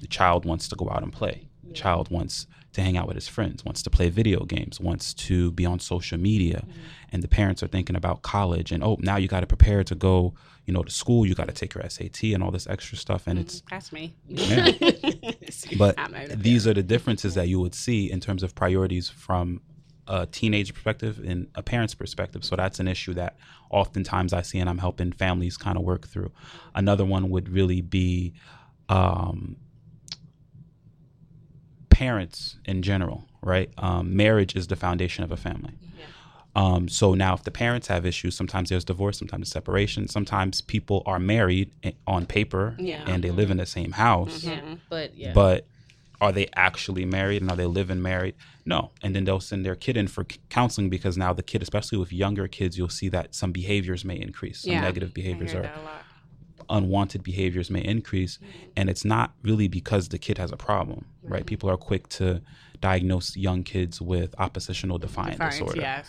the 0.00 0.06
child 0.08 0.44
wants 0.44 0.68
to 0.68 0.76
go 0.76 0.88
out 0.90 1.02
and 1.02 1.12
play. 1.12 1.48
The 1.66 1.72
child 1.74 2.10
wants 2.10 2.46
to 2.74 2.82
hang 2.82 2.96
out 2.96 3.06
with 3.06 3.14
his 3.16 3.28
friends, 3.28 3.64
wants 3.64 3.82
to 3.82 3.90
play 3.90 4.08
video 4.10 4.44
games, 4.44 4.80
wants 4.80 5.14
to 5.14 5.52
be 5.52 5.64
on 5.64 5.78
social 5.78 6.18
media. 6.18 6.64
And 7.10 7.22
the 7.22 7.28
parents 7.28 7.62
are 7.62 7.68
thinking 7.68 7.96
about 7.96 8.22
college 8.22 8.72
and 8.72 8.82
oh, 8.82 8.96
now 9.00 9.16
you 9.16 9.28
got 9.28 9.40
to 9.40 9.46
prepare 9.46 9.84
to 9.84 9.94
go, 9.94 10.34
you 10.66 10.72
know, 10.72 10.82
to 10.82 10.90
school, 10.90 11.26
you 11.26 11.34
got 11.34 11.48
to 11.48 11.54
take 11.54 11.74
your 11.74 11.88
SAT 11.88 12.24
and 12.24 12.42
all 12.42 12.50
this 12.50 12.66
extra 12.66 12.96
stuff 12.96 13.26
and 13.26 13.38
it's 13.38 13.62
that's 13.70 13.92
me 13.92 14.14
yeah. 14.26 14.72
But 15.78 15.98
I'm 15.98 16.12
not 16.12 16.30
a 16.30 16.36
these 16.36 16.66
are 16.66 16.74
the 16.74 16.82
differences 16.82 17.34
that 17.34 17.48
you 17.48 17.60
would 17.60 17.74
see 17.74 18.10
in 18.10 18.20
terms 18.20 18.42
of 18.42 18.54
priorities 18.54 19.08
from 19.08 19.60
a 20.06 20.26
teenage 20.26 20.72
perspective 20.74 21.20
and 21.24 21.48
a 21.54 21.62
parent's 21.62 21.94
perspective. 21.94 22.44
So 22.44 22.56
that's 22.56 22.78
an 22.78 22.88
issue 22.88 23.14
that 23.14 23.36
oftentimes 23.70 24.32
I 24.32 24.42
see 24.42 24.58
and 24.58 24.68
I'm 24.68 24.78
helping 24.78 25.12
families 25.12 25.56
kind 25.56 25.78
of 25.78 25.84
work 25.84 26.06
through. 26.06 26.30
Another 26.74 27.04
one 27.04 27.30
would 27.30 27.48
really 27.48 27.80
be 27.80 28.34
um, 28.88 29.56
parents 31.88 32.58
in 32.64 32.82
general, 32.82 33.24
right? 33.42 33.70
Um, 33.78 34.16
marriage 34.16 34.56
is 34.56 34.66
the 34.66 34.76
foundation 34.76 35.24
of 35.24 35.32
a 35.32 35.36
family. 35.36 35.74
Um, 36.56 36.88
so 36.88 37.14
now, 37.14 37.34
if 37.34 37.42
the 37.42 37.50
parents 37.50 37.88
have 37.88 38.06
issues, 38.06 38.36
sometimes 38.36 38.68
there's 38.68 38.84
divorce, 38.84 39.18
sometimes 39.18 39.40
there's 39.48 39.52
separation, 39.52 40.06
sometimes 40.08 40.60
people 40.60 41.02
are 41.04 41.18
married 41.18 41.72
eh, 41.82 41.92
on 42.06 42.26
paper 42.26 42.76
Yeah. 42.78 43.02
and 43.06 43.24
they 43.24 43.32
live 43.32 43.50
in 43.50 43.56
the 43.56 43.66
same 43.66 43.92
house 43.92 44.44
mm-hmm. 44.44 44.50
Yeah. 44.68 44.76
But 44.88 45.16
yeah. 45.16 45.32
but 45.32 45.66
are 46.20 46.30
they 46.32 46.48
actually 46.54 47.04
married 47.04 47.42
and 47.42 47.50
are 47.50 47.56
they 47.56 47.66
living 47.66 48.00
married? 48.00 48.34
No. 48.64 48.92
And 49.02 49.14
then 49.14 49.24
they'll 49.24 49.40
send 49.40 49.66
their 49.66 49.74
kid 49.74 49.96
in 49.96 50.06
for 50.06 50.24
c- 50.30 50.38
counseling 50.48 50.88
because 50.88 51.18
now 51.18 51.32
the 51.32 51.42
kid, 51.42 51.60
especially 51.60 51.98
with 51.98 52.12
younger 52.12 52.46
kids, 52.48 52.78
you'll 52.78 52.88
see 52.88 53.08
that 53.08 53.34
some 53.34 53.50
behaviors 53.52 54.04
may 54.04 54.18
increase. 54.20 54.60
Some 54.62 54.72
Yeah. 54.72 54.80
negative 54.80 55.12
behaviors 55.12 55.50
hear 55.50 55.60
are 55.60 55.64
that 55.64 55.76
a 55.76 55.82
lot. 55.82 56.02
unwanted 56.70 57.22
behaviors 57.22 57.68
may 57.68 57.84
increase 57.84 58.38
mm-hmm. 58.38 58.68
and 58.76 58.88
it's 58.88 59.04
not 59.04 59.34
really 59.42 59.68
because 59.68 60.08
the 60.08 60.18
kid 60.18 60.38
has 60.38 60.50
a 60.50 60.56
problem 60.56 61.04
right 61.22 61.40
mm-hmm. 61.40 61.46
people 61.46 61.68
are 61.68 61.76
quick 61.76 62.08
to 62.08 62.40
diagnose 62.90 63.28
young 63.48 63.62
kids 63.62 63.94
with 64.12 64.30
oppositional 64.46 64.98
defiant 64.98 65.32
Defiance, 65.38 65.54
disorder 65.58 65.80
yes. 65.80 66.06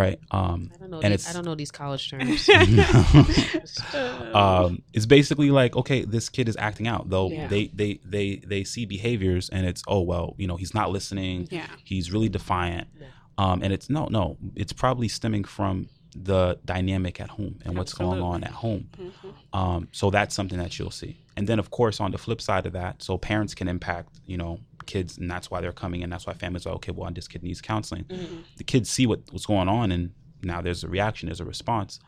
right 0.00 0.18
um 0.32 0.58
I 0.74 0.78
don't 0.80 0.90
know. 0.90 1.00
and 1.04 1.12
These, 1.12 1.20
it's 1.26 1.30
I 1.30 1.32
don't 1.34 1.46
know 1.48 1.54
these 1.54 1.70
college 1.82 2.04
terms. 2.12 2.48
um, 4.34 4.82
it's 4.92 5.06
basically 5.06 5.50
like 5.50 5.76
okay 5.76 6.04
this 6.04 6.28
kid 6.28 6.48
is 6.48 6.56
acting 6.58 6.86
out 6.88 7.08
though 7.10 7.30
Yeah. 7.30 7.46
they 7.48 7.66
they 7.68 8.00
they 8.04 8.36
they 8.46 8.64
see 8.64 8.84
behaviors 8.86 9.48
and 9.50 9.66
it's 9.66 9.82
oh 9.86 10.02
well 10.02 10.34
you 10.38 10.46
know 10.46 10.56
he's 10.56 10.74
not 10.74 10.90
listening 10.90 11.48
Yeah. 11.50 11.66
he's 11.84 12.12
really 12.12 12.28
defiant 12.28 12.88
Yeah. 13.00 13.06
um, 13.38 13.62
and 13.62 13.72
it's 13.72 13.88
no 13.90 14.06
no 14.10 14.36
it's 14.54 14.72
probably 14.72 15.08
stemming 15.08 15.44
from 15.44 15.88
the 16.16 16.58
dynamic 16.64 17.20
at 17.20 17.28
home 17.30 17.58
and 17.64 17.76
what's 17.76 17.92
going 17.92 18.20
on 18.20 18.42
at 18.42 18.50
home 18.50 18.88
Mhm. 18.98 19.32
um, 19.58 19.88
so 19.92 20.10
that's 20.10 20.34
something 20.34 20.58
that 20.58 20.78
you'll 20.78 20.90
see 20.90 21.16
and 21.36 21.46
then 21.48 21.58
of 21.58 21.70
course 21.70 22.00
on 22.00 22.10
the 22.10 22.18
flip 22.18 22.40
side 22.40 22.66
of 22.66 22.72
that 22.72 23.02
so 23.02 23.18
parents 23.18 23.54
can 23.54 23.68
impact 23.68 24.10
you 24.26 24.36
know 24.36 24.58
kids 24.94 25.10
and 25.18 25.30
that's 25.30 25.48
why 25.50 25.58
they're 25.60 25.80
coming 25.84 26.00
in 26.02 26.10
that's 26.10 26.26
why 26.26 26.32
families 26.44 26.64
are 26.66 26.74
okay 26.78 26.92
well 26.96 27.10
this 27.12 27.28
kid 27.28 27.42
needs 27.48 27.60
counseling. 27.72 28.04
Mhm. 28.04 28.42
the 28.60 28.64
kids 28.72 28.88
see 28.96 29.06
what, 29.10 29.20
what's 29.32 29.46
going 29.54 29.68
on 29.68 29.92
and 29.92 30.04
now 30.42 30.60
there's 30.64 30.82
a 30.84 30.88
reaction 30.88 31.26
there's 31.28 31.40
a 31.48 31.50
response. 31.56 32.00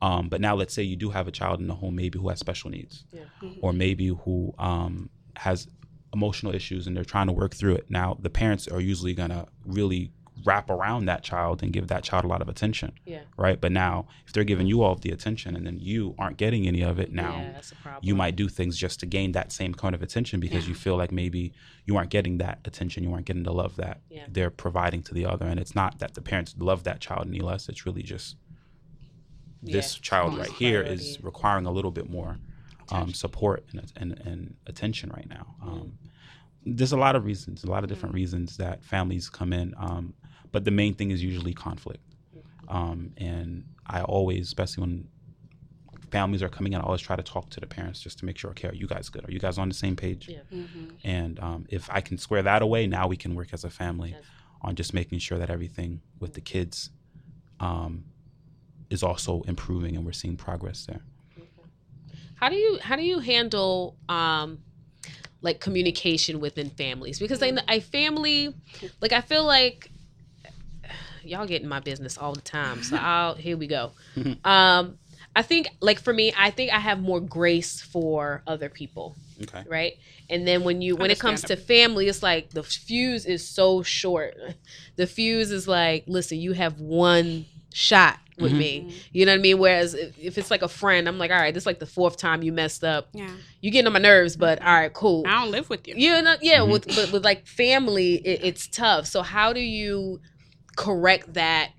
Um, 0.00 0.28
but 0.32 0.40
now 0.40 0.54
let's 0.60 0.72
say 0.76 0.82
you 0.92 0.96
do 1.04 1.10
have 1.10 1.26
a 1.32 1.34
child 1.40 1.56
in 1.60 1.66
the 1.66 1.74
home 1.82 1.94
maybe 2.02 2.18
who 2.20 2.28
has 2.30 2.38
special 2.38 2.70
needs. 2.70 3.04
Yeah. 3.12 3.24
or 3.64 3.72
maybe 3.72 4.06
who 4.24 4.36
um, 4.58 5.10
has 5.46 5.66
emotional 6.14 6.54
issues 6.54 6.86
and 6.86 6.96
they're 6.96 7.04
trying 7.14 7.26
to 7.26 7.32
work 7.42 7.52
through 7.54 7.74
it. 7.80 7.86
Now 7.90 8.16
the 8.26 8.30
parents 8.30 8.68
are 8.74 8.80
usually 8.80 9.14
going 9.20 9.30
to 9.38 9.42
really 9.66 10.12
wrap 10.44 10.70
around 10.70 11.06
that 11.06 11.22
child 11.22 11.62
and 11.62 11.72
give 11.72 11.88
that 11.88 12.02
child 12.04 12.24
a 12.24 12.28
lot 12.28 12.40
of 12.42 12.48
attention 12.48 12.92
Yeah. 13.04 13.22
right 13.36 13.60
but 13.60 13.72
now 13.72 14.06
if 14.26 14.32
they're 14.32 14.44
giving 14.44 14.66
you 14.66 14.82
all 14.82 14.92
of 14.92 15.00
the 15.00 15.10
attention 15.10 15.56
and 15.56 15.66
then 15.66 15.78
you 15.80 16.14
aren't 16.18 16.36
getting 16.36 16.66
any 16.66 16.82
of 16.82 16.98
it 16.98 17.12
now 17.12 17.40
yeah, 17.40 17.52
that's 17.52 17.72
a 17.72 17.76
problem. 17.76 18.00
you 18.06 18.14
might 18.14 18.36
do 18.36 18.48
things 18.48 18.76
just 18.78 19.00
to 19.00 19.06
gain 19.06 19.32
that 19.32 19.52
same 19.52 19.74
kind 19.74 19.94
of 19.94 20.02
attention 20.02 20.40
because 20.40 20.64
Yeah. 20.64 20.70
you 20.70 20.74
feel 20.74 20.96
like 20.96 21.12
maybe 21.12 21.52
you 21.86 21.96
aren't 21.96 22.10
getting 22.10 22.38
that 22.38 22.60
attention, 22.64 23.02
you 23.04 23.12
aren't 23.12 23.26
getting 23.26 23.42
the 23.44 23.52
love 23.52 23.76
that 23.76 24.00
Yeah. 24.10 24.26
they're 24.28 24.50
providing 24.50 25.02
to 25.04 25.14
the 25.14 25.24
other. 25.26 25.46
And 25.46 25.58
it's 25.58 25.74
not 25.74 25.98
that 26.00 26.14
the 26.14 26.20
parents 26.22 26.54
love 26.58 26.84
that 26.84 27.00
child 27.00 27.26
any 27.26 27.40
less, 27.40 27.68
it's 27.68 27.86
really 27.86 28.02
just 28.02 28.36
this 29.62 29.94
child 29.96 30.38
right 30.38 30.50
here 30.50 30.82
is 30.82 31.18
requiring 31.22 31.66
a 31.66 31.72
little 31.72 31.90
bit 31.90 32.08
more 32.08 32.38
um, 32.90 33.12
support 33.12 33.66
and, 33.72 33.92
and, 33.96 34.12
and 34.24 34.54
attention 34.66 35.10
right 35.10 35.28
now. 35.28 35.56
Um, 35.62 35.98
There's 36.64 36.92
a 36.92 36.96
lot 36.96 37.16
of 37.16 37.24
reasons, 37.24 37.64
a 37.64 37.70
lot 37.70 37.82
of 37.82 37.88
different 37.88 38.14
reasons 38.14 38.56
that 38.58 38.82
families 38.84 39.28
come 39.28 39.52
in. 39.52 39.74
Um, 39.76 40.14
but 40.52 40.64
the 40.64 40.70
main 40.70 40.94
thing 40.94 41.10
is 41.10 41.22
usually 41.22 41.54
conflict. 41.54 42.02
Um, 42.68 43.12
and 43.16 43.64
I 43.86 44.02
always, 44.02 44.46
especially 44.48 44.82
when 44.82 45.08
families 46.10 46.42
are 46.42 46.48
coming 46.48 46.72
in, 46.72 46.80
I 46.80 46.84
always 46.84 47.00
try 47.00 47.16
to 47.16 47.22
talk 47.22 47.50
to 47.50 47.60
the 47.60 47.66
parents 47.66 48.00
just 48.00 48.18
to 48.18 48.24
make 48.24 48.36
sure, 48.38 48.50
okay, 48.50 48.68
are 48.68 48.74
you 48.74 48.86
guys 48.86 49.08
good? 49.08 49.26
Are 49.26 49.30
you 49.32 49.38
guys 49.38 49.58
on 49.58 49.68
the 49.68 49.74
same 49.74 49.96
page? 49.96 50.28
Yeah. 50.28 50.40
Mhm. 50.52 50.90
And 51.04 51.40
um, 51.40 51.66
if 51.70 51.88
I 51.90 52.00
can 52.00 52.18
square 52.18 52.42
that 52.42 52.62
away, 52.62 52.86
now 52.86 53.06
we 53.06 53.16
can 53.16 53.34
work 53.34 53.52
as 53.52 53.64
a 53.64 53.70
family 53.70 54.10
Yes. 54.10 54.24
on 54.62 54.74
just 54.74 54.92
making 54.92 55.20
sure 55.20 55.38
that 55.38 55.50
everything 55.50 56.00
with 56.18 56.34
the 56.34 56.40
kids 56.40 56.90
um, 57.60 58.04
is 58.90 59.02
also 59.02 59.42
improving 59.42 59.96
and 59.96 60.04
we're 60.04 60.12
seeing 60.12 60.36
progress 60.36 60.86
there. 60.86 61.02
How 62.36 62.48
do 62.48 62.54
you 62.54 62.78
how 62.80 62.96
do 62.96 63.02
you 63.02 63.18
handle 63.18 63.96
um 64.08 64.58
like 65.42 65.60
communication 65.60 66.40
within 66.40 66.70
families? 66.70 67.18
Because 67.18 67.42
I 67.42 67.52
I 67.66 67.80
family 67.80 68.54
like 69.00 69.12
I 69.12 69.20
feel 69.20 69.44
like 69.44 69.90
y'all 71.24 71.46
get 71.46 71.62
in 71.62 71.68
my 71.68 71.80
business 71.80 72.16
all 72.18 72.32
the 72.34 72.40
time. 72.40 72.82
So 72.82 72.96
I'll 73.00 73.34
here 73.34 73.56
we 73.56 73.66
go. 73.66 73.92
Um 74.44 74.98
I 75.36 75.42
think 75.42 75.68
like 75.80 76.00
for 76.00 76.12
me, 76.12 76.32
I 76.36 76.50
think 76.50 76.72
I 76.72 76.78
have 76.80 77.00
more 77.00 77.20
grace 77.20 77.80
for 77.80 78.42
other 78.46 78.68
people, 78.68 79.14
Okay. 79.42 79.62
right? 79.68 79.92
And 80.30 80.48
then 80.48 80.64
when 80.64 80.82
you 80.82 80.96
when 80.96 81.10
it 81.10 81.18
comes 81.20 81.42
to 81.44 81.56
family, 81.56 82.08
it's 82.08 82.22
like 82.22 82.50
the 82.50 82.62
fuse 82.62 83.24
is 83.26 83.46
so 83.46 83.82
short. 83.82 84.34
The 84.96 85.06
fuse 85.06 85.50
is 85.52 85.68
like, 85.68 86.04
listen, 86.08 86.38
you 86.38 86.52
have 86.54 86.80
one 86.80 87.44
shot 87.72 88.18
with 88.38 88.52
Mhm. 88.52 88.58
me. 88.58 88.94
You 89.12 89.26
know 89.26 89.32
what 89.32 89.38
I 89.38 89.42
mean? 89.42 89.58
Whereas 89.58 89.94
if, 89.94 90.18
if 90.18 90.38
it's 90.38 90.50
like 90.50 90.62
a 90.62 90.68
friend, 90.68 91.06
I'm 91.08 91.18
like, 91.18 91.30
all 91.30 91.36
right, 91.38 91.52
this 91.54 91.62
is 91.64 91.66
like 91.66 91.78
the 91.78 91.86
fourth 91.86 92.16
time 92.16 92.42
you 92.42 92.50
messed 92.52 92.82
up. 92.82 93.08
Yeah. 93.12 93.30
You 93.60 93.70
getting 93.70 93.86
on 93.86 93.92
my 93.92 93.98
nerves, 94.00 94.36
but 94.36 94.60
all 94.60 94.74
right, 94.74 94.92
cool. 94.92 95.24
I 95.26 95.40
don't 95.42 95.50
live 95.52 95.68
with 95.70 95.86
you. 95.86 95.94
You 95.96 96.20
know, 96.22 96.36
yeah. 96.40 96.58
Mhm. 96.60 96.70
With 96.72 96.86
but 96.96 97.12
with 97.12 97.24
like 97.24 97.46
family, 97.46 98.14
it, 98.14 98.40
it's 98.44 98.66
tough. 98.66 99.06
So 99.06 99.22
how 99.22 99.52
do 99.52 99.60
you 99.60 100.20
correct 100.78 101.34
that 101.34 101.72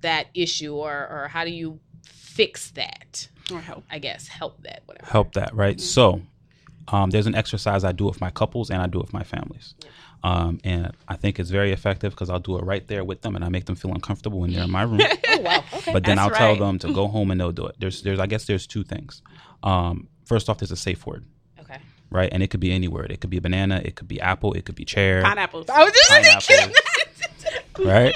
that 0.00 0.28
issue, 0.32 0.74
or 0.74 0.92
or 1.10 1.28
how 1.28 1.44
do 1.44 1.50
you 1.50 1.80
fix 2.06 2.70
that? 2.70 3.28
Or 3.52 3.60
help. 3.60 3.84
I 3.90 3.98
guess 3.98 4.28
help 4.28 4.62
that 4.62 4.82
whatever. 4.86 5.10
Help 5.10 5.34
that, 5.34 5.54
right? 5.54 5.76
Mhm. 5.76 5.80
So 5.80 6.22
um, 6.88 7.10
there's 7.10 7.26
an 7.26 7.34
exercise 7.34 7.84
I 7.84 7.92
do 7.92 8.04
with 8.04 8.20
my 8.20 8.30
couples 8.30 8.70
and 8.70 8.80
I 8.80 8.86
do 8.86 8.98
with 8.98 9.12
my 9.12 9.24
families. 9.24 9.74
Um, 10.22 10.58
and 10.64 10.92
I 11.08 11.16
think 11.16 11.38
it's 11.38 11.50
very 11.50 11.72
effective 11.72 12.12
because 12.12 12.30
I'll 12.30 12.38
do 12.38 12.56
it 12.58 12.64
right 12.64 12.86
there 12.88 13.04
with 13.04 13.20
them 13.22 13.36
and 13.36 13.44
I 13.44 13.50
make 13.50 13.66
them 13.66 13.74
feel 13.76 13.92
uncomfortable 13.92 14.40
when 14.40 14.52
they're 14.52 14.64
in 14.64 14.70
my 14.70 14.82
room. 14.82 15.00
Oh 15.28 15.40
wow. 15.40 15.64
Okay. 15.74 15.92
but 15.92 16.04
then 16.04 16.16
That's 16.16 16.32
I'll 16.32 16.38
tell 16.38 16.56
them 16.56 16.78
to 16.78 16.92
go 16.92 17.08
home 17.08 17.30
and 17.32 17.40
they'll 17.40 17.50
do 17.52 17.66
it. 17.66 17.74
There's, 17.78 18.02
there's, 18.02 18.20
I 18.20 18.26
guess 18.26 18.44
there's 18.44 18.66
two 18.68 18.84
things. 18.84 19.20
Um, 19.64 20.08
first 20.24 20.48
off, 20.48 20.58
there's 20.58 20.70
a 20.70 20.76
safe 20.76 21.04
word, 21.06 21.24
okay. 21.60 21.78
right? 22.08 22.28
And 22.32 22.40
it 22.42 22.48
could 22.50 22.60
be 22.60 22.70
any 22.72 22.86
word. 22.86 23.10
It 23.10 23.20
could 23.20 23.30
be 23.30 23.40
banana, 23.40 23.82
it 23.84 23.96
could 23.96 24.06
be 24.06 24.20
apple, 24.20 24.52
it 24.54 24.64
could 24.64 24.76
be 24.76 24.84
chair, 24.84 25.22
Pineapples. 25.22 25.68
I 25.68 25.82
was 25.84 25.92
just 25.92 26.08
Pineapple. 26.08 26.40
thinking. 26.42 26.74
right? 27.84 28.14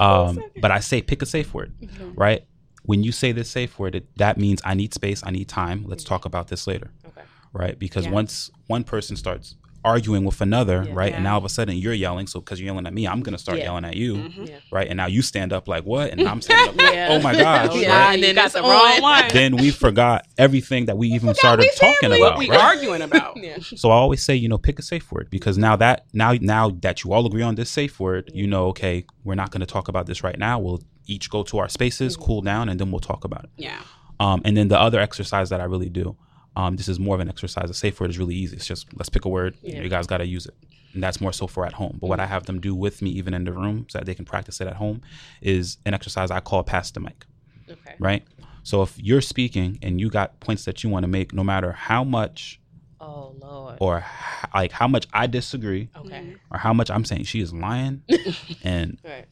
Um, 0.00 0.42
but 0.60 0.70
I 0.70 0.80
say 0.80 1.02
pick 1.02 1.22
a 1.22 1.26
safe 1.26 1.52
word, 1.52 1.72
right? 2.14 2.44
When 2.84 3.02
you 3.02 3.12
say 3.12 3.32
this 3.32 3.50
safe 3.50 3.78
word, 3.78 3.94
it, 3.94 4.06
that 4.16 4.38
means 4.38 4.60
I 4.64 4.74
need 4.74 4.94
space, 4.94 5.22
I 5.24 5.30
need 5.30 5.48
time. 5.48 5.84
Let's 5.86 6.04
talk 6.04 6.24
about 6.24 6.48
this 6.48 6.66
later, 6.66 6.90
okay. 7.06 7.22
right? 7.52 7.78
Because 7.78 8.06
Yeah. 8.06 8.12
once 8.12 8.50
one 8.66 8.84
person 8.84 9.16
starts 9.16 9.56
arguing 9.84 10.24
with 10.24 10.40
another, 10.40 10.84
Yeah. 10.86 10.92
right, 10.94 11.12
and 11.14 11.24
now 11.24 11.32
all 11.32 11.38
of 11.38 11.44
a 11.44 11.48
sudden 11.48 11.76
you're 11.76 11.94
yelling, 11.94 12.26
so 12.26 12.40
because 12.40 12.60
you're 12.60 12.66
yelling 12.66 12.86
at 12.86 12.92
me, 12.94 13.06
I'm 13.08 13.20
gonna 13.22 13.38
start 13.38 13.58
Yeah. 13.58 13.64
yelling 13.64 13.84
at 13.84 13.96
you, 13.96 14.14
Mhm. 14.16 14.48
Yeah. 14.48 14.54
right? 14.70 14.86
And 14.88 14.96
now 14.96 15.06
you 15.06 15.22
stand 15.22 15.52
up 15.52 15.68
like 15.68 15.84
what, 15.84 16.10
and 16.10 16.20
I'm 16.22 16.40
standing 16.42 16.68
up, 16.68 16.76
like, 16.82 16.94
Yeah. 16.94 17.08
oh 17.10 17.22
my 17.22 17.32
gosh, 17.34 17.74
Yeah. 17.76 17.88
right? 18.06 18.14
And 18.14 18.22
then 18.22 18.30
you 18.30 18.34
got 18.36 18.52
the 18.52 18.62
wrong 18.62 19.00
one. 19.02 19.24
then 19.32 19.56
we 19.56 19.70
forgot 19.70 20.26
everything 20.38 20.86
that 20.86 20.98
we 20.98 21.08
even 21.08 21.34
started 21.34 21.62
we 21.62 21.70
talking 21.88 22.12
about. 22.12 22.20
what 22.20 22.38
we 22.38 22.50
right? 22.50 22.60
arguing 22.60 23.02
about. 23.02 23.36
Yeah. 23.42 23.58
So 23.60 23.90
I 23.90 23.94
always 23.94 24.22
say, 24.22 24.34
you 24.34 24.48
know, 24.48 24.58
pick 24.58 24.78
a 24.78 24.82
safe 24.82 25.10
word 25.10 25.28
because 25.30 25.56
now 25.56 25.76
that 25.76 26.04
now 26.12 26.34
now 26.40 26.70
that 26.82 27.04
you 27.04 27.12
all 27.12 27.24
agree 27.26 27.42
on 27.42 27.54
this 27.54 27.70
safe 27.70 27.98
word, 27.98 28.30
you 28.34 28.46
know, 28.46 28.66
okay, 28.68 29.04
we're 29.24 29.34
not 29.34 29.50
going 29.50 29.60
to 29.60 29.66
talk 29.66 29.88
about 29.88 30.06
this 30.06 30.22
right 30.22 30.38
now. 30.38 30.58
We'll 30.58 30.82
each 31.06 31.30
go 31.30 31.42
to 31.44 31.58
our 31.58 31.68
spaces, 31.68 32.16
cool 32.16 32.42
down, 32.42 32.68
and 32.68 32.78
then 32.78 32.90
we'll 32.90 33.00
talk 33.00 33.24
about 33.24 33.44
it. 33.44 33.50
Yeah. 33.56 33.78
Um, 34.20 34.42
and 34.44 34.56
then 34.56 34.68
the 34.68 34.78
other 34.78 35.00
exercise 35.00 35.48
that 35.48 35.60
I 35.60 35.64
really 35.64 35.88
do, 35.88 36.16
um, 36.56 36.76
this 36.76 36.88
is 36.88 36.98
more 36.98 37.14
of 37.14 37.20
an 37.20 37.28
exercise. 37.28 37.70
A 37.70 37.74
safe 37.74 38.00
word 38.00 38.10
is 38.10 38.18
really 38.18 38.34
easy. 38.34 38.56
It's 38.56 38.66
just 38.66 38.86
let's 38.94 39.08
pick 39.08 39.24
a 39.24 39.28
word. 39.28 39.56
Yeah. 39.62 39.82
You 39.82 39.88
guys 39.88 40.06
got 40.06 40.18
to 40.18 40.26
use 40.26 40.46
it. 40.46 40.54
And 40.92 41.02
that's 41.02 41.20
more 41.20 41.32
so 41.32 41.46
for 41.46 41.64
at 41.64 41.72
home. 41.74 41.98
But 42.00 42.08
what 42.08 42.18
I 42.18 42.26
have 42.26 42.46
them 42.46 42.60
do 42.60 42.74
with 42.74 43.00
me, 43.00 43.10
even 43.10 43.32
in 43.32 43.44
the 43.44 43.52
room, 43.52 43.86
so 43.88 43.98
that 43.98 44.06
they 44.06 44.14
can 44.14 44.24
practice 44.24 44.60
it 44.60 44.66
at 44.66 44.74
home, 44.74 45.02
is 45.40 45.78
an 45.86 45.94
exercise 45.94 46.30
I 46.32 46.40
call 46.40 46.64
pass 46.64 46.90
the 46.90 46.98
mic 47.00 47.26
Okay. 47.70 47.94
right? 48.00 48.24
So 48.64 48.82
if 48.82 48.98
you're 48.98 49.20
speaking 49.20 49.78
and 49.82 50.00
you 50.00 50.10
got 50.10 50.40
points 50.40 50.64
that 50.64 50.82
you 50.82 50.90
want 50.90 51.04
to 51.04 51.08
make, 51.08 51.32
no 51.32 51.44
matter 51.44 51.70
how 51.72 52.02
much 52.02 52.60
Oh 53.00 53.32
lord. 53.40 53.78
or 53.80 53.98
h- 53.98 54.50
like 54.52 54.72
how 54.72 54.88
much 54.88 55.06
I 55.12 55.28
disagree 55.28 55.88
Okay. 55.96 56.34
or 56.50 56.58
how 56.58 56.72
much 56.72 56.90
I'm 56.90 57.04
saying 57.04 57.24
she 57.24 57.40
is 57.40 57.54
lying, 57.54 58.02
and 58.62 58.98
Right. 59.04 59.26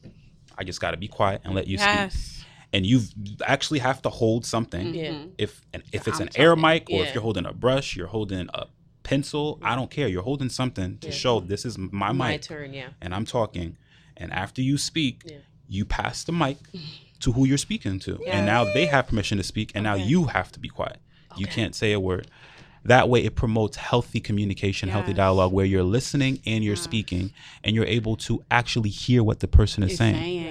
I 0.56 0.62
just 0.64 0.80
got 0.80 0.92
to 0.92 0.96
be 0.96 1.08
quiet 1.08 1.40
and 1.44 1.54
let 1.54 1.66
you 1.66 1.76
speak. 1.78 2.37
Yes. 2.72 2.78
And 2.78 2.86
you 2.86 3.00
actually 3.46 3.78
have 3.80 4.02
to 4.02 4.10
hold 4.10 4.44
something. 4.44 4.94
Yeah. 4.94 5.10
Mhm. 5.12 5.30
If 5.38 5.62
and 5.72 5.82
if 5.92 6.06
it's 6.08 6.20
I'm 6.20 6.26
an 6.28 6.32
air 6.36 6.54
mic 6.56 6.88
or 6.90 6.98
Yeah. 7.00 7.04
if 7.08 7.14
you're 7.14 7.22
holding 7.22 7.46
a 7.46 7.52
brush, 7.52 7.96
you're 7.96 8.08
holding 8.08 8.48
a 8.54 8.66
pencil. 9.02 9.58
I 9.62 9.74
don't 9.74 9.90
care. 9.90 10.08
You're 10.08 10.22
holding 10.22 10.50
something 10.50 10.98
to 10.98 11.08
Yeah. 11.08 11.14
show 11.14 11.40
this 11.40 11.64
is 11.64 11.78
my 11.78 12.12
My 12.12 12.32
mic 12.32 12.42
turn. 12.42 12.74
Yeah. 12.74 12.88
and 13.00 13.14
I'm 13.14 13.24
talking. 13.24 13.76
And 14.16 14.32
after 14.32 14.60
you 14.62 14.76
speak, 14.78 15.22
Yeah. 15.24 15.36
you 15.68 15.84
pass 15.84 16.24
the 16.24 16.32
mic 16.32 16.58
to 17.20 17.32
who 17.32 17.44
you're 17.46 17.58
speaking 17.58 17.98
to. 18.00 18.22
And 18.26 18.44
now 18.46 18.64
they 18.64 18.86
have 18.86 19.06
permission 19.08 19.38
to 19.38 19.44
speak, 19.44 19.72
and 19.74 19.84
now 19.84 19.94
you 19.94 20.24
have 20.26 20.52
to 20.52 20.60
be 20.60 20.68
quiet. 20.68 20.98
You 21.36 21.46
can't 21.46 21.74
say 21.74 21.92
a 21.92 22.00
word. 22.00 22.26
That 22.84 23.08
way, 23.08 23.24
it 23.24 23.34
promotes 23.34 23.76
healthy 23.76 24.18
communication, 24.20 24.88
healthy 24.88 25.12
dialogue, 25.12 25.52
where 25.52 25.66
you're 25.66 25.82
listening 25.82 26.40
and 26.46 26.64
you're 26.64 26.74
Yes. 26.74 26.82
speaking, 26.82 27.32
and 27.64 27.74
you're 27.76 27.84
able 27.84 28.16
to 28.16 28.44
actually 28.50 28.90
hear 28.90 29.22
what 29.22 29.40
the 29.40 29.48
person 29.48 29.82
is 29.82 29.90
It's 29.90 29.98
saying. 29.98 30.14
saying, 30.14 30.42
yeah. 30.44 30.47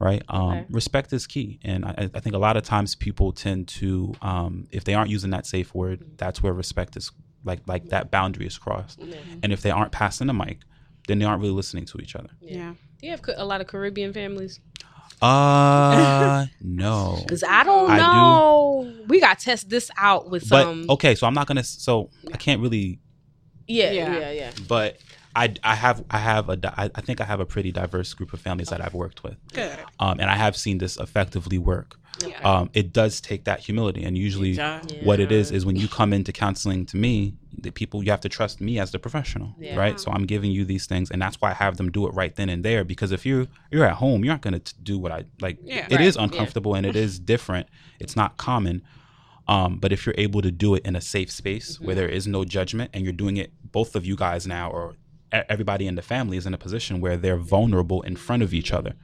Right? 0.00 0.22
Um, 0.28 0.50
Okay. 0.50 0.66
Respect 0.70 1.12
is 1.12 1.26
key, 1.26 1.58
and 1.64 1.84
I, 1.84 2.08
I 2.14 2.20
think 2.20 2.34
a 2.36 2.38
lot 2.38 2.56
of 2.56 2.62
times 2.62 2.94
people 2.94 3.32
tend 3.32 3.66
to, 3.68 4.14
um, 4.22 4.68
if 4.70 4.84
they 4.84 4.94
aren't 4.94 5.10
using 5.10 5.30
that 5.30 5.44
safe 5.44 5.74
word, 5.74 6.04
that's 6.16 6.40
where 6.42 6.52
respect 6.52 6.96
is 6.96 7.10
like 7.44 7.60
like 7.66 7.88
that 7.88 8.10
boundary 8.10 8.46
is 8.46 8.56
crossed. 8.58 9.00
Yeah. 9.00 9.16
And 9.42 9.52
if 9.52 9.62
they 9.62 9.70
aren't 9.70 9.90
passing 9.92 10.28
the 10.28 10.34
mic, 10.34 10.58
then 11.08 11.18
they 11.18 11.24
aren't 11.24 11.40
really 11.40 11.52
listening 11.54 11.84
to 11.86 11.98
each 11.98 12.14
other. 12.14 12.30
Yeah. 12.40 12.74
Do 13.00 13.06
you 13.06 13.10
have 13.10 13.22
a 13.36 13.44
lot 13.44 13.60
of 13.60 13.66
Caribbean 13.66 14.12
families? 14.12 14.60
Uh, 15.20 16.46
no. 16.60 17.18
Because 17.22 17.42
I 17.42 17.64
don't 17.64 17.90
I 17.90 17.96
do. 17.96 18.02
know. 18.02 19.04
We 19.08 19.20
got 19.20 19.38
to 19.38 19.44
test 19.44 19.68
this 19.68 19.90
out 19.96 20.30
with 20.30 20.48
But 20.48 20.62
some. 20.62 20.86
okay, 20.90 21.14
so 21.14 21.26
I'm 21.26 21.34
not 21.34 21.46
gonna. 21.46 21.64
So 21.64 22.10
I 22.32 22.36
can't 22.36 22.60
really. 22.60 23.00
Yeah, 23.66 23.90
Yeah. 23.92 24.18
yeah, 24.18 24.30
yeah. 24.30 24.50
But 24.66 24.98
I, 25.42 25.54
I 25.72 25.74
have 25.84 25.98
I 26.10 26.18
have 26.18 26.44
a 26.48 26.56
di- 26.56 26.74
I 26.82 26.84
I 26.98 27.00
think 27.06 27.20
I 27.20 27.24
have 27.32 27.40
a 27.40 27.46
pretty 27.54 27.70
diverse 27.82 28.10
group 28.18 28.32
of 28.32 28.40
families 28.40 28.68
that 28.72 28.80
I've 28.84 28.94
worked 29.04 29.20
with, 29.24 29.36
Good. 29.52 29.78
um, 30.04 30.14
and 30.20 30.28
I 30.34 30.36
have 30.44 30.54
seen 30.64 30.78
this 30.78 30.96
effectively 30.96 31.58
work. 31.58 31.90
Yeah. 32.26 32.40
Um, 32.50 32.68
it 32.80 32.92
does 32.92 33.20
take 33.20 33.44
that 33.44 33.60
humility, 33.60 34.02
and 34.06 34.18
usually 34.18 34.54
does. 34.54 34.90
what 35.08 35.18
it 35.20 35.30
is 35.40 35.52
is 35.56 35.64
when 35.64 35.76
you 35.76 35.86
come 35.86 36.12
into 36.12 36.32
counseling 36.32 36.84
to 36.86 36.96
me, 36.96 37.14
the 37.66 37.70
people 37.70 38.02
you 38.04 38.10
have 38.10 38.20
to 38.22 38.28
trust 38.38 38.60
me 38.60 38.72
as 38.80 38.90
the 38.90 38.98
professional, 38.98 39.50
Yeah. 39.60 39.76
right? 39.76 40.00
So 40.00 40.10
I'm 40.10 40.26
giving 40.26 40.50
you 40.50 40.64
these 40.64 40.86
things, 40.86 41.10
and 41.12 41.22
that's 41.22 41.40
why 41.40 41.50
I 41.50 41.54
have 41.64 41.76
them 41.76 41.88
do 41.98 42.08
it 42.08 42.12
right 42.14 42.34
then 42.34 42.48
and 42.48 42.64
there. 42.64 42.82
Because 42.92 43.12
if 43.12 43.24
you're 43.24 43.46
you're 43.70 43.84
at 43.92 43.96
home, 44.04 44.24
you're 44.24 44.34
not 44.34 44.40
going 44.46 44.58
to 44.60 44.74
do 44.82 44.98
what 44.98 45.12
I 45.12 45.20
like. 45.40 45.58
Yeah. 45.62 45.86
It 45.94 46.00
is 46.00 46.16
Right. 46.16 46.24
uncomfortable 46.24 46.74
and 46.74 46.84
it 46.84 46.96
is 46.96 47.20
different. 47.20 47.68
It's 48.00 48.16
not 48.16 48.30
common. 48.36 48.82
Um, 49.46 49.78
but 49.78 49.92
if 49.92 50.04
you're 50.04 50.14
able 50.18 50.42
to 50.42 50.50
do 50.50 50.74
it 50.76 50.82
in 50.84 50.94
a 50.96 51.00
safe 51.00 51.30
space 51.30 51.80
where 51.80 51.94
there 51.94 52.08
is 52.18 52.26
no 52.26 52.44
judgment, 52.44 52.90
and 52.92 53.04
you're 53.04 53.12
doing 53.24 53.36
it, 53.38 53.50
both 53.78 53.94
of 53.96 54.04
you 54.04 54.16
guys 54.16 54.46
now, 54.46 54.70
or 54.70 54.96
everybody 55.32 55.86
in 55.86 55.94
the 55.94 56.02
family 56.02 56.36
is 56.36 56.46
in 56.46 56.54
a 56.54 56.58
position 56.58 57.00
where 57.00 57.16
they're 57.16 57.36
vulnerable 57.36 58.02
in 58.02 58.16
front 58.16 58.42
of 58.42 58.52
each 58.54 58.72
other, 58.72 58.94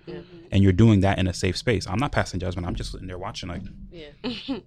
and 0.51 0.63
you're 0.63 0.73
doing 0.73 1.01
that 1.01 1.19
in 1.19 1.27
a 1.27 1.35
safe 1.35 1.57
space. 1.57 1.87
I'm 1.87 1.99
not 1.99 2.13
passing 2.13 2.41
judgment. 2.41 2.67
I'm 2.67 2.75
just 2.75 2.93
sitting 2.93 3.07
there 3.07 3.19
watching, 3.19 3.49
like, 3.49 3.63
Yeah. 3.91 4.09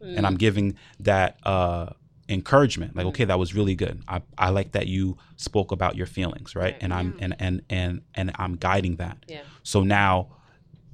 and 0.00 0.26
I'm 0.26 0.36
giving 0.36 0.76
that 1.00 1.38
uh, 1.44 1.90
encouragement. 2.28 2.96
Like, 2.96 3.06
okay, 3.06 3.24
that 3.24 3.38
was 3.38 3.54
really 3.54 3.74
good. 3.74 4.02
I, 4.08 4.22
I 4.36 4.50
like 4.50 4.72
that 4.72 4.86
you 4.86 5.16
spoke 5.36 5.72
about 5.72 5.96
your 5.96 6.06
feelings, 6.06 6.54
right? 6.54 6.72
Right. 6.74 6.76
And 6.80 6.92
I'm 6.92 7.16
and 7.20 7.34
and 7.38 7.62
and 7.70 8.02
and 8.14 8.32
I'm 8.36 8.56
guiding 8.56 8.96
that. 8.96 9.18
Yeah. 9.28 9.42
So 9.62 9.82
now, 9.82 10.28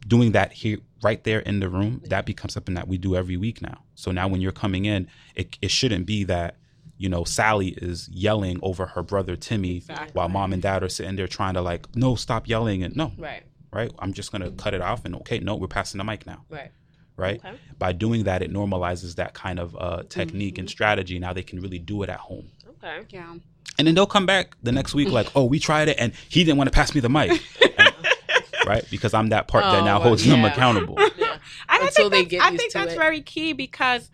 doing 0.06 0.32
that 0.32 0.52
here, 0.52 0.78
right 1.02 1.22
there 1.24 1.40
in 1.40 1.60
the 1.60 1.68
room, 1.68 2.02
that 2.06 2.26
becomes 2.26 2.52
something 2.54 2.74
that 2.74 2.88
we 2.88 2.98
do 2.98 3.16
every 3.16 3.36
week 3.36 3.62
now. 3.62 3.78
So 3.94 4.12
now, 4.12 4.28
when 4.28 4.40
you're 4.40 4.52
coming 4.52 4.84
in, 4.84 5.08
it 5.34 5.56
it 5.60 5.70
shouldn't 5.70 6.06
be 6.06 6.24
that. 6.24 6.56
You 7.02 7.08
know, 7.08 7.24
Sally 7.24 7.68
is 7.78 8.08
yelling 8.12 8.60
over 8.62 8.86
her 8.86 9.02
brother 9.02 9.34
Timmy 9.34 9.78
Exactly. 9.78 10.10
while 10.12 10.28
mom 10.28 10.52
and 10.52 10.62
dad 10.62 10.84
are 10.84 10.88
sitting 10.88 11.16
there 11.16 11.26
trying 11.26 11.54
to 11.54 11.60
like, 11.60 11.94
no, 11.96 12.14
stop 12.14 12.46
yelling 12.48 12.84
and 12.84 12.94
no, 12.94 13.10
Right. 13.18 13.42
right? 13.72 13.90
I'm 13.98 14.12
just 14.12 14.30
gonna 14.30 14.52
cut 14.52 14.72
it 14.72 14.80
off 14.80 15.04
and 15.04 15.16
okay, 15.16 15.40
no, 15.40 15.56
we're 15.56 15.66
passing 15.66 15.98
the 15.98 16.04
mic 16.04 16.26
now 16.26 16.44
Right. 16.48 16.70
right? 17.16 17.40
Okay. 17.44 17.56
By 17.76 17.90
doing 17.92 18.22
that, 18.24 18.40
it 18.40 18.52
normalizes 18.52 19.16
that 19.16 19.34
kind 19.34 19.58
of 19.58 19.74
uh, 19.76 20.04
technique 20.08 20.58
and 20.58 20.70
strategy. 20.70 21.18
Now 21.18 21.32
they 21.32 21.42
can 21.42 21.60
really 21.60 21.80
do 21.80 22.04
it 22.04 22.08
at 22.08 22.20
home. 22.20 22.46
Okay. 22.68 23.00
Yeah. 23.10 23.34
And 23.78 23.88
then 23.88 23.96
they'll 23.96 24.06
come 24.06 24.26
back 24.26 24.56
the 24.62 24.70
next 24.70 24.94
week 24.94 25.08
like, 25.08 25.28
oh, 25.34 25.44
we 25.46 25.58
tried 25.58 25.88
it 25.88 25.96
and 25.98 26.12
he 26.28 26.44
didn't 26.44 26.58
want 26.58 26.68
to 26.68 26.72
pass 26.74 26.94
me 26.94 27.00
the 27.00 27.08
mic. 27.08 27.30
And- 27.78 27.94
right? 28.66 28.84
Because 28.92 29.12
I'm 29.12 29.30
that 29.30 29.48
part 29.48 29.64
that 29.64 29.80
Oh, 29.82 29.84
now 29.84 29.98
well, 29.98 30.08
holds 30.10 30.24
them 30.24 30.44
accountable. 30.44 30.96
Yeah. 31.16 31.32
And 31.68 31.82
I 31.82 31.88
think 31.88 32.12
they 32.12 32.18
that's, 32.22 32.30
get 32.30 32.42
I 32.42 32.56
think 32.56 32.72
that's 32.72 32.92
it. 32.92 32.96
very 32.98 33.20
key 33.22 33.52
because 33.54 34.08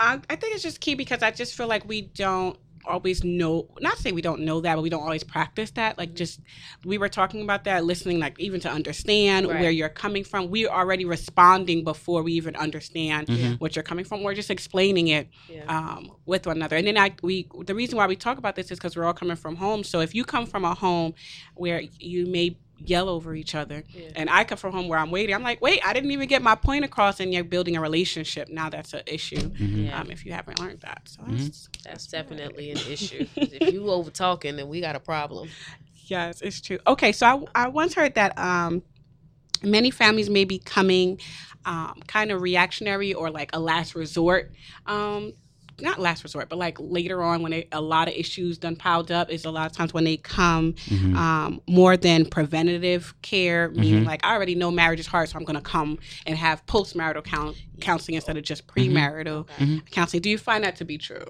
I, 0.00 0.20
I 0.30 0.36
think 0.36 0.54
it's 0.54 0.62
just 0.62 0.80
key 0.80 0.94
because 0.94 1.22
I 1.22 1.30
just 1.30 1.54
feel 1.56 1.66
like 1.68 1.86
we 1.88 2.02
don't 2.02 2.56
always 2.84 3.22
know 3.22 3.68
not 3.80 3.96
to 3.96 4.02
say 4.02 4.12
we 4.12 4.22
don't 4.22 4.40
know 4.40 4.62
that 4.62 4.74
but 4.76 4.80
we 4.80 4.88
don't 4.88 5.02
always 5.02 5.22
practice 5.24 5.70
that 5.72 5.90
Mm-hmm. 5.92 6.00
like 6.00 6.14
just 6.14 6.40
we 6.86 6.96
were 6.96 7.08
talking 7.10 7.42
about 7.42 7.64
that 7.64 7.84
listening 7.84 8.18
like 8.18 8.38
even 8.40 8.60
to 8.60 8.70
understand 8.70 9.46
Right. 9.46 9.60
where 9.60 9.70
you're 9.70 9.90
coming 9.90 10.24
from 10.24 10.48
we're 10.48 10.70
already 10.70 11.04
responding 11.04 11.84
before 11.84 12.22
we 12.22 12.32
even 12.34 12.56
understand 12.56 13.26
Mhm. 13.26 13.60
what 13.60 13.76
you're 13.76 13.82
coming 13.82 14.06
from 14.06 14.22
we're 14.22 14.32
just 14.32 14.50
explaining 14.50 15.08
it 15.08 15.28
Yeah. 15.50 15.64
um, 15.68 16.12
with 16.24 16.46
one 16.46 16.56
another. 16.56 16.76
And 16.76 16.86
then 16.86 16.96
I 16.96 17.14
we 17.22 17.48
the 17.66 17.74
reason 17.74 17.98
why 17.98 18.06
we 18.06 18.16
talk 18.16 18.38
about 18.38 18.56
this 18.56 18.70
is 18.70 18.78
because 18.78 18.96
we're 18.96 19.04
all 19.04 19.12
coming 19.12 19.36
from 19.36 19.56
home. 19.56 19.84
So 19.84 20.00
if 20.00 20.14
you 20.14 20.24
come 20.24 20.46
from 20.46 20.64
a 20.64 20.74
home 20.74 21.12
where 21.56 21.82
you 21.98 22.24
may 22.26 22.56
yell 22.78 23.08
over 23.08 23.34
each 23.34 23.54
other, 23.54 23.84
Yeah. 23.92 24.10
and 24.14 24.30
I 24.30 24.44
come 24.44 24.56
from 24.58 24.72
home 24.72 24.88
where 24.88 24.98
I'm 24.98 25.10
waiting, 25.10 25.34
I'm 25.34 25.42
like, 25.42 25.60
wait, 25.60 25.80
I 25.84 25.92
didn't 25.92 26.10
even 26.10 26.28
get 26.28 26.42
my 26.42 26.54
point 26.54 26.84
across, 26.84 27.20
and 27.20 27.32
you're 27.34 27.44
building 27.44 27.76
a 27.76 27.80
relationship. 27.80 28.48
Now 28.48 28.70
that's 28.70 28.94
an 28.94 29.02
issue. 29.06 29.36
Mhm. 29.50 29.86
Yeah. 29.86 30.00
Um, 30.00 30.10
if 30.10 30.24
you 30.24 30.32
haven't 30.32 30.60
learned 30.60 30.80
that, 30.80 31.02
so 31.04 31.22
that's, 31.26 31.68
That's 31.84 32.06
definitely 32.06 32.70
an 32.70 32.78
issue. 32.88 33.26
if 33.36 33.72
you 33.72 33.90
over 33.90 34.10
talking, 34.10 34.56
then 34.56 34.68
we 34.68 34.80
got 34.80 34.96
a 34.96 35.00
problem. 35.00 35.48
yes, 36.06 36.40
it's 36.40 36.60
true. 36.60 36.78
Okay, 36.86 37.12
so 37.12 37.48
I, 37.54 37.64
I 37.64 37.68
once 37.68 37.94
heard 37.94 38.14
that 38.14 38.38
um, 38.38 38.82
many 39.62 39.90
families 39.90 40.30
may 40.30 40.44
be 40.44 40.58
coming 40.58 41.20
um, 41.64 42.00
kind 42.06 42.30
of 42.30 42.40
reactionary 42.40 43.12
or 43.12 43.30
like 43.30 43.50
a 43.52 43.60
last 43.60 43.94
resort. 43.94 44.52
Um, 44.86 45.32
not 45.80 45.98
last 46.00 46.22
resort, 46.24 46.48
but 46.48 46.58
like 46.58 46.76
later 46.80 47.22
on 47.22 47.42
when 47.42 47.52
it, 47.52 47.68
a 47.72 47.80
lot 47.80 48.08
of 48.08 48.14
issues 48.14 48.58
done 48.58 48.74
piled 48.76 49.10
up 49.12 49.30
is 49.30 49.44
a 49.44 49.50
lot 49.50 49.66
of 49.70 49.76
times 49.76 49.94
when 49.94 50.04
they 50.04 50.16
come 50.16 50.72
Mhm. 50.88 51.14
um, 51.16 51.60
more 51.68 51.96
than 51.96 52.26
preventative 52.26 53.14
care, 53.22 53.70
meaning 53.70 54.02
Mhm. 54.02 54.06
like 54.06 54.24
I 54.26 54.34
already 54.34 54.54
know 54.54 54.70
marriage 54.70 55.00
is 55.00 55.06
hard, 55.06 55.28
so 55.28 55.38
I'm 55.38 55.44
going 55.44 55.56
to 55.56 55.62
come 55.62 55.98
and 56.26 56.36
have 56.36 56.64
postmarital 56.66 57.24
coun 57.24 57.54
counseling 57.80 58.16
instead 58.16 58.36
of 58.36 58.42
just 58.44 58.66
Mm-hmm. 58.66 58.96
premarital 58.96 59.46
Mhm. 59.58 59.90
counseling. 59.90 60.22
Do 60.22 60.30
you 60.30 60.38
find 60.38 60.64
that 60.64 60.76
to 60.76 60.84
be 60.84 60.98
true? 60.98 61.24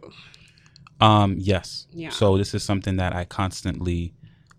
Um, 1.01 1.37
yes. 1.39 1.87
Yeah. 1.93 2.11
So 2.11 2.37
this 2.39 2.55
is 2.55 2.63
something 2.63 2.97
that 2.97 3.15
I 3.15 3.25
constantly 3.25 4.15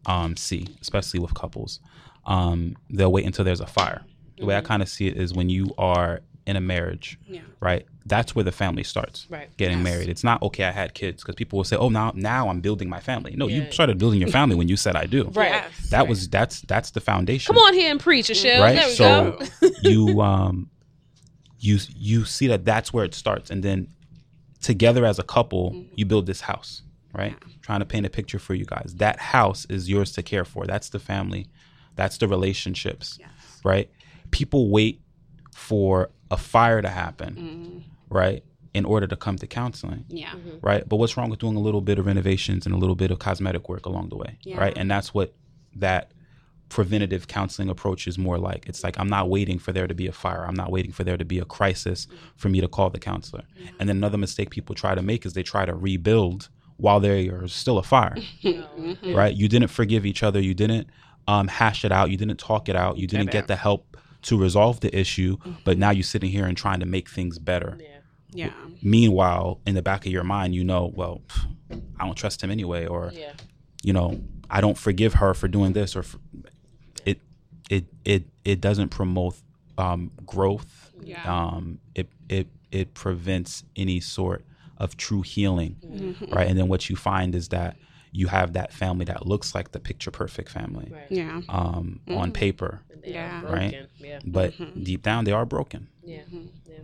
um, 0.05 0.37
see, 0.37 0.65
especially 0.81 1.19
with 1.19 1.33
couples. 1.33 1.81
Um, 2.25 2.77
they'll 2.89 3.11
wait 3.11 3.25
until 3.25 3.43
there's 3.43 3.59
a 3.59 3.67
fire. 3.67 4.01
The 4.39 4.45
way 4.45 4.55
I 4.55 4.61
kind 4.61 4.81
of 4.81 4.87
see 4.87 5.07
it 5.07 5.17
is 5.17 5.33
when 5.33 5.49
you 5.49 5.73
are 5.77 6.21
in 6.47 6.55
a 6.55 6.61
marriage, 6.61 7.19
Yeah. 7.27 7.41
right? 7.59 7.85
That's 8.09 8.35
where 8.35 8.43
the 8.43 8.51
family 8.51 8.83
starts. 8.83 9.27
Right. 9.29 9.55
Getting 9.57 9.77
Yes. 9.79 9.83
married. 9.89 10.09
It's 10.09 10.23
not 10.23 10.41
okay. 10.43 10.65
I 10.65 10.71
had 10.71 10.93
kids 10.93 11.21
because 11.23 11.35
people 11.35 11.57
will 11.57 11.63
say, 11.63 11.77
"Oh, 11.77 11.89
now 11.89 12.11
now 12.15 12.49
I'm 12.49 12.59
building 12.61 12.89
my 12.89 12.99
family." 12.99 13.35
No, 13.37 13.47
Yeah. 13.47 13.57
you 13.65 13.71
started 13.71 13.97
building 13.97 14.19
your 14.19 14.29
family 14.29 14.55
when 14.59 14.67
you 14.67 14.75
said, 14.77 14.95
"I 14.95 15.05
do." 15.05 15.25
Right. 15.33 15.49
Yes. 15.51 15.89
That 15.91 16.07
was 16.07 16.27
that's 16.27 16.61
that's 16.61 16.91
the 16.91 17.01
foundation. 17.01 17.53
Come 17.55 17.63
on 17.63 17.73
here 17.73 17.91
and 17.91 17.99
preach, 17.99 18.27
Michelle. 18.29 18.61
Right. 18.61 18.75
There 18.75 18.87
we 18.87 18.93
So 18.95 19.37
go. 19.61 19.69
you 19.89 20.21
um 20.21 20.69
you 21.59 21.77
you 21.95 22.25
see 22.25 22.47
that 22.47 22.65
that's 22.65 22.91
where 22.93 23.05
it 23.05 23.13
starts, 23.13 23.49
and 23.51 23.63
then 23.63 23.87
together 24.61 25.05
as 25.05 25.19
a 25.19 25.23
couple, 25.23 25.71
Mm-hmm. 25.71 25.93
you 25.95 26.05
build 26.05 26.25
this 26.25 26.41
house. 26.41 26.81
Right. 27.13 27.35
Trying 27.61 27.79
to 27.79 27.85
paint 27.85 28.05
a 28.05 28.09
picture 28.09 28.39
for 28.39 28.53
you 28.53 28.65
guys. 28.65 28.93
That 28.97 29.19
house 29.19 29.65
is 29.69 29.89
yours 29.89 30.11
to 30.13 30.21
care 30.23 30.45
for. 30.45 30.65
That's 30.65 30.89
the 30.89 30.99
family. 30.99 31.47
That's 31.95 32.17
the 32.17 32.27
relationships. 32.27 33.17
Yes. 33.19 33.29
Right. 33.63 33.89
People 34.31 34.69
wait 34.69 35.01
for 35.55 36.09
a 36.31 36.37
fire 36.37 36.81
to 36.81 36.87
happen. 36.89 37.35
Mhm. 37.35 37.83
Right. 38.09 38.43
In 38.73 38.85
order 38.85 39.07
to 39.07 39.15
come 39.15 39.37
to 39.37 39.47
counseling 39.47 40.05
Yeah. 40.09 40.29
Mm-hmm. 40.29 40.57
right? 40.61 40.87
But 40.87 40.97
what's 40.97 41.17
wrong 41.17 41.29
with 41.29 41.39
doing 41.39 41.55
a 41.55 41.59
little 41.59 41.81
bit 41.81 41.97
of 41.99 42.05
renovations 42.05 42.65
and 42.65 42.75
a 42.75 42.77
little 42.77 42.95
bit 42.95 43.09
of 43.11 43.17
cosmetic 43.19 43.67
work 43.69 43.85
along 43.85 44.09
the 44.09 44.15
way, 44.17 44.37
Yeah. 44.43 44.57
right? 44.59 44.77
And 44.77 44.89
that's 44.91 45.13
what 45.13 45.33
that 45.75 46.11
preventative 46.69 47.27
counseling 47.27 47.67
approach 47.69 48.07
is 48.07 48.17
more 48.19 48.37
like. 48.37 48.67
It's 48.67 48.83
like 48.83 48.99
I'm 48.99 49.07
not 49.07 49.27
waiting 49.29 49.57
for 49.57 49.71
there 49.73 49.87
to 49.87 49.95
be 49.95 50.05
a 50.05 50.11
fire. 50.11 50.45
I'm 50.47 50.55
not 50.55 50.71
waiting 50.71 50.91
for 50.91 51.03
there 51.03 51.17
to 51.17 51.25
be 51.25 51.39
a 51.39 51.45
crisis 51.45 52.05
for 52.35 52.47
me 52.49 52.61
to 52.61 52.67
call 52.67 52.91
the 52.91 52.99
counselor. 52.99 53.43
And 53.79 53.89
then 53.89 53.97
another 53.97 54.19
mistake 54.19 54.51
people 54.51 54.75
try 54.75 54.93
to 54.93 55.01
make 55.01 55.25
is 55.25 55.33
they 55.33 55.41
try 55.43 55.65
to 55.65 55.73
rebuild 55.73 56.49
while 56.77 56.99
there 56.99 57.17
is 57.43 57.51
still 57.53 57.77
a 57.79 57.83
fire, 57.83 58.15
Mhm. 58.43 59.15
right? 59.15 59.35
You 59.35 59.47
didn't 59.49 59.69
forgive 59.69 60.05
each 60.05 60.21
other. 60.23 60.39
You 60.39 60.53
didn't 60.53 60.87
um, 61.27 61.47
hash 61.47 61.83
it 61.85 61.91
out. 61.91 62.11
You 62.11 62.17
didn't 62.17 62.39
talk 62.39 62.69
it 62.69 62.75
out. 62.75 62.97
You 62.97 63.05
didn't 63.07 63.31
get 63.31 63.47
the 63.47 63.55
help 63.55 63.97
to 64.23 64.37
resolve 64.37 64.79
the 64.79 64.95
issue. 64.97 65.37
But 65.63 65.77
now 65.77 65.89
you're 65.91 66.03
sitting 66.03 66.29
here 66.31 66.45
and 66.45 66.55
trying 66.55 66.79
to 66.81 66.85
make 66.85 67.09
things 67.09 67.39
better. 67.39 67.77
Yeah. 67.79 67.87
Yeah. 68.31 68.51
Meanwhile, 68.81 69.59
in 69.65 69.75
the 69.75 69.81
back 69.81 70.05
of 70.05 70.11
your 70.11 70.23
mind, 70.23 70.53
you 70.55 70.63
know, 70.63 70.91
well, 70.95 71.21
I 71.99 72.05
don't 72.05 72.15
trust 72.15 72.43
him 72.43 72.51
anyway, 72.51 72.85
or 72.85 73.11
Yeah. 73.13 73.33
you 73.83 73.93
know, 73.93 74.21
I 74.49 74.61
don't 74.61 74.77
forgive 74.77 75.15
her 75.15 75.33
for 75.33 75.47
doing 75.47 75.73
this, 75.73 75.95
or 75.95 76.03
for, 76.03 76.17
it, 77.05 77.19
it, 77.69 77.85
it, 78.05 78.23
it 78.45 78.61
doesn't 78.61 78.89
promote 78.89 79.35
um, 79.77 80.11
growth. 80.25 80.91
Yeah. 81.01 81.23
Um, 81.23 81.79
it, 81.95 82.07
it, 82.29 82.47
it 82.71 82.93
prevents 82.93 83.63
any 83.75 83.99
sort 83.99 84.43
of 84.77 84.95
true 84.97 85.21
healing, 85.21 85.75
Mhm. 85.85 86.33
right? 86.33 86.47
And 86.47 86.57
then 86.57 86.67
what 86.67 86.89
you 86.89 86.95
find 86.95 87.33
is 87.35 87.49
that 87.49 87.77
you 88.11 88.27
have 88.27 88.53
that 88.53 88.73
family 88.73 89.05
that 89.05 89.25
looks 89.25 89.53
like 89.55 89.71
the 89.71 89.79
picture 89.79 90.11
perfect 90.11 90.49
family 90.49 90.89
Right. 90.91 91.07
Yeah. 91.11 91.41
um, 91.49 91.99
on 92.07 92.29
Mhm. 92.31 92.33
paper, 92.33 92.81
Yeah. 93.05 93.41
Right. 93.43 93.87
Yeah. 93.99 94.19
but 94.25 94.53
Mhm. 94.57 94.83
deep 94.83 95.01
down 95.03 95.25
they 95.25 95.31
are 95.31 95.45
broken. 95.45 95.87
Yeah. 96.03 96.21
Mhm. 96.31 96.47
Yeah. 96.67 96.75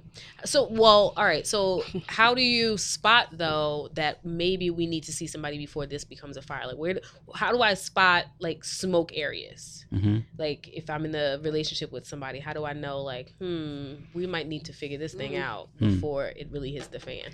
So, 0.46 0.68
well, 0.70 1.14
all 1.18 1.26
right. 1.26 1.46
So, 1.48 1.84
how 2.08 2.34
do 2.36 2.42
you 2.42 2.78
spot 2.78 3.30
though 3.32 3.90
that 3.96 4.24
maybe 4.26 4.70
we 4.70 4.86
need 4.88 5.04
to 5.06 5.14
see 5.14 5.28
somebody 5.28 5.58
before 5.58 5.86
this 5.88 6.04
becomes 6.04 6.38
a 6.38 6.42
fire? 6.42 6.68
Like, 6.68 6.78
where? 6.78 7.00
How 7.34 7.52
do 7.52 7.62
I 7.62 7.74
spot 7.74 8.26
like 8.40 8.64
smoke 8.64 9.12
areas? 9.16 9.86
hmm 9.92 10.20
Like, 10.38 10.68
if 10.74 10.90
I'm 10.90 11.06
in 11.06 11.16
a 11.16 11.38
relationship 11.42 11.92
with 11.92 12.06
somebody, 12.08 12.40
how 12.40 12.54
do 12.54 12.66
I 12.66 12.74
know? 12.74 13.02
Like, 13.02 13.34
hmm, 13.40 13.96
we 14.14 14.26
might 14.28 14.48
need 14.48 14.66
to 14.66 14.74
figure 14.74 14.98
this 14.98 15.14
thing 15.14 15.34
Mm. 15.34 15.42
out 15.42 15.70
Hmm. 15.80 15.90
before 15.96 16.26
it 16.28 16.50
really 16.52 16.72
hits 16.72 16.88
the 16.88 17.00
fan. 17.00 17.32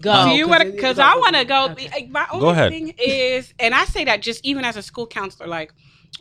Go. 0.00 0.24
Do 0.24 0.30
you 0.30 0.48
want 0.48 0.62
to? 0.62 0.70
Because 0.70 0.98
I 0.98 1.14
want 1.16 1.36
to 1.36 1.44
go. 1.44 1.70
Okay. 1.70 2.08
My 2.10 2.26
only 2.32 2.50
ahead. 2.50 2.70
thing 2.72 2.94
is, 2.98 3.52
and 3.58 3.74
I 3.74 3.84
say 3.84 4.04
that 4.04 4.22
just 4.22 4.44
even 4.44 4.64
as 4.64 4.76
a 4.76 4.82
school 4.82 5.06
counselor, 5.06 5.48
like 5.48 5.72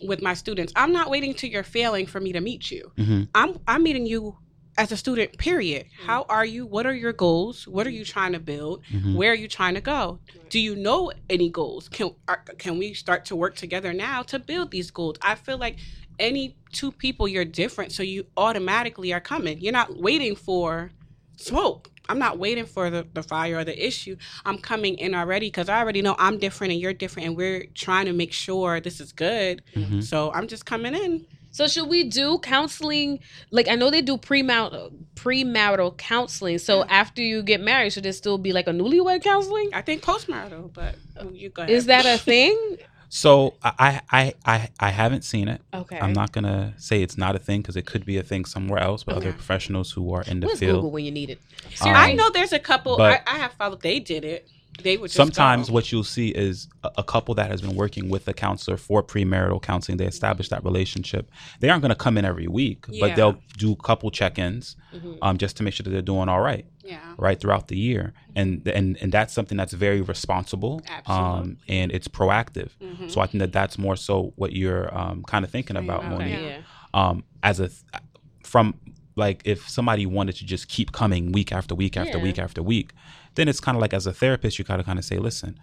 with 0.01 0.21
my 0.21 0.33
students, 0.33 0.73
I'm 0.75 0.91
not 0.91 1.09
waiting 1.09 1.33
till 1.33 1.49
you're 1.49 1.63
failing 1.63 2.05
for 2.05 2.19
me 2.19 2.33
to 2.33 2.41
meet 2.41 2.71
you. 2.71 2.91
hmm 2.97 3.23
I'm 3.35 3.59
I'm 3.67 3.83
meeting 3.83 4.05
you 4.05 4.37
as 4.77 4.91
a 4.91 4.97
student. 4.97 5.37
Period. 5.37 5.87
How 6.05 6.25
are 6.29 6.45
you? 6.45 6.65
What 6.65 6.85
are 6.85 6.93
your 6.93 7.13
goals? 7.13 7.67
What 7.67 7.87
are 7.87 7.91
you 7.91 8.05
trying 8.05 8.33
to 8.33 8.39
build? 8.39 8.83
hmm 8.89 9.15
Where 9.15 9.31
are 9.31 9.35
you 9.35 9.47
trying 9.47 9.75
to 9.75 9.81
go? 9.81 10.19
Do 10.49 10.59
you 10.59 10.75
know 10.75 11.11
any 11.29 11.49
goals? 11.49 11.89
Can 11.89 12.11
are, 12.27 12.43
can 12.57 12.77
we 12.77 12.93
start 12.93 13.25
to 13.25 13.35
work 13.35 13.55
together 13.55 13.93
now 13.93 14.23
to 14.23 14.39
build 14.39 14.71
these 14.71 14.91
goals? 14.91 15.17
I 15.21 15.35
feel 15.35 15.57
like 15.57 15.77
any 16.19 16.55
two 16.71 16.91
people, 16.91 17.27
you're 17.27 17.45
different, 17.45 17.91
so 17.91 18.01
you 18.03 18.25
automatically 18.35 19.13
are 19.13 19.19
coming. 19.19 19.59
You're 19.59 19.73
not 19.73 19.97
waiting 19.97 20.35
for 20.35 20.91
smoke. 21.37 21.91
I'm 22.09 22.19
not 22.19 22.37
waiting 22.39 22.65
for 22.65 22.89
the, 22.89 23.07
the 23.13 23.23
fire 23.23 23.57
or 23.59 23.63
the 23.63 23.85
issue. 23.85 24.17
I'm 24.45 24.57
coming 24.57 24.95
in 24.97 25.13
already 25.15 25.47
because 25.47 25.69
I 25.69 25.79
already 25.79 26.01
know 26.01 26.15
I'm 26.17 26.37
different 26.37 26.73
and 26.73 26.81
you're 26.81 26.93
different, 26.93 27.27
and 27.27 27.37
we're 27.37 27.65
trying 27.73 28.05
to 28.05 28.13
make 28.13 28.33
sure 28.33 28.79
this 28.79 28.99
is 28.99 29.11
good. 29.11 29.61
Mhm. 29.75 30.03
So 30.03 30.31
I'm 30.33 30.47
just 30.47 30.65
coming 30.65 30.93
in. 30.95 31.25
So 31.51 31.67
should 31.67 31.89
we 31.89 32.03
do 32.03 32.37
counseling? 32.39 33.19
Like 33.49 33.67
I 33.67 33.75
know 33.75 33.89
they 33.89 34.01
do 34.03 34.17
premarital 34.17 34.91
premarital 35.15 35.97
counseling. 35.97 36.59
So 36.59 36.83
after 36.85 37.21
you 37.21 37.41
get 37.41 37.61
married, 37.61 37.93
should 37.93 38.03
there 38.03 38.13
still 38.13 38.37
be 38.37 38.53
like 38.53 38.67
a 38.67 38.71
newlywed 38.71 39.23
counseling? 39.23 39.71
I 39.73 39.81
think 39.81 40.03
postmarital, 40.03 40.71
but 40.71 40.95
you 41.33 41.49
go 41.49 41.63
ahead. 41.63 41.73
Is 41.73 41.85
that 41.87 42.05
a 42.05 42.17
thing? 42.17 42.55
So 43.09 43.53
I, 43.63 44.01
I 44.11 44.33
I 44.45 44.69
I 44.79 44.89
haven't 44.89 45.23
seen 45.23 45.47
it. 45.47 45.61
Okay. 45.73 45.97
I'm 45.99 46.13
not 46.13 46.31
gonna 46.33 46.73
say 46.77 47.01
it's 47.01 47.17
not 47.17 47.35
a 47.35 47.39
thing 47.39 47.61
because 47.61 47.75
it 47.77 47.85
could 47.85 48.05
be 48.05 48.17
a 48.17 48.23
thing 48.23 48.43
somewhere 48.45 48.79
else 48.79 49.05
with 49.05 49.15
other 49.15 49.31
professionals 49.31 49.91
who 49.91 50.11
are 50.13 50.23
in 50.23 50.39
the 50.41 50.47
Where's 50.47 50.59
field. 50.59 50.77
Google 50.77 50.91
when 50.91 51.05
you 51.05 51.11
need 51.11 51.29
it? 51.29 51.39
Um, 51.81 51.89
I 51.95 52.13
know 52.13 52.29
there's 52.29 52.53
a 52.53 52.59
couple. 52.59 52.97
but- 52.97 53.23
I, 53.27 53.35
I 53.35 53.37
have 53.37 53.53
followed. 53.53 53.81
They 53.81 53.99
did 53.99 54.25
it. 54.25 54.49
They 54.83 54.97
would 54.97 55.11
Sometimes 55.11 55.67
go. 55.67 55.73
what 55.73 55.91
you'll 55.91 56.03
see 56.03 56.29
is 56.29 56.67
a, 56.83 56.91
a 56.99 57.03
couple 57.03 57.33
that 57.35 57.49
has 57.49 57.61
been 57.61 57.75
working 57.75 58.09
with 58.09 58.27
a 58.27 58.33
counselor 58.33 58.77
for 58.77 59.01
premarital 59.03 59.61
counseling. 59.61 59.97
They 59.97 60.05
establish 60.05 60.49
that 60.49 60.63
relationship. 60.63 61.29
They 61.59 61.69
aren't 61.69 61.81
going 61.81 61.89
to 61.89 61.95
come 61.95 62.17
in 62.17 62.25
every 62.25 62.47
week, 62.47 62.85
Yeah. 62.89 63.07
but 63.07 63.15
they'll 63.15 63.39
do 63.57 63.71
a 63.73 63.75
couple 63.75 64.11
check-ins 64.11 64.75
Mhm. 64.95 65.17
um, 65.21 65.37
just 65.37 65.57
to 65.57 65.63
make 65.63 65.73
sure 65.73 65.83
that 65.83 65.89
they're 65.89 66.01
doing 66.01 66.29
all 66.29 66.41
right, 66.41 66.65
Yeah. 66.83 66.99
right 67.17 67.39
throughout 67.39 67.67
the 67.69 67.77
year. 67.77 68.13
And 68.35 68.67
and 68.67 68.97
and 69.01 69.11
that's 69.11 69.33
something 69.33 69.57
that's 69.57 69.73
very 69.73 70.01
responsible, 70.01 70.81
um, 71.07 71.57
and 71.67 71.91
it's 71.91 72.07
proactive. 72.07 72.69
Mhm. 72.81 73.09
So 73.11 73.21
I 73.21 73.27
think 73.27 73.39
that 73.39 73.51
that's 73.53 73.77
more 73.77 73.95
so 73.95 74.33
what 74.35 74.53
you're 74.53 74.95
um, 74.97 75.23
kind 75.23 75.43
of 75.43 75.51
thinking 75.51 75.75
about, 75.77 76.03
about, 76.05 76.19
Monique. 76.19 76.39
Yeah. 76.39 76.57
um, 76.93 77.23
as 77.43 77.59
a 77.59 77.67
th- 77.69 77.81
from 78.43 78.75
like 79.15 79.41
if 79.45 79.67
somebody 79.67 80.05
wanted 80.05 80.35
to 80.35 80.45
just 80.45 80.67
keep 80.67 80.91
coming 80.91 81.31
week 81.31 81.51
after 81.51 81.73
week 81.73 81.97
after 81.97 82.17
Yeah. 82.19 82.23
week 82.23 82.37
after 82.37 82.61
week, 82.61 82.91
then 83.37 83.47
it's 83.47 83.59
kind 83.61 83.75
of 83.77 83.81
like 83.81 83.93
as 83.93 84.05
a 84.05 84.13
therapist, 84.13 84.59
you 84.59 84.65
gotta 84.65 84.83
kind 84.83 84.99
of 84.99 85.05
say, 85.05 85.17
listen, 85.17 85.57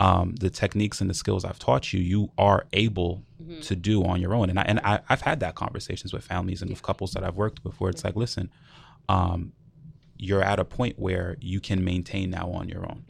um, 0.00 0.34
the 0.40 0.50
techniques 0.50 1.00
and 1.00 1.08
the 1.08 1.14
skills 1.14 1.44
I've 1.44 1.58
taught 1.58 1.92
you, 1.92 2.00
you 2.00 2.30
are 2.36 2.66
able 2.72 3.24
Mm-hmm. 3.40 3.60
to 3.60 3.76
do 3.76 4.04
on 4.04 4.20
your 4.20 4.34
own. 4.34 4.50
And 4.50 4.58
I 4.58 4.62
and 4.70 4.80
I, 4.80 4.98
I've 5.08 5.20
had 5.22 5.38
that 5.40 5.54
conversations 5.54 6.12
with 6.12 6.24
families 6.24 6.60
and 6.60 6.70
with 6.72 6.82
couples 6.82 7.12
that 7.12 7.22
I've 7.22 7.36
worked 7.36 7.64
with 7.64 7.80
where 7.80 7.88
it's 7.88 8.02
like, 8.04 8.16
listen, 8.16 8.50
um, 9.08 9.52
you're 10.16 10.42
at 10.42 10.58
a 10.58 10.64
point 10.64 10.98
where 10.98 11.36
you 11.40 11.60
can 11.60 11.84
maintain 11.84 12.30
now 12.30 12.50
on 12.50 12.68
your 12.68 12.84
own, 12.90 13.04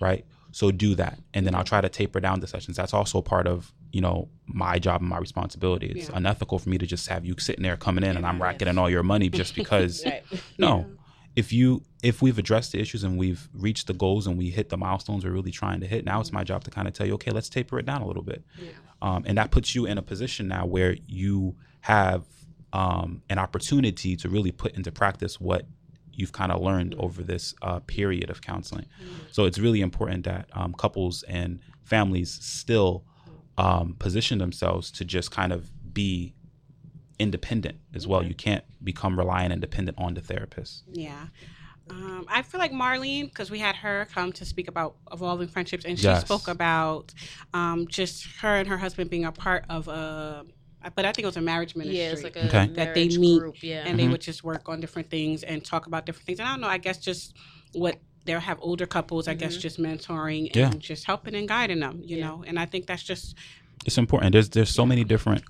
right? 0.00 0.24
So 0.52 0.70
do 0.70 0.94
that, 0.94 1.18
and 1.34 1.44
then 1.44 1.54
I'll 1.56 1.64
try 1.64 1.80
to 1.80 1.88
taper 1.88 2.20
down 2.20 2.38
the 2.38 2.46
sessions. 2.46 2.76
That's 2.76 2.94
also 2.94 3.20
part 3.20 3.48
of 3.48 3.72
you 3.92 4.00
know 4.00 4.28
my 4.46 4.78
job 4.78 5.00
and 5.00 5.10
my 5.10 5.18
responsibility. 5.18 5.88
It's 5.88 6.08
Yeah. 6.08 6.16
unethical 6.18 6.60
for 6.60 6.68
me 6.68 6.78
to 6.78 6.86
just 6.86 7.08
have 7.08 7.24
you 7.26 7.34
sitting 7.38 7.64
there 7.64 7.76
coming 7.76 8.04
in 8.04 8.16
and 8.16 8.24
I'm 8.24 8.40
racking 8.40 8.68
in 8.68 8.78
all 8.78 8.88
your 8.88 9.02
money 9.02 9.28
just 9.28 9.54
because. 9.60 10.04
Right. 10.06 10.22
No, 10.58 10.86
if 11.36 11.52
you 11.52 11.82
if 12.02 12.22
we've 12.22 12.38
addressed 12.38 12.72
the 12.72 12.80
issues 12.80 13.02
and 13.02 13.18
we've 13.18 13.48
reached 13.54 13.86
the 13.86 13.94
goals 13.94 14.26
and 14.26 14.36
we 14.38 14.50
hit 14.50 14.68
the 14.68 14.76
milestones 14.76 15.24
we're 15.24 15.32
really 15.32 15.50
trying 15.50 15.80
to 15.80 15.86
hit, 15.86 16.04
now 16.04 16.20
it's 16.20 16.32
my 16.32 16.44
job 16.44 16.62
to 16.64 16.70
kind 16.70 16.86
of 16.86 16.94
tell 16.94 17.06
you, 17.06 17.14
okay, 17.14 17.30
let's 17.30 17.48
taper 17.48 17.78
it 17.78 17.86
down 17.86 18.02
a 18.02 18.06
little 18.06 18.22
bit, 18.22 18.44
um, 19.02 19.24
and 19.26 19.36
that 19.38 19.50
puts 19.50 19.74
you 19.74 19.86
in 19.86 19.98
a 19.98 20.02
position 20.02 20.48
now 20.48 20.64
where 20.66 20.96
you 21.06 21.56
have 21.80 22.24
um, 22.72 23.22
an 23.28 23.38
opportunity 23.38 24.16
to 24.16 24.28
really 24.28 24.50
put 24.52 24.74
into 24.76 24.90
practice 24.92 25.40
what 25.40 25.66
you've 26.12 26.32
kind 26.32 26.52
of 26.52 26.60
learned 26.60 26.94
over 26.98 27.22
this 27.22 27.54
uh, 27.62 27.80
period 27.80 28.30
of 28.30 28.40
counseling. 28.40 28.86
So 29.32 29.44
it's 29.44 29.58
really 29.58 29.80
important 29.80 30.24
that 30.24 30.48
um, 30.52 30.72
couples 30.74 31.24
and 31.24 31.58
families 31.82 32.30
still 32.40 33.04
um, 33.58 33.96
position 33.98 34.38
themselves 34.38 34.90
to 34.92 35.04
just 35.04 35.30
kind 35.30 35.52
of 35.52 35.70
be 35.92 36.34
independent 37.18 37.78
as 37.94 38.06
well. 38.06 38.22
You 38.24 38.34
can't 38.34 38.64
become 38.82 39.18
reliant 39.18 39.52
and 39.52 39.60
dependent 39.60 39.98
on 39.98 40.14
the 40.14 40.20
therapist. 40.20 40.84
Yeah. 40.92 41.26
Um, 41.90 42.24
I 42.28 42.42
feel 42.42 42.58
like 42.60 42.72
Marlene, 42.72 43.24
because 43.26 43.50
we 43.50 43.58
had 43.58 43.76
her 43.76 44.06
come 44.12 44.32
to 44.32 44.44
speak 44.46 44.68
about 44.68 44.96
evolving 45.12 45.48
friendships, 45.48 45.84
and 45.84 45.98
she 45.98 46.04
Yes. 46.04 46.22
spoke 46.22 46.48
about 46.48 47.12
um, 47.52 47.86
just 47.88 48.24
her 48.40 48.56
and 48.56 48.68
her 48.68 48.78
husband 48.78 49.10
being 49.10 49.26
a 49.26 49.32
part 49.32 49.64
of 49.68 49.86
a, 49.88 50.46
but 50.96 51.04
I 51.04 51.12
think 51.12 51.24
it 51.24 51.26
was 51.26 51.36
a 51.36 51.42
marriage 51.42 51.76
ministry. 51.76 51.98
Yeah, 51.98 52.12
it's 52.12 52.22
like 52.22 52.36
a 52.36 52.46
Okay. 52.46 52.66
That 52.74 52.94
they 52.94 53.08
meet 53.08 53.38
group. 53.38 53.62
Yeah. 53.62 53.84
and 53.86 53.98
they 53.98 54.08
would 54.08 54.22
just 54.22 54.42
work 54.42 54.68
on 54.68 54.80
different 54.80 55.10
things 55.10 55.42
and 55.42 55.62
talk 55.64 55.86
about 55.86 56.06
different 56.06 56.26
things. 56.26 56.40
And 56.40 56.48
I 56.48 56.52
don't 56.52 56.62
know, 56.62 56.68
I 56.68 56.78
guess 56.78 56.98
just 56.98 57.34
what 57.72 57.98
they'll 58.24 58.40
have 58.40 58.58
older 58.62 58.86
couples, 58.86 59.28
I 59.28 59.34
guess 59.34 59.54
just 59.58 59.78
mentoring 59.78 60.46
and 60.56 60.74
Yeah. 60.74 60.78
just 60.78 61.04
helping 61.04 61.34
and 61.34 61.46
guiding 61.46 61.80
them, 61.80 62.00
you 62.02 62.16
Yeah. 62.16 62.26
know. 62.28 62.44
And 62.46 62.58
I 62.58 62.64
think 62.64 62.86
that's 62.86 63.02
just 63.02 63.34
It's 63.84 63.98
important. 63.98 64.32
There's 64.32 64.48
there's 64.48 64.70
so 64.70 64.86
many 64.86 65.04
different 65.04 65.42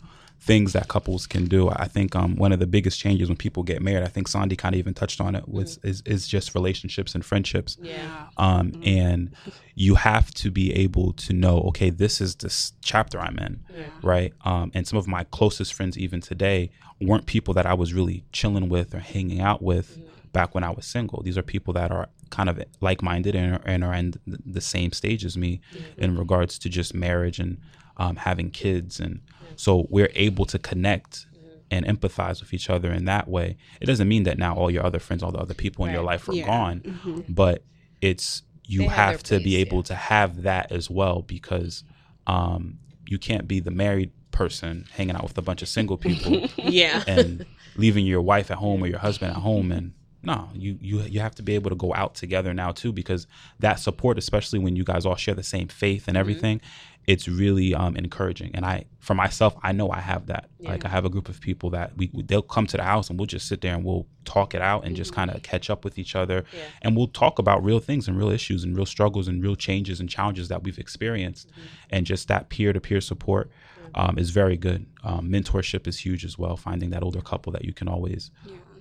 things 0.44 0.74
that 0.74 0.88
couples 0.88 1.26
can 1.26 1.46
do. 1.46 1.70
I 1.70 1.88
think 1.88 2.14
um, 2.14 2.36
one 2.36 2.52
of 2.52 2.58
the 2.58 2.66
biggest 2.66 3.00
changes 3.00 3.28
when 3.28 3.36
people 3.36 3.62
get 3.62 3.80
married, 3.80 4.04
I 4.04 4.08
think 4.08 4.28
Sandy 4.28 4.56
kind 4.56 4.74
of 4.74 4.78
even 4.78 4.92
touched 4.92 5.18
on 5.18 5.34
it, 5.34 5.48
was 5.48 5.78
is, 5.82 6.02
is 6.04 6.28
just 6.28 6.54
relationships 6.54 7.14
and 7.14 7.24
friendships. 7.24 7.78
yeah. 7.80 8.26
um, 8.36 8.72
and 8.84 9.30
you 9.74 9.94
have 9.94 10.32
to 10.34 10.50
be 10.50 10.72
able 10.74 11.12
to 11.14 11.32
know 11.32 11.60
okay 11.60 11.90
this 11.90 12.20
is 12.20 12.36
this 12.36 12.72
chapter 12.80 13.18
i'm 13.18 13.36
in 13.38 13.60
yeah. 13.76 13.84
right 14.02 14.32
um, 14.44 14.70
and 14.74 14.86
some 14.86 14.98
of 14.98 15.08
my 15.08 15.24
closest 15.24 15.74
friends 15.74 15.98
even 15.98 16.20
today 16.20 16.70
weren't 17.00 17.26
people 17.26 17.52
that 17.54 17.66
i 17.66 17.74
was 17.74 17.92
really 17.92 18.24
chilling 18.32 18.68
with 18.68 18.94
or 18.94 19.00
hanging 19.00 19.40
out 19.40 19.62
with 19.62 19.98
back 20.32 20.54
when 20.54 20.62
i 20.62 20.70
was 20.70 20.86
single 20.86 21.22
these 21.22 21.36
are 21.36 21.42
people 21.42 21.74
that 21.74 21.90
are 21.90 22.08
kind 22.30 22.48
of 22.48 22.62
like-minded 22.80 23.34
and 23.34 23.54
are, 23.54 23.62
and 23.66 23.82
are 23.82 23.94
in 23.94 24.14
the 24.26 24.60
same 24.60 24.92
stage 24.92 25.24
as 25.24 25.36
me 25.36 25.60
in 25.98 26.16
regards 26.16 26.58
to 26.58 26.68
just 26.68 26.94
marriage 26.94 27.38
and 27.38 27.58
um, 27.96 28.16
having 28.16 28.50
kids 28.50 28.98
and 28.98 29.20
so 29.56 29.86
we're 29.90 30.10
able 30.14 30.44
to 30.46 30.58
connect 30.58 31.26
and 31.70 31.86
empathize 31.86 32.40
with 32.40 32.52
each 32.52 32.68
other 32.70 32.92
in 32.92 33.04
that 33.06 33.26
way 33.28 33.56
it 33.80 33.86
doesn't 33.86 34.06
mean 34.08 34.22
that 34.24 34.38
now 34.38 34.54
all 34.54 34.70
your 34.70 34.84
other 34.84 34.98
friends 34.98 35.22
all 35.22 35.32
the 35.32 35.38
other 35.38 35.54
people 35.54 35.84
in 35.86 35.92
your 35.92 36.02
life 36.02 36.28
are 36.28 36.34
Yeah. 36.34 36.46
gone 36.46 37.24
but 37.28 37.64
it's 38.00 38.42
you 38.66 38.80
They 38.80 38.84
have 38.86 39.12
have, 39.12 39.22
to 39.24 39.40
be 39.40 39.56
able 39.56 39.78
yeah. 39.78 39.82
to 39.84 39.94
have 39.94 40.42
that 40.42 40.72
as 40.72 40.88
well 40.88 41.22
because 41.22 41.84
um, 42.26 42.78
you 43.06 43.18
can't 43.18 43.46
be 43.46 43.60
the 43.60 43.70
married 43.70 44.10
person 44.30 44.86
hanging 44.92 45.14
out 45.16 45.22
with 45.22 45.36
a 45.38 45.42
bunch 45.42 45.62
of 45.62 45.68
single 45.68 45.96
people 45.96 46.48
Yeah. 46.56 47.02
and 47.06 47.44
leaving 47.76 48.06
your 48.06 48.22
wife 48.22 48.50
at 48.50 48.58
home 48.58 48.82
or 48.82 48.86
your 48.86 48.98
husband 48.98 49.30
at 49.32 49.38
home 49.38 49.70
and 49.72 49.92
no 50.22 50.48
you 50.54 50.78
you 50.80 51.00
you 51.02 51.20
have 51.20 51.34
to 51.34 51.42
be 51.42 51.54
able 51.54 51.68
to 51.70 51.76
go 51.76 51.92
out 51.94 52.14
together 52.14 52.54
now 52.54 52.72
too 52.72 52.92
because 52.92 53.26
that 53.60 53.78
support 53.78 54.16
especially 54.18 54.58
when 54.58 54.74
you 54.74 54.82
guys 54.84 55.04
all 55.04 55.16
share 55.16 55.34
the 55.34 55.42
same 55.42 55.68
faith 55.68 56.02
Mm-hmm. 56.02 56.08
and 56.10 56.16
everything 56.16 56.60
it's 57.06 57.28
really 57.28 57.74
um, 57.74 57.96
encouraging 57.96 58.50
and 58.54 58.64
i 58.64 58.84
for 59.00 59.14
myself 59.14 59.54
i 59.62 59.72
know 59.72 59.90
i 59.90 60.00
have 60.00 60.26
that 60.26 60.48
like 60.60 60.84
i 60.84 60.88
have 60.88 61.04
a 61.04 61.10
group 61.10 61.28
of 61.28 61.40
people 61.40 61.68
that 61.70 61.94
we 61.96 62.10
they'll 62.26 62.40
come 62.40 62.66
to 62.66 62.76
the 62.78 62.82
house 62.82 63.10
and 63.10 63.18
we'll 63.18 63.26
just 63.26 63.46
sit 63.46 63.60
there 63.60 63.74
and 63.74 63.84
we'll 63.84 64.06
talk 64.24 64.54
it 64.54 64.62
out 64.62 64.84
and 64.86 64.96
just 64.96 65.12
kind 65.12 65.30
of 65.30 65.42
catch 65.42 65.68
up 65.68 65.84
with 65.84 65.98
each 65.98 66.14
other 66.16 66.42
Mm-hmm. 66.42 66.56
Yeah. 66.56 66.62
and 66.82 66.96
we'll 66.96 67.08
talk 67.08 67.38
about 67.38 67.62
real 67.62 67.78
things 67.80 68.08
and 68.08 68.16
real 68.16 68.30
issues 68.30 68.64
and 68.64 68.74
real 68.76 68.86
struggles 68.86 69.28
and 69.28 69.42
real 69.42 69.56
changes 69.56 70.00
and 70.00 70.08
challenges 70.08 70.48
that 70.48 70.62
we've 70.62 70.78
experienced 70.78 71.48
Mm-hmm. 71.48 71.60
and 71.90 72.06
just 72.06 72.28
that 72.28 72.48
peer-to-peer 72.48 73.00
support 73.00 73.50
um, 73.96 74.18
is 74.18 74.30
very 74.30 74.56
good 74.56 74.86
um, 75.04 75.28
mentorship 75.28 75.86
is 75.86 75.98
huge 75.98 76.24
as 76.24 76.38
well 76.38 76.56
finding 76.56 76.90
that 76.90 77.02
older 77.02 77.20
couple 77.20 77.52
that 77.52 77.64
you 77.64 77.72
can 77.74 77.86
always 77.88 78.30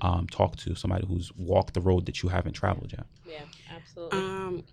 um, 0.01 0.27
talk 0.27 0.55
to 0.57 0.75
somebody 0.75 1.05
who's 1.07 1.31
walked 1.37 1.73
the 1.73 1.81
road 1.81 2.05
that 2.05 2.23
you 2.23 2.29
haven't 2.29 2.53
traveled 2.53 2.91
yet 2.93 3.05
Yeah. 3.25 3.41
Absolutely. 3.75 4.63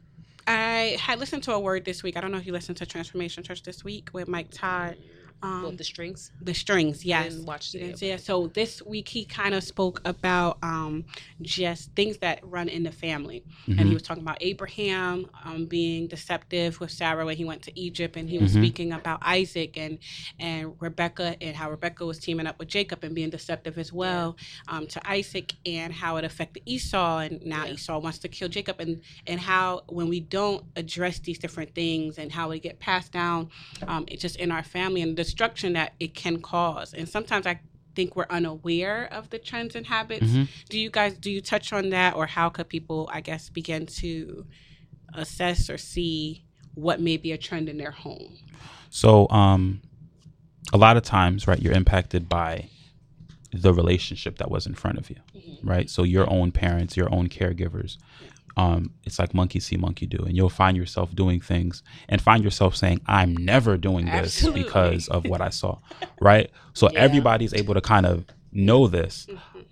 I 0.46 0.96
had 1.00 1.18
listened 1.18 1.42
to 1.44 1.52
a 1.52 1.60
word 1.60 1.84
this 1.84 2.02
week. 2.02 2.16
I 2.16 2.20
don't 2.20 2.32
know 2.32 2.38
if 2.38 2.46
you 2.46 2.52
listened 2.52 2.78
to 2.78 2.86
Transformation 2.86 3.42
Church 3.42 3.62
this 3.62 3.84
week 3.84 4.10
with 4.12 4.28
Mike 4.28 4.48
Todd. 4.50 4.96
Um, 5.42 5.62
What 5.62 5.78
the 5.78 5.84
strings? 5.84 6.32
the 6.42 6.52
strings, 6.52 7.04
yes. 7.04 7.32
didn't 7.32 7.46
watch 7.46 7.72
the- 7.72 7.78
didn't? 7.94 8.20
So 8.20 8.48
this 8.48 8.82
week 8.82 9.08
he 9.08 9.24
kind 9.24 9.54
of 9.54 9.64
spoke 9.64 10.02
about 10.04 10.58
um, 10.62 11.04
just 11.40 11.92
things 11.94 12.18
that 12.18 12.40
run 12.42 12.68
in 12.68 12.82
the 12.82 12.92
family, 12.92 13.44
and 13.66 13.80
he 13.88 13.94
was 13.94 14.02
talking 14.02 14.22
about 14.22 14.36
Abraham 14.42 15.26
um, 15.44 15.64
being 15.66 16.08
deceptive 16.08 16.78
with 16.80 16.90
Sarah 16.90 17.24
when 17.24 17.36
he 17.38 17.44
went 17.46 17.62
to 17.62 17.80
Egypt, 17.80 18.16
and 18.16 18.28
he 18.28 18.36
was 18.38 18.52
speaking 18.52 18.92
about 18.92 19.20
Isaac 19.22 19.76
and 19.78 19.98
and 20.38 20.74
Rebecca 20.78 21.36
and 21.40 21.56
how 21.56 21.70
Rebecca 21.70 22.04
was 22.04 22.18
teaming 22.18 22.46
up 22.46 22.58
with 22.58 22.68
Jacob 22.68 23.02
and 23.02 23.14
being 23.14 23.30
deceptive 23.30 23.78
as 23.78 23.92
well 23.92 24.36
um, 24.68 24.86
to 24.88 25.00
Isaac, 25.10 25.54
and 25.64 25.92
how 25.92 26.16
it 26.18 26.24
affected 26.24 26.62
Esau, 26.66 27.18
and 27.18 27.42
now 27.46 27.64
Yeah. 27.64 27.72
Esau 27.72 27.98
wants 27.98 28.18
to 28.18 28.28
kill 28.28 28.48
Jacob, 28.48 28.78
and 28.80 29.00
and 29.26 29.40
how 29.40 29.84
when 29.88 30.08
we 30.08 30.20
don't 30.20 30.64
address 30.76 31.18
these 31.20 31.38
different 31.38 31.74
things 31.74 32.18
and 32.18 32.30
how 32.30 32.48
they 32.48 32.58
get 32.60 32.78
passed 32.78 33.12
down, 33.12 33.48
um, 33.88 34.04
it's 34.08 34.20
just 34.20 34.36
in 34.36 34.50
our 34.52 34.62
family 34.62 35.00
and 35.00 35.16
the 35.16 35.29
destruction 35.30 35.72
that 35.74 35.94
it 36.00 36.14
can 36.14 36.42
cause. 36.42 36.92
And 36.92 37.08
sometimes 37.08 37.46
I 37.46 37.60
think 37.94 38.16
we're 38.16 38.26
unaware 38.30 39.08
of 39.12 39.30
the 39.30 39.38
trends 39.38 39.74
and 39.74 39.86
habits. 39.86 40.26
Do 40.68 40.78
you 40.78 40.90
guys 40.90 41.14
do 41.14 41.30
you 41.30 41.40
touch 41.40 41.72
on 41.72 41.90
that, 41.90 42.14
or 42.16 42.26
how 42.26 42.48
could 42.48 42.68
people, 42.68 43.08
I 43.12 43.20
guess, 43.20 43.48
begin 43.48 43.86
to 43.86 44.44
assess 45.14 45.70
or 45.70 45.78
see 45.78 46.44
what 46.74 47.00
may 47.00 47.16
be 47.16 47.32
a 47.32 47.38
trend 47.38 47.68
in 47.68 47.78
their 47.78 47.90
home? 47.90 48.36
So, 48.90 49.28
um, 49.30 49.80
a 50.72 50.76
lot 50.78 50.96
of 50.96 51.02
times, 51.02 51.46
right, 51.46 51.60
you're 51.60 51.72
impacted 51.72 52.28
by 52.28 52.68
the 53.52 53.72
relationship 53.74 54.38
that 54.38 54.50
was 54.50 54.66
in 54.66 54.74
front 54.74 54.98
of 54.98 55.10
you, 55.10 55.16
right? 55.62 55.88
So, 55.90 56.02
your 56.02 56.28
own 56.30 56.52
parents, 56.52 56.96
your 56.96 57.12
own 57.12 57.28
caregivers. 57.28 57.96
Um, 58.60 58.80
it's 59.06 59.18
like 59.22 59.32
monkey 59.40 59.60
see, 59.66 59.76
monkey 59.86 60.06
do, 60.14 60.20
and 60.26 60.34
you'll 60.36 60.58
find 60.64 60.76
yourself 60.76 61.08
doing 61.22 61.40
things 61.52 61.74
and 62.10 62.20
find 62.20 62.40
yourself 62.44 62.72
saying, 62.82 62.98
"I'm 63.06 63.32
never 63.52 63.72
doing 63.88 64.06
this 64.16 64.32
Absolutely. 64.34 64.62
because 64.64 65.08
of 65.08 65.20
what 65.30 65.40
I 65.48 65.50
saw," 65.60 65.72
right? 66.30 66.48
So 66.78 66.84
Yeah. 66.92 67.00
everybody's 67.06 67.54
able 67.60 67.74
to 67.74 67.80
kind 67.80 68.06
of 68.12 68.16
know 68.68 68.82
this, 68.98 69.14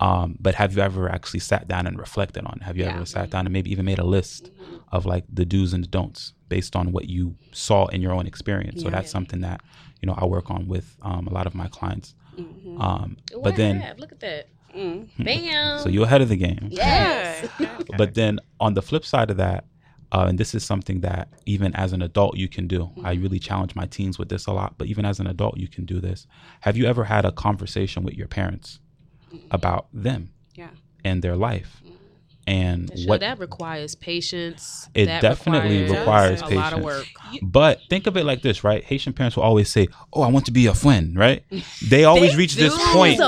Um, 0.01 0.37
but 0.45 0.53
have 0.61 0.69
you 0.75 0.81
ever 0.89 1.03
actually 1.17 1.41
sat 1.51 1.63
down 1.73 1.83
and 1.89 1.95
reflected 1.99 2.43
on 2.49 2.53
it? 2.59 2.63
Have 2.63 2.77
you 2.77 2.85
Yeah. 2.85 2.95
ever 2.95 3.05
sat 3.05 3.27
down 3.33 3.43
and 3.47 3.51
maybe 3.57 3.69
even 3.73 3.83
made 3.91 3.99
a 3.99 4.09
list 4.17 4.49
of 4.95 5.05
like 5.13 5.25
the 5.39 5.45
do's 5.53 5.73
and 5.75 5.83
the 5.85 5.91
don'ts 5.97 6.21
based 6.47 6.73
on 6.79 6.85
what 6.95 7.05
you 7.15 7.23
saw 7.51 7.81
in 7.93 7.99
your 8.05 8.13
own 8.17 8.25
experience? 8.33 8.77
So 8.83 8.89
that's 8.95 9.11
something 9.17 9.41
that 9.41 9.59
you 10.01 10.05
know 10.07 10.15
I 10.17 10.25
work 10.35 10.47
on 10.55 10.61
with 10.73 10.87
um, 11.09 11.23
a 11.27 11.33
lot 11.37 11.45
of 11.49 11.53
my 11.61 11.67
clients. 11.77 12.15
Mhm. 12.37 12.79
Um, 12.85 13.09
but 13.45 13.53
then, 13.61 13.81
have? 13.81 13.99
look 13.99 14.13
at 14.17 14.21
that. 14.21 14.43
Mm. 14.75 15.07
Bam. 15.19 15.79
so 15.79 15.89
you're 15.89 16.05
ahead 16.05 16.21
of 16.21 16.29
the 16.29 16.37
game. 16.37 16.67
yes. 16.71 17.47
Good. 17.57 17.69
But 17.97 18.13
then 18.13 18.39
on 18.59 18.73
the 18.75 18.81
flip 18.81 19.03
side 19.05 19.29
of 19.31 19.37
that, 19.37 19.65
uh, 20.11 20.25
and 20.27 20.39
this 20.39 20.55
is 20.55 20.63
something 20.63 21.01
that 21.01 21.27
even 21.45 21.73
as 21.75 21.93
an 21.93 22.01
adult 22.01 22.35
you 22.37 22.47
can 22.47 22.67
do. 22.67 22.81
I 23.03 23.13
Mm-hmm. 23.13 23.23
really 23.23 23.39
challenge 23.39 23.75
my 23.75 23.85
teens 23.85 24.17
with 24.19 24.29
this 24.29 24.47
a 24.47 24.51
lot, 24.53 24.75
but 24.77 24.87
even 24.87 25.05
as 25.05 25.19
an 25.19 25.27
adult 25.27 25.57
you 25.57 25.67
can 25.67 25.85
do 25.85 25.99
this. 25.99 26.27
Have 26.61 26.75
you 26.77 26.85
ever 26.85 27.03
had 27.05 27.25
a 27.25 27.31
conversation 27.31 28.03
with 28.03 28.15
your 28.15 28.27
parents 28.27 28.79
about 29.51 29.87
them 29.93 30.31
Yeah. 30.55 30.69
and 31.05 31.21
their 31.21 31.35
life 31.35 31.81
and 32.47 32.89
Sure, 32.97 33.09
what? 33.09 33.19
that 33.19 33.37
requires 33.37 33.93
patience. 33.93 34.89
It 34.95 35.05
That 35.05 35.21
definitely 35.21 35.83
requires 35.83 36.41
patience. 36.41 36.51
a 36.51 36.55
lot 36.55 36.73
of 36.73 36.79
patience. 36.79 36.85
work. 36.85 37.41
But 37.43 37.79
think 37.91 38.07
of 38.07 38.17
it 38.17 38.23
like 38.25 38.41
this, 38.41 38.63
right? 38.63 38.83
Haitian 38.83 39.13
parents 39.13 39.35
will 39.35 39.43
always 39.43 39.69
say, 39.69 39.87
"Oh, 40.11 40.23
I 40.23 40.29
want 40.29 40.45
to 40.47 40.51
be 40.51 40.65
a 40.65 40.73
friend," 40.73 41.15
right? 41.15 41.43
They 41.87 42.05
always 42.05 42.35
reach 42.35 42.55
this 42.55 42.75
do. 42.75 42.83
point. 42.91 43.19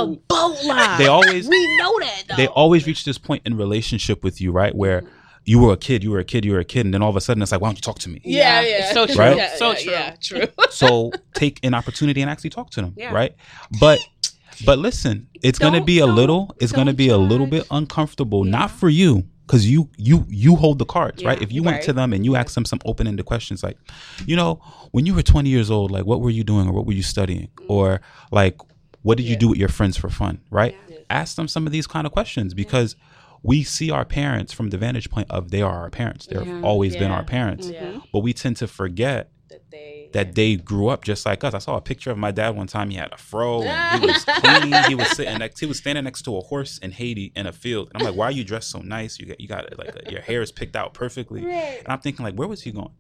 That 0.50 0.56
is 0.60 0.66
a 0.66 0.68
boat 0.68 0.76
line. 0.76 0.98
They 1.00 1.08
always 1.08 1.48
we 1.50 1.78
know 1.78 2.00
that. 2.00 2.24
Though. 2.30 2.36
they 2.36 2.48
always 2.48 2.88
reach 2.88 3.06
this 3.06 3.18
point 3.18 3.42
in 3.46 3.58
relationship 3.58 4.24
with 4.24 4.42
you, 4.42 4.52
right? 4.52 4.74
Where 4.76 5.04
you 5.46 5.60
were 5.60 5.74
a 5.74 5.78
kid, 5.78 6.04
you 6.04 6.12
were 6.12 6.20
a 6.20 6.24
kid, 6.24 6.46
you 6.46 6.52
were 6.54 6.60
a 6.60 6.66
kid, 6.66 6.86
and 6.86 6.94
then 6.94 7.02
all 7.02 7.10
of 7.10 7.16
a 7.16 7.22
sudden 7.22 7.42
it's 7.42 7.52
like, 7.52 7.62
why 7.62 7.68
don't 7.70 7.78
you 7.78 7.82
talk 7.82 8.00
to 8.00 8.10
me? 8.10 8.22
Yeah, 8.24 8.62
Yeah, 8.62 8.68
yeah. 8.68 8.78
it's 8.84 8.94
so 8.94 9.06
true. 9.08 9.16
Right? 9.16 9.38
Yeah, 9.38 9.56
So 9.56 9.72
yeah, 9.72 10.16
true. 10.22 10.38
Yeah, 10.40 10.46
true. 10.56 10.66
So 10.70 11.12
take 11.34 11.60
an 11.64 11.74
opportunity 11.74 12.22
and 12.22 12.30
actually 12.30 12.52
talk 12.52 12.70
to 12.72 12.82
them, 12.82 12.94
Yeah. 12.96 13.12
right? 13.14 13.36
But 13.80 14.00
but 14.66 14.78
listen, 14.78 15.28
it's 15.42 15.58
gonna 15.58 15.84
be 15.84 16.00
a 16.00 16.06
little, 16.06 16.56
it's 16.60 16.72
gonna 16.72 16.92
don't 16.92 16.98
be 16.98 17.10
a 17.10 17.18
little 17.18 17.48
bit 17.48 17.66
uncomfortable, 17.72 18.44
not 18.44 18.70
for 18.72 18.90
you. 18.90 19.26
Cause 19.48 19.66
you 19.66 19.90
you 19.98 20.26
you 20.30 20.56
hold 20.56 20.80
the 20.80 20.86
cards, 20.86 21.26
right? 21.26 21.42
If 21.42 21.52
you 21.52 21.62
went 21.62 21.84
to 21.84 21.92
them 21.92 22.14
and 22.14 22.24
you 22.24 22.38
asked 22.38 22.56
them 22.56 22.64
some 22.64 22.80
open 22.86 23.06
ended 23.06 23.26
questions 23.26 23.64
like, 23.64 23.78
you 24.26 24.38
know, 24.38 24.62
when 24.92 25.06
you 25.06 25.14
were 25.14 25.24
twenty 25.24 25.50
years 25.50 25.70
old, 25.70 25.92
like 25.92 26.06
what 26.06 26.22
were 26.22 26.30
you 26.30 26.46
doing 26.46 26.70
or 26.70 26.72
what 26.72 26.86
were 26.86 26.94
you 26.94 27.04
studying? 27.04 27.50
Mm. 27.58 27.66
Or 27.70 28.02
like 28.32 28.56
what 29.02 29.18
did 29.18 29.26
you 29.26 29.36
do 29.36 29.50
with 29.50 29.58
your 29.58 29.70
friends 29.70 29.98
for 29.98 30.10
fun, 30.10 30.42
right? 30.50 30.76
Yeah. 30.88 30.98
Ask 31.10 31.36
them 31.36 31.48
some 31.48 31.66
of 31.66 31.72
these 31.74 31.88
kind 31.88 32.06
of 32.08 32.14
questions 32.14 32.54
because 32.54 32.96
we 33.44 33.64
see 33.64 33.90
our 33.90 34.06
parents 34.06 34.54
from 34.54 34.70
the 34.70 34.78
vantage 34.78 35.10
point 35.10 35.30
of 35.32 35.50
they 35.52 35.62
are 35.62 35.80
our 35.82 35.90
parents. 35.90 36.28
They've 36.28 36.46
Yeah. 36.46 36.62
always 36.64 36.96
been 36.96 37.12
our 37.12 37.24
parents. 37.24 37.68
Mm-hmm. 37.68 37.94
Yeah. 37.96 38.00
But 38.14 38.20
we 38.20 38.34
tend 38.34 38.58
to 38.58 38.68
forget 38.68 39.32
That 39.50 39.70
they 39.72 40.10
that 40.14 40.36
they 40.36 40.56
grew 40.58 40.88
up 40.90 41.04
just 41.04 41.26
like 41.26 41.44
us. 41.44 41.54
I 41.54 41.60
saw 41.60 41.76
a 41.78 41.82
picture 41.82 42.12
of 42.12 42.18
my 42.18 42.32
dad 42.32 42.52
one 42.56 42.68
time. 42.68 42.90
He 42.90 42.98
had 42.98 43.12
a 43.14 43.18
fro. 43.18 43.64
And 43.64 44.02
he 44.02 44.08
was 44.12 44.24
clean. 44.26 44.74
He 44.90 44.96
was 44.96 45.10
sitting 45.18 45.38
next. 45.40 45.60
He 45.60 45.66
was 45.66 45.78
standing 45.80 46.04
next 46.04 46.22
to 46.24 46.38
a 46.38 46.42
horse 46.42 46.78
in 46.78 46.92
Haiti 46.92 47.32
in 47.36 47.48
a 47.48 47.52
field. 47.52 47.90
And 47.94 48.02
I'm 48.02 48.08
like, 48.10 48.16
why 48.18 48.26
are 48.26 48.32
you 48.32 48.44
dressed 48.44 48.70
so 48.70 48.80
nice? 48.80 49.18
You 49.20 49.26
got 49.26 49.40
you 49.42 49.48
got 49.48 49.78
like 49.78 50.12
your 50.12 50.22
hair 50.22 50.42
is 50.42 50.52
picked 50.52 50.76
out 50.76 50.94
perfectly. 50.94 51.42
And 51.50 51.88
I'm 51.88 52.00
thinking 52.00 52.24
like, 52.26 52.36
where 52.36 52.48
was 52.48 52.62
he 52.62 52.72
going? 52.72 52.92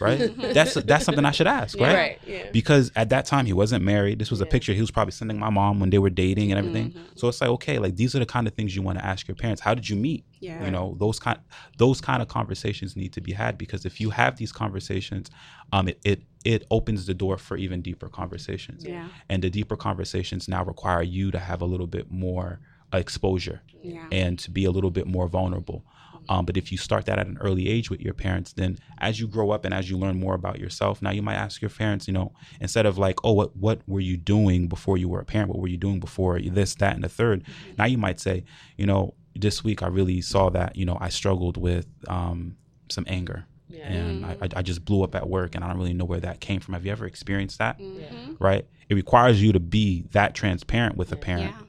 Right. 0.00 0.34
that's 0.54 0.74
that's 0.74 1.04
something 1.04 1.24
I 1.24 1.30
should 1.30 1.46
ask. 1.46 1.78
Yeah, 1.78 1.86
Right. 1.86 1.94
right. 1.96 2.18
Yeah. 2.26 2.50
Because 2.52 2.90
at 2.96 3.10
that 3.10 3.26
time 3.26 3.46
he 3.46 3.52
wasn't 3.52 3.84
married. 3.84 4.18
This 4.18 4.30
was 4.30 4.40
a 4.40 4.46
picture 4.46 4.72
he 4.72 4.80
was 4.80 4.90
probably 4.90 5.12
sending 5.12 5.38
my 5.38 5.50
mom 5.50 5.80
when 5.80 5.90
they 5.90 5.98
were 5.98 6.10
dating 6.10 6.50
and 6.52 6.58
everything. 6.58 6.90
Mm-hmm. 6.90 7.04
So 7.16 7.28
it's 7.28 7.40
like, 7.40 7.50
okay, 7.50 7.78
like 7.78 7.96
these 7.96 8.14
are 8.14 8.18
the 8.18 8.26
kind 8.26 8.46
of 8.46 8.54
things 8.54 8.74
you 8.74 8.82
want 8.82 8.98
to 8.98 9.04
ask 9.04 9.28
your 9.28 9.34
parents. 9.34 9.60
How 9.62 9.74
did 9.74 9.88
you 9.88 9.96
meet? 9.96 10.24
Yeah. 10.40 10.64
You 10.64 10.70
know, 10.70 10.96
those 10.98 11.18
kind 11.18 11.38
those 11.76 12.00
kind 12.00 12.22
of 12.22 12.28
conversations 12.28 12.96
need 12.96 13.12
to 13.12 13.20
be 13.20 13.32
had 13.32 13.58
because 13.58 13.84
if 13.84 14.00
you 14.00 14.10
have 14.10 14.36
these 14.36 14.52
conversations, 14.52 15.30
um, 15.72 15.88
it 15.88 15.98
it, 16.04 16.22
it 16.44 16.64
opens 16.70 17.06
the 17.06 17.14
door 17.14 17.36
for 17.38 17.56
even 17.56 17.82
deeper 17.82 18.08
conversations. 18.08 18.84
Yeah. 18.84 19.08
And 19.28 19.42
the 19.42 19.50
deeper 19.50 19.76
conversations 19.76 20.48
now 20.48 20.64
require 20.64 21.02
you 21.02 21.30
to 21.30 21.38
have 21.38 21.60
a 21.62 21.66
little 21.66 21.86
bit 21.86 22.10
more 22.10 22.60
exposure 22.92 23.60
Yeah. 23.82 24.06
and 24.10 24.38
to 24.40 24.50
be 24.50 24.64
a 24.64 24.70
little 24.70 24.90
bit 24.90 25.06
more 25.06 25.28
vulnerable. 25.28 25.84
Um, 26.28 26.44
but 26.44 26.56
if 26.56 26.70
you 26.70 26.78
start 26.78 27.06
that 27.06 27.18
at 27.18 27.26
an 27.26 27.38
early 27.40 27.68
age 27.68 27.90
with 27.90 28.00
your 28.00 28.14
parents, 28.14 28.52
then 28.52 28.76
as 28.98 29.18
you 29.18 29.26
grow 29.26 29.50
up 29.50 29.64
and 29.64 29.72
as 29.72 29.88
you 29.88 29.96
learn 29.98 30.18
more 30.20 30.34
about 30.34 30.58
yourself, 30.58 31.00
now 31.00 31.10
you 31.10 31.22
might 31.22 31.36
ask 31.36 31.62
your 31.62 31.70
parents, 31.70 32.06
you 32.06 32.12
know, 32.12 32.32
instead 32.60 32.84
of 32.86 32.98
like, 32.98 33.16
oh, 33.24 33.32
what 33.32 33.56
what 33.56 33.80
were 33.86 34.00
you 34.00 34.16
doing 34.16 34.68
before 34.68 34.96
you 34.98 35.08
were 35.08 35.20
a 35.20 35.24
parent? 35.24 35.48
What 35.48 35.58
were 35.58 35.68
you 35.68 35.78
doing 35.78 36.00
before 36.00 36.38
this, 36.40 36.74
that, 36.76 36.94
and 36.94 37.02
the 37.04 37.08
3rd 37.08 37.44
Now 37.78 37.86
you 37.86 37.98
might 37.98 38.20
say, 38.20 38.44
you 38.76 38.86
know, 38.86 39.14
this 39.34 39.62
week 39.64 39.82
I 39.82 39.86
really 39.88 40.20
saw 40.20 40.50
that, 40.50 40.76
you 40.76 40.84
know, 40.84 40.98
I 41.00 41.08
struggled 41.08 41.56
with 41.56 41.86
um, 42.08 42.56
some 42.90 43.04
anger. 43.08 43.44
Yeah. 43.70 43.86
And 43.86 44.26
I, 44.26 44.36
I- 44.42 44.48
I 44.56 44.62
just 44.62 44.84
blew 44.84 45.02
up 45.04 45.14
at 45.14 45.28
work 45.28 45.54
and 45.54 45.62
I 45.64 45.68
don't 45.68 45.76
really 45.78 45.92
know 45.94 46.06
where 46.06 46.20
that 46.20 46.40
came 46.40 46.60
from. 46.60 46.74
Have 46.74 46.84
you 46.86 46.92
ever 46.92 47.06
experienced 47.06 47.58
that? 47.58 47.78
Mhm. 47.78 48.36
Right? 48.40 48.66
It 48.88 48.94
requires 48.94 49.42
you 49.42 49.52
to 49.52 49.60
be 49.60 50.04
that 50.12 50.34
transparent 50.34 50.96
with 50.96 51.12
a 51.12 51.16
parent 51.16 51.52
Yeah. 51.58 51.66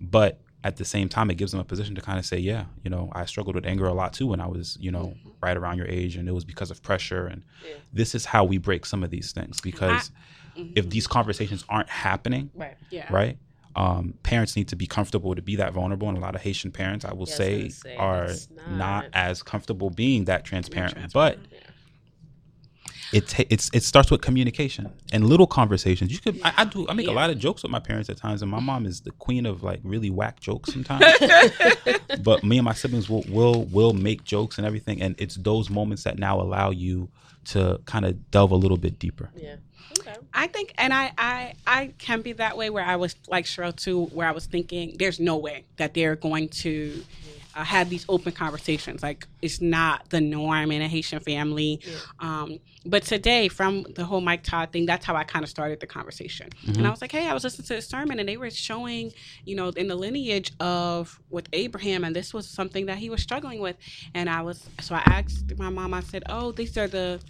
but 0.00 0.40
at 0.64 0.76
the 0.76 0.84
same 0.84 1.08
time 1.08 1.30
it 1.30 1.36
gives 1.36 1.52
them 1.52 1.60
a 1.60 1.64
position 1.64 1.94
to 1.94 2.00
kind 2.00 2.18
of 2.18 2.26
say 2.26 2.36
yeah 2.38 2.64
you 2.82 2.90
know 2.90 3.08
i 3.12 3.24
struggled 3.24 3.54
with 3.54 3.64
anger 3.64 3.86
a 3.86 3.92
lot 3.94 4.12
too 4.12 4.26
when 4.26 4.40
i 4.40 4.46
was 4.46 4.76
you 4.80 4.90
know 4.90 5.14
right 5.40 5.56
around 5.56 5.78
your 5.78 5.86
age 5.86 6.16
and 6.16 6.28
it 6.28 6.32
was 6.32 6.44
because 6.44 6.70
of 6.70 6.82
pressure 6.82 7.26
and 7.26 7.42
Yeah. 7.64 7.74
this 7.92 8.14
is 8.14 8.24
how 8.24 8.44
we 8.44 8.58
break 8.58 8.84
some 8.84 9.04
of 9.04 9.10
these 9.10 9.30
things 9.32 9.60
because 9.60 10.10
if 10.74 10.90
these 10.90 11.06
conversations 11.06 11.64
aren't 11.68 11.88
happening 11.88 12.50
Right. 12.54 12.76
Yeah. 12.90 13.06
right 13.12 13.38
um, 13.76 14.14
parents 14.24 14.56
need 14.56 14.66
to 14.68 14.76
be 14.76 14.88
comfortable 14.88 15.36
to 15.36 15.42
be 15.42 15.54
that 15.56 15.72
vulnerable 15.72 16.08
and 16.08 16.18
a 16.18 16.20
lot 16.20 16.34
of 16.34 16.40
haitian 16.40 16.72
parents 16.72 17.04
i 17.04 17.12
will 17.12 17.18
Yeah, 17.18 17.20
I 17.20 17.24
was 17.26 17.34
say, 17.36 17.68
say, 17.68 17.96
are 17.96 18.28
not. 18.66 18.76
not- 18.76 19.04
as 19.12 19.42
comfortable 19.44 19.90
being 19.90 20.24
that 20.24 20.44
transparent, 20.44 20.94
transparent. 20.94 21.38
but 21.48 21.58
it 23.12 23.28
ta- 23.28 23.44
it's 23.48 23.70
it 23.72 23.82
starts 23.82 24.10
with 24.10 24.20
communication 24.20 24.92
and 25.12 25.26
little 25.26 25.46
conversations. 25.46 26.12
You 26.12 26.18
could 26.18 26.40
I, 26.44 26.52
I 26.58 26.64
do 26.64 26.86
I 26.88 26.94
make 26.94 27.08
a 27.08 27.12
lot 27.12 27.30
of 27.30 27.38
jokes 27.38 27.62
with 27.62 27.72
my 27.72 27.78
parents 27.78 28.08
at 28.10 28.16
times, 28.16 28.42
and 28.42 28.50
my 28.50 28.60
mom 28.60 28.86
is 28.86 29.00
the 29.00 29.12
queen 29.12 29.46
of 29.46 29.62
like 29.62 29.80
really 29.82 30.10
whack 30.10 30.40
jokes 30.40 30.72
sometimes. 30.72 31.04
but 32.22 32.44
me 32.44 32.58
and 32.58 32.64
my 32.64 32.74
siblings 32.74 33.08
will 33.08 33.24
will 33.28 33.64
will 33.64 33.92
make 33.92 34.24
jokes 34.24 34.58
and 34.58 34.66
everything, 34.66 35.00
and 35.02 35.14
it's 35.18 35.36
those 35.36 35.70
moments 35.70 36.04
that 36.04 36.18
now 36.18 36.40
allow 36.40 36.70
you 36.70 37.08
to 37.46 37.80
kind 37.86 38.04
of 38.04 38.30
delve 38.30 38.50
a 38.50 38.56
little 38.56 38.76
bit 38.76 38.98
deeper. 38.98 39.30
Yeah. 39.34 39.56
Okay. 40.00 40.14
I 40.34 40.46
think, 40.48 40.74
and 40.76 40.92
I, 40.92 41.12
I, 41.16 41.54
I 41.66 41.92
can 41.98 42.20
be 42.20 42.34
that 42.34 42.56
way 42.56 42.68
where 42.68 42.84
I 42.84 42.96
was 42.96 43.16
like 43.26 43.46
Cheryl 43.46 43.74
too, 43.74 44.06
where 44.06 44.28
I 44.28 44.32
was 44.32 44.46
thinking, 44.46 44.96
there's 44.98 45.18
no 45.18 45.36
way 45.38 45.64
that 45.76 45.94
they're 45.94 46.16
going 46.16 46.50
to 46.50 46.90
mm-hmm. 46.90 47.37
Uh, 47.58 47.64
have 47.64 47.90
these 47.90 48.06
open 48.08 48.32
conversations. 48.32 49.02
Like 49.02 49.26
it's 49.42 49.60
not 49.60 50.08
the 50.10 50.20
norm 50.20 50.70
in 50.70 50.80
a 50.80 50.88
Haitian 50.88 51.20
family. 51.20 51.80
Um, 52.20 52.58
but 52.86 53.02
today, 53.02 53.48
from 53.48 53.82
the 53.96 54.04
whole 54.04 54.20
Mike 54.20 54.44
Todd 54.44 54.70
thing, 54.72 54.86
that's 54.86 55.04
how 55.04 55.16
I 55.16 55.24
kind 55.24 55.42
of 55.42 55.50
started 55.50 55.80
the 55.80 55.86
conversation. 55.86 56.48
And 56.66 56.86
I 56.86 56.90
was 56.90 57.02
like, 57.02 57.12
hey, 57.12 57.26
I 57.28 57.34
was 57.34 57.44
listening 57.44 57.66
to 57.66 57.76
a 57.76 57.82
sermon, 57.82 58.18
and 58.20 58.28
they 58.28 58.36
were 58.36 58.50
showing, 58.50 59.12
you 59.44 59.56
know, 59.56 59.68
in 59.70 59.88
the 59.88 59.96
lineage 59.96 60.52
of 60.60 61.20
with 61.28 61.48
Abraham, 61.52 62.04
and 62.04 62.14
this 62.14 62.32
was 62.32 62.48
something 62.48 62.86
that 62.86 62.98
he 62.98 63.10
was 63.10 63.22
struggling 63.22 63.60
with. 63.60 63.76
And 64.14 64.30
I 64.30 64.42
was, 64.42 64.64
so 64.80 64.94
I 64.94 65.02
asked 65.06 65.58
my 65.58 65.68
mom. 65.68 65.92
I 65.92 66.00
said, 66.00 66.22
oh, 66.28 66.52
these 66.52 66.78
are 66.78 66.86
the 66.86 67.20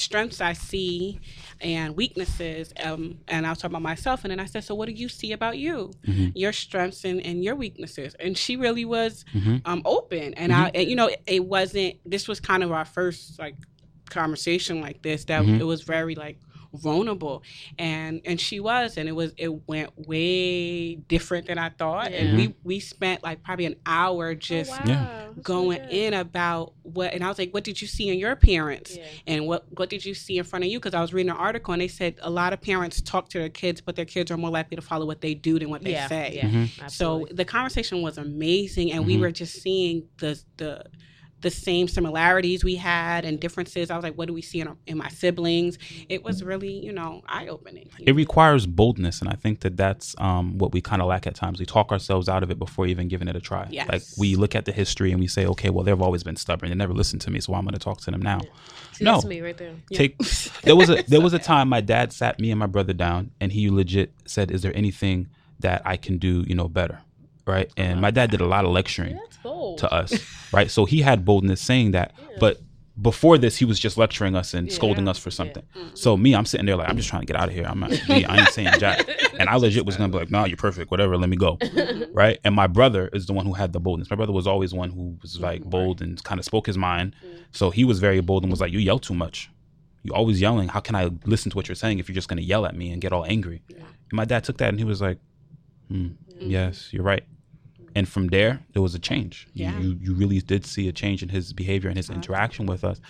strengths 0.00 0.40
I 0.40 0.54
see 0.54 1.20
and 1.60 1.96
weaknesses. 1.96 2.72
Um, 2.82 3.18
and 3.28 3.46
I 3.46 3.50
was 3.50 3.58
talking 3.58 3.72
about 3.74 3.82
myself. 3.82 4.24
And 4.24 4.30
then 4.30 4.40
I 4.40 4.46
said, 4.46 4.64
So, 4.64 4.74
what 4.74 4.86
do 4.86 4.92
you 4.92 5.08
see 5.08 5.32
about 5.32 5.58
you? 5.58 5.92
Mhm. 6.06 6.32
Your 6.34 6.52
strengths 6.52 7.04
and, 7.04 7.20
and 7.24 7.44
your 7.44 7.54
weaknesses. 7.54 8.14
And 8.18 8.36
she 8.36 8.56
really 8.56 8.84
was 8.84 9.24
Mhm. 9.34 9.62
um, 9.64 9.82
open. 9.84 10.34
And 10.34 10.52
I, 10.52 10.70
and, 10.74 10.88
you 10.88 10.96
know, 10.96 11.06
it, 11.08 11.22
it 11.26 11.44
wasn't, 11.44 11.96
this 12.04 12.26
was 12.26 12.40
kind 12.40 12.62
of 12.62 12.72
our 12.72 12.84
first 12.84 13.38
like 13.38 13.56
conversation 14.08 14.80
like 14.80 15.02
this 15.02 15.24
that 15.26 15.42
Mhm. 15.44 15.60
it 15.60 15.64
was 15.64 15.82
very 15.82 16.14
like 16.14 16.38
vulnerable 16.72 17.42
and 17.78 18.20
and 18.24 18.40
she 18.40 18.60
was 18.60 18.96
and 18.96 19.08
it 19.08 19.12
was 19.12 19.32
it 19.36 19.66
went 19.68 19.90
way 20.08 20.94
different 20.94 21.46
than 21.46 21.58
i 21.58 21.68
thought 21.68 22.10
Yeah. 22.12 22.18
and 22.18 22.36
we 22.38 22.54
we 22.62 22.80
spent 22.80 23.22
like 23.24 23.42
probably 23.42 23.66
an 23.66 23.76
hour 23.86 24.34
just 24.34 24.70
oh, 24.72 24.88
wow. 24.88 25.16
Going 25.42 25.80
really 25.82 26.06
in 26.06 26.14
about 26.14 26.72
what 26.82 27.12
and 27.12 27.24
i 27.24 27.28
was 27.28 27.38
like 27.38 27.52
what 27.52 27.64
did 27.64 27.80
you 27.82 27.88
see 27.88 28.08
in 28.08 28.18
your 28.18 28.36
parents 28.36 28.96
Yeah. 28.96 29.04
and 29.26 29.46
what 29.46 29.64
what 29.76 29.88
did 29.90 30.04
you 30.04 30.14
see 30.14 30.38
in 30.38 30.44
front 30.44 30.64
of 30.64 30.70
you 30.70 30.78
because 30.78 30.94
i 30.94 31.00
was 31.00 31.12
reading 31.12 31.30
an 31.30 31.36
article 31.36 31.72
and 31.72 31.80
they 31.82 31.88
said 31.88 32.14
a 32.22 32.30
lot 32.30 32.52
of 32.52 32.60
parents 32.60 33.00
talk 33.00 33.28
to 33.30 33.38
their 33.38 33.48
kids 33.48 33.80
but 33.80 33.96
their 33.96 34.04
kids 34.04 34.30
are 34.30 34.36
more 34.36 34.50
likely 34.50 34.76
to 34.76 34.82
follow 34.82 35.06
what 35.06 35.20
they 35.20 35.34
do 35.34 35.58
than 35.58 35.70
what 35.70 35.82
they 35.82 35.92
yeah. 35.92 36.06
say 36.08 36.32
Yeah. 36.36 36.48
Mhm. 36.48 36.90
so 36.90 37.26
the 37.32 37.44
conversation 37.44 38.02
was 38.02 38.16
amazing 38.18 38.92
and 38.92 39.06
we 39.06 39.16
Mhm. 39.16 39.20
were 39.20 39.32
just 39.32 39.60
seeing 39.60 40.04
the 40.18 40.40
the 40.56 40.84
the 41.40 41.50
same 41.50 41.88
similarities 41.88 42.62
we 42.64 42.76
had 42.76 43.24
and 43.24 43.40
differences 43.40 43.90
i 43.90 43.96
was 43.96 44.02
like 44.02 44.14
what 44.14 44.26
do 44.26 44.34
we 44.34 44.42
see 44.42 44.60
in, 44.60 44.68
our, 44.68 44.76
in 44.86 44.98
my 44.98 45.08
siblings 45.08 45.78
it 46.08 46.22
was 46.22 46.42
really 46.42 46.84
you 46.84 46.92
know 46.92 47.22
eye-opening 47.26 47.88
It 48.00 48.14
requires 48.14 48.66
boldness, 48.66 49.20
and 49.20 49.28
I 49.28 49.34
think 49.34 49.60
that 49.60 49.76
that's 49.76 50.14
um, 50.18 50.58
what 50.58 50.72
we 50.72 50.80
kind 50.80 51.02
of 51.02 51.08
lack 51.08 51.26
at 51.26 51.34
times. 51.34 51.60
We 51.60 51.66
talk 51.66 51.92
ourselves 51.92 52.28
out 52.28 52.42
of 52.42 52.50
it 52.50 52.58
before 52.58 52.86
even 52.86 53.08
giving 53.08 53.28
it 53.28 53.36
a 53.36 53.40
try. 53.40 53.68
Yes. 53.70 53.88
Like 53.88 54.02
we 54.18 54.36
look 54.36 54.54
at 54.54 54.64
the 54.64 54.72
history 54.72 55.10
and 55.12 55.20
we 55.20 55.26
say, 55.26 55.46
okay, 55.46 55.70
well, 55.70 55.84
they've 55.84 56.00
always 56.00 56.22
been 56.22 56.36
stubborn. 56.36 56.70
They 56.70 56.74
never 56.74 56.92
listened 56.92 57.22
to 57.22 57.30
me, 57.30 57.40
so 57.40 57.54
I'm 57.54 57.64
going 57.64 57.74
to 57.74 57.78
talk 57.78 58.00
to 58.02 58.10
them 58.10 58.22
now. 58.22 58.40
See, 58.92 59.04
no. 59.04 59.14
that's 59.14 59.24
me 59.24 59.40
right 59.40 59.56
there. 59.56 59.74
Take 59.92 60.18
there 60.62 60.76
was 60.76 60.90
a 60.90 61.02
there 61.02 61.20
was 61.20 61.32
a 61.32 61.38
time 61.38 61.68
my 61.68 61.80
dad 61.80 62.12
sat 62.12 62.38
me 62.38 62.50
and 62.50 62.58
my 62.58 62.66
brother 62.66 62.92
down, 62.92 63.30
and 63.40 63.52
he 63.52 63.70
legit 63.70 64.12
said, 64.26 64.50
"Is 64.50 64.62
there 64.62 64.76
anything 64.76 65.28
that 65.60 65.82
I 65.84 65.96
can 65.96 66.18
do, 66.18 66.44
you 66.46 66.54
know, 66.54 66.68
better?" 66.68 67.00
Right, 67.46 67.70
and 67.76 68.00
my 68.00 68.10
dad 68.10 68.30
did 68.30 68.40
a 68.40 68.46
lot 68.46 68.64
of 68.64 68.70
lecturing 68.70 69.16
That's 69.16 69.29
bold. 69.29 69.29
To 69.42 69.88
us, 69.92 70.14
right? 70.52 70.70
So 70.70 70.84
he 70.84 71.02
had 71.02 71.24
boldness 71.24 71.60
saying 71.60 71.92
that, 71.92 72.12
Yeah. 72.18 72.36
but 72.40 72.60
before 73.00 73.38
this, 73.38 73.56
he 73.56 73.64
was 73.64 73.78
just 73.78 73.96
lecturing 73.96 74.36
us 74.36 74.52
and 74.52 74.68
Yeah. 74.68 74.74
scolding 74.74 75.08
us 75.08 75.18
for 75.18 75.30
something. 75.30 75.62
Mm-hmm. 75.74 75.94
So 75.94 76.16
me, 76.18 76.34
I'm 76.34 76.44
sitting 76.44 76.66
there 76.66 76.76
like 76.76 76.88
I'm 76.90 76.96
just 76.98 77.08
trying 77.08 77.22
to 77.22 77.26
get 77.26 77.36
out 77.36 77.48
of 77.48 77.54
here. 77.54 77.64
I'm 77.66 77.80
not. 77.80 77.92
I 78.10 78.38
ain't 78.40 78.48
saying 78.50 78.72
jack. 78.78 79.08
And 79.38 79.48
I 79.48 79.56
legit 79.56 79.86
was 79.86 79.96
gonna 79.96 80.10
be 80.12 80.18
like, 80.18 80.30
"No, 80.30 80.44
you're 80.44 80.58
perfect. 80.58 80.90
Whatever. 80.90 81.16
Let 81.16 81.30
me 81.30 81.36
go." 81.36 81.56
right. 82.12 82.38
And 82.44 82.54
my 82.54 82.66
brother 82.66 83.08
is 83.14 83.24
the 83.24 83.32
one 83.32 83.46
who 83.46 83.54
had 83.54 83.72
the 83.72 83.80
boldness. 83.80 84.10
My 84.10 84.16
brother 84.16 84.32
was 84.32 84.46
always 84.46 84.74
one 84.74 84.90
who 84.90 85.16
was 85.22 85.40
like 85.40 85.64
bold 85.64 86.02
and 86.02 86.22
kind 86.24 86.38
of 86.38 86.44
spoke 86.44 86.66
his 86.66 86.76
mind. 86.76 87.14
So 87.52 87.70
he 87.70 87.84
was 87.84 88.00
very 88.00 88.20
bold 88.20 88.42
and 88.42 88.50
was 88.50 88.60
like, 88.60 88.70
"You 88.72 88.78
yell 88.80 88.98
too 88.98 89.14
much. 89.14 89.50
You 90.02 90.12
always 90.12 90.38
yelling. 90.38 90.68
How 90.68 90.80
can 90.80 90.94
I 90.94 91.08
listen 91.24 91.50
to 91.52 91.56
what 91.56 91.68
you're 91.68 91.74
saying 91.76 92.00
if 92.00 92.08
you're 92.08 92.14
just 92.14 92.28
gonna 92.28 92.42
yell 92.42 92.66
at 92.66 92.76
me 92.76 92.90
and 92.92 93.00
get 93.00 93.12
all 93.14 93.24
angry?" 93.24 93.62
And 93.70 94.12
my 94.12 94.26
dad 94.26 94.44
took 94.44 94.58
that 94.58 94.68
and 94.68 94.78
he 94.78 94.84
was 94.84 95.00
like, 95.00 95.18
hmm, 95.88 96.08
"Yes, 96.38 96.92
you're 96.92 97.02
right." 97.04 97.24
And 97.94 98.08
from 98.08 98.28
there, 98.28 98.60
there 98.72 98.82
was 98.82 98.94
a 98.94 98.98
change. 98.98 99.46
You- 99.54 99.64
Yeah. 99.66 99.78
You, 99.80 99.98
you 100.00 100.14
really 100.14 100.40
did 100.40 100.64
see 100.66 100.88
a 100.88 100.92
change 100.92 101.22
in 101.22 101.28
his 101.30 101.52
behavior 101.52 101.88
and 101.90 101.96
his 101.96 102.08
interaction 102.10 102.66
with 102.66 102.84
us. 102.84 103.00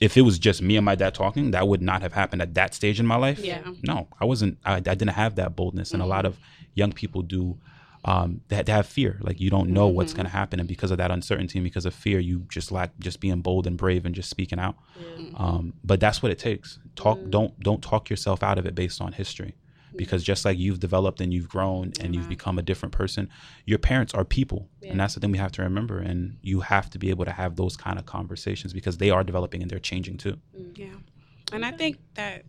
If 0.00 0.16
it 0.16 0.22
was 0.22 0.38
just 0.38 0.60
me 0.60 0.76
and 0.76 0.84
my 0.84 0.96
dad 0.96 1.14
talking, 1.14 1.52
that 1.52 1.68
would 1.68 1.80
not 1.80 2.02
have 2.02 2.12
happened 2.12 2.42
at 2.42 2.54
that 2.54 2.74
stage 2.74 2.98
in 2.98 3.06
my 3.06 3.16
life. 3.16 3.38
Yeah. 3.38 3.60
No, 3.82 4.08
I 4.20 4.24
wasn't. 4.24 4.58
I, 4.64 4.74
I 4.76 4.80
didn't 4.80 5.08
have 5.10 5.36
that 5.36 5.54
boldness, 5.54 5.92
and 5.92 6.02
a 6.02 6.06
lot 6.06 6.24
of 6.26 6.36
young 6.74 6.92
people 6.92 7.22
do. 7.22 7.58
Um, 8.06 8.40
they, 8.48 8.60
they 8.60 8.72
have 8.72 8.86
fear. 8.86 9.18
Like 9.22 9.40
you 9.40 9.48
don't 9.50 9.70
know 9.70 9.86
what's 9.88 10.12
going 10.12 10.26
to 10.26 10.32
happen, 10.32 10.58
and 10.60 10.68
because 10.68 10.90
of 10.90 10.98
that 10.98 11.10
uncertainty 11.10 11.58
and 11.58 11.64
because 11.64 11.86
of 11.86 11.94
fear, 11.94 12.18
you 12.18 12.44
just 12.50 12.70
lack 12.72 12.90
just 12.98 13.18
being 13.20 13.40
bold 13.40 13.66
and 13.66 13.78
brave 13.78 14.04
and 14.04 14.14
just 14.14 14.28
speaking 14.28 14.58
out. 14.58 14.76
Um, 15.36 15.74
but 15.84 16.00
that's 16.00 16.22
what 16.22 16.30
it 16.32 16.38
takes. 16.38 16.78
Talk. 16.96 17.18
Don't 17.30 17.58
don't 17.60 17.80
talk 17.82 18.10
yourself 18.10 18.42
out 18.42 18.58
of 18.58 18.66
it 18.66 18.74
based 18.74 19.00
on 19.00 19.12
history, 19.12 19.54
because 19.96 20.22
just 20.22 20.44
like 20.44 20.58
you've 20.58 20.80
developed 20.80 21.20
and 21.20 21.32
you've 21.32 21.48
grown 21.48 21.92
and 22.00 22.14
you've 22.14 22.24
uh-huh. 22.24 22.30
become 22.30 22.58
a 22.58 22.62
different 22.62 22.92
person, 22.92 23.28
your 23.64 23.78
parents 23.78 24.14
are 24.14 24.24
people, 24.24 24.68
and 24.82 24.98
that's 24.98 25.14
the 25.14 25.20
thing 25.20 25.32
we 25.32 25.38
have 25.38 25.52
to 25.52 25.62
remember. 25.62 25.98
And 25.98 26.38
you 26.42 26.60
have 26.60 26.90
to 26.90 26.98
be 26.98 27.10
able 27.10 27.24
to 27.24 27.32
have 27.32 27.56
those 27.56 27.76
kind 27.76 27.98
of 27.98 28.06
conversations 28.06 28.72
because 28.72 28.98
they 28.98 29.10
are 29.10 29.24
developing 29.24 29.62
and 29.62 29.70
they're 29.70 29.78
changing 29.78 30.18
too. 30.18 30.38
Mm. 30.58 30.78
Yeah. 30.78 30.94
And 31.52 31.64
I 31.64 31.70
think 31.70 31.98
that 32.14 32.44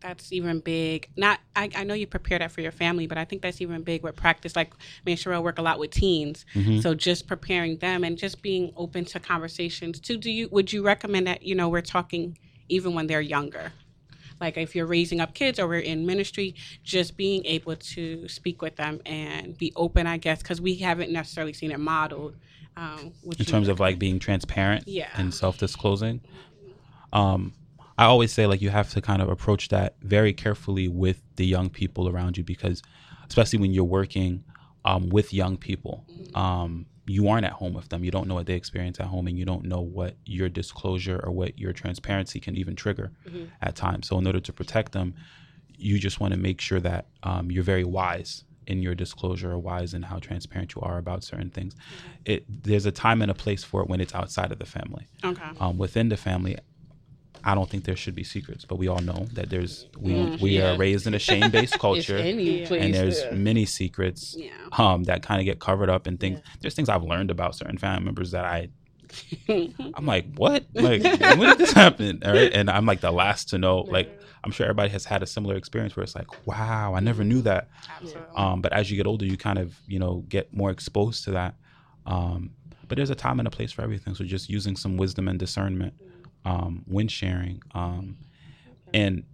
that's 0.00 0.32
even 0.32 0.60
big. 0.60 1.08
Not 1.16 1.40
I, 1.54 1.70
I 1.74 1.84
know 1.84 1.94
you 1.94 2.06
prepare 2.06 2.38
that 2.38 2.52
for 2.52 2.60
your 2.60 2.72
family, 2.72 3.06
but 3.06 3.18
I 3.18 3.24
think 3.24 3.42
that's 3.42 3.60
even 3.60 3.82
big 3.82 4.02
with 4.02 4.16
practice. 4.16 4.54
Like 4.54 4.72
me 5.04 5.12
and 5.12 5.20
Sherelle 5.20 5.42
work 5.42 5.58
a 5.58 5.62
lot 5.62 5.78
with 5.78 5.90
teens. 5.90 6.44
Mm-hmm. 6.54 6.80
So 6.80 6.94
just 6.94 7.26
preparing 7.26 7.78
them 7.78 8.04
and 8.04 8.16
just 8.16 8.42
being 8.42 8.72
open 8.76 9.04
to 9.06 9.20
conversations 9.20 10.00
too. 10.00 10.16
Do 10.16 10.30
you 10.30 10.48
would 10.50 10.72
you 10.72 10.84
recommend 10.84 11.26
that, 11.26 11.42
you 11.42 11.54
know, 11.54 11.68
we're 11.68 11.82
talking 11.82 12.38
even 12.68 12.94
when 12.94 13.06
they're 13.06 13.20
younger? 13.20 13.72
Like 14.40 14.56
if 14.56 14.74
you're 14.74 14.86
raising 14.86 15.20
up 15.20 15.34
kids 15.34 15.58
or 15.58 15.66
we're 15.68 15.80
in 15.80 16.06
ministry, 16.06 16.54
just 16.84 17.16
being 17.16 17.44
able 17.46 17.76
to 17.76 18.28
speak 18.28 18.62
with 18.62 18.76
them 18.76 19.00
and 19.06 19.56
be 19.56 19.72
open, 19.76 20.06
I 20.06 20.16
guess, 20.18 20.42
because 20.42 20.60
we 20.60 20.76
haven't 20.76 21.10
necessarily 21.10 21.52
seen 21.52 21.70
it 21.70 21.80
modeled. 21.80 22.36
Um, 22.76 23.12
in 23.38 23.44
terms 23.46 23.68
of 23.68 23.80
like 23.80 23.98
being 23.98 24.18
transparent 24.18 24.86
Yeah. 24.86 25.08
and 25.14 25.32
self-disclosing 25.32 26.20
um 27.12 27.54
i 27.96 28.04
always 28.04 28.32
say 28.32 28.46
like 28.46 28.60
you 28.60 28.68
have 28.68 28.90
to 28.90 29.00
kind 29.00 29.22
of 29.22 29.28
approach 29.28 29.68
that 29.68 29.94
very 30.02 30.32
carefully 30.32 30.88
with 30.88 31.22
the 31.36 31.46
young 31.46 31.70
people 31.70 32.08
around 32.08 32.36
you 32.36 32.44
because 32.44 32.82
especially 33.28 33.58
when 33.58 33.72
you're 33.72 33.84
working 33.84 34.44
um, 34.84 35.08
with 35.08 35.32
young 35.32 35.56
people 35.56 36.04
um, 36.34 36.86
you 37.06 37.28
aren't 37.28 37.46
at 37.46 37.52
home 37.52 37.72
with 37.72 37.88
them 37.88 38.04
you 38.04 38.10
don't 38.10 38.26
know 38.26 38.34
what 38.34 38.46
they 38.46 38.54
experience 38.54 38.98
at 39.00 39.06
home 39.06 39.26
and 39.26 39.38
you 39.38 39.44
don't 39.44 39.64
know 39.64 39.80
what 39.80 40.16
your 40.24 40.48
disclosure 40.48 41.20
or 41.22 41.30
what 41.30 41.58
your 41.58 41.72
transparency 41.72 42.40
can 42.40 42.56
even 42.56 42.74
trigger 42.74 43.12
at 43.62 43.76
times 43.76 44.08
so 44.08 44.18
in 44.18 44.26
order 44.26 44.40
to 44.40 44.52
protect 44.52 44.92
them 44.92 45.14
you 45.78 45.98
just 45.98 46.20
want 46.20 46.32
to 46.32 46.38
make 46.38 46.60
sure 46.60 46.80
that 46.80 47.06
um, 47.22 47.50
you're 47.50 47.62
very 47.62 47.84
wise 47.84 48.44
in 48.66 48.82
your 48.82 48.94
disclosure 48.94 49.52
or 49.52 49.58
wise 49.58 49.94
in 49.94 50.02
how 50.02 50.18
transparent 50.18 50.74
you 50.74 50.82
are 50.82 50.98
about 50.98 51.22
certain 51.22 51.50
things. 51.50 51.76
It 52.24 52.44
there's 52.48 52.86
a 52.86 52.92
time 52.92 53.22
and 53.22 53.30
a 53.30 53.34
place 53.34 53.62
for 53.62 53.82
it 53.82 53.88
when 53.88 54.00
it's 54.00 54.14
outside 54.14 54.50
of 54.52 54.58
the 54.58 54.66
family. 54.66 55.06
Okay. 55.24 55.44
Um, 55.60 55.78
within 55.78 56.08
the 56.08 56.16
family, 56.16 56.56
I 57.46 57.54
don't 57.54 57.70
think 57.70 57.84
there 57.84 57.94
should 57.94 58.16
be 58.16 58.24
secrets, 58.24 58.64
but 58.64 58.74
we 58.76 58.88
all 58.88 58.98
know 58.98 59.28
that 59.34 59.50
there's 59.50 59.86
we 59.98 60.36
we 60.42 60.58
yeah. 60.58 60.72
are 60.72 60.76
raised 60.76 61.06
in 61.06 61.14
a 61.14 61.18
shame 61.20 61.48
based 61.52 61.78
culture. 61.86 62.18
place, 62.66 62.82
And 62.82 62.92
there's 62.92 63.22
yeah. 63.22 63.30
many 63.34 63.64
secrets 63.66 64.34
Yeah. 64.36 64.50
um, 64.72 65.04
that 65.04 65.22
kind 65.22 65.40
of 65.40 65.44
get 65.44 65.60
covered 65.60 65.88
up 65.88 66.08
and 66.08 66.18
things. 66.18 66.40
There's 66.60 66.74
things 66.74 66.88
I've 66.88 67.04
learned 67.04 67.30
about 67.30 67.54
certain 67.54 67.78
family 67.78 68.04
members 68.04 68.32
that 68.32 68.44
I 68.44 68.68
I'm 69.48 70.04
like, 70.06 70.26
what? 70.34 70.64
Like, 70.74 71.04
when 71.04 71.38
did 71.50 71.58
this 71.58 71.72
happen? 71.72 72.20
All 72.24 72.32
right. 72.32 72.52
And 72.52 72.68
I'm 72.68 72.84
like 72.84 73.00
the 73.00 73.12
last 73.12 73.50
to 73.50 73.58
know. 73.58 73.78
Like, 73.82 74.10
I'm 74.42 74.50
sure 74.50 74.66
everybody 74.66 74.90
has 74.90 75.04
had 75.04 75.22
a 75.22 75.26
similar 75.26 75.54
experience 75.54 75.96
where 75.96 76.02
it's 76.02 76.16
like, 76.16 76.46
wow, 76.46 76.94
I 76.94 77.00
never 77.00 77.22
knew 77.22 77.40
that. 77.42 77.68
Absolutely. 77.88 78.22
Um, 78.34 78.60
but 78.60 78.72
as 78.72 78.90
you 78.90 78.96
get 78.96 79.06
older, 79.06 79.24
you 79.24 79.36
kind 79.36 79.58
of, 79.58 79.78
you 79.86 80.00
know, 80.00 80.24
get 80.28 80.52
more 80.52 80.72
exposed 80.72 81.22
to 81.24 81.30
that. 81.32 81.54
Um, 82.06 82.50
but 82.88 82.96
there's 82.96 83.10
a 83.10 83.14
time 83.14 83.38
and 83.38 83.46
a 83.46 83.50
place 83.50 83.70
for 83.70 83.82
everything. 83.82 84.14
So 84.16 84.24
just 84.24 84.50
using 84.50 84.74
some 84.76 84.96
wisdom 84.96 85.28
and 85.28 85.38
discernment 85.38 85.94
um, 86.46 86.82
when 86.86 87.08
sharing. 87.08 87.60
Um, 87.74 88.16
and 88.94 89.24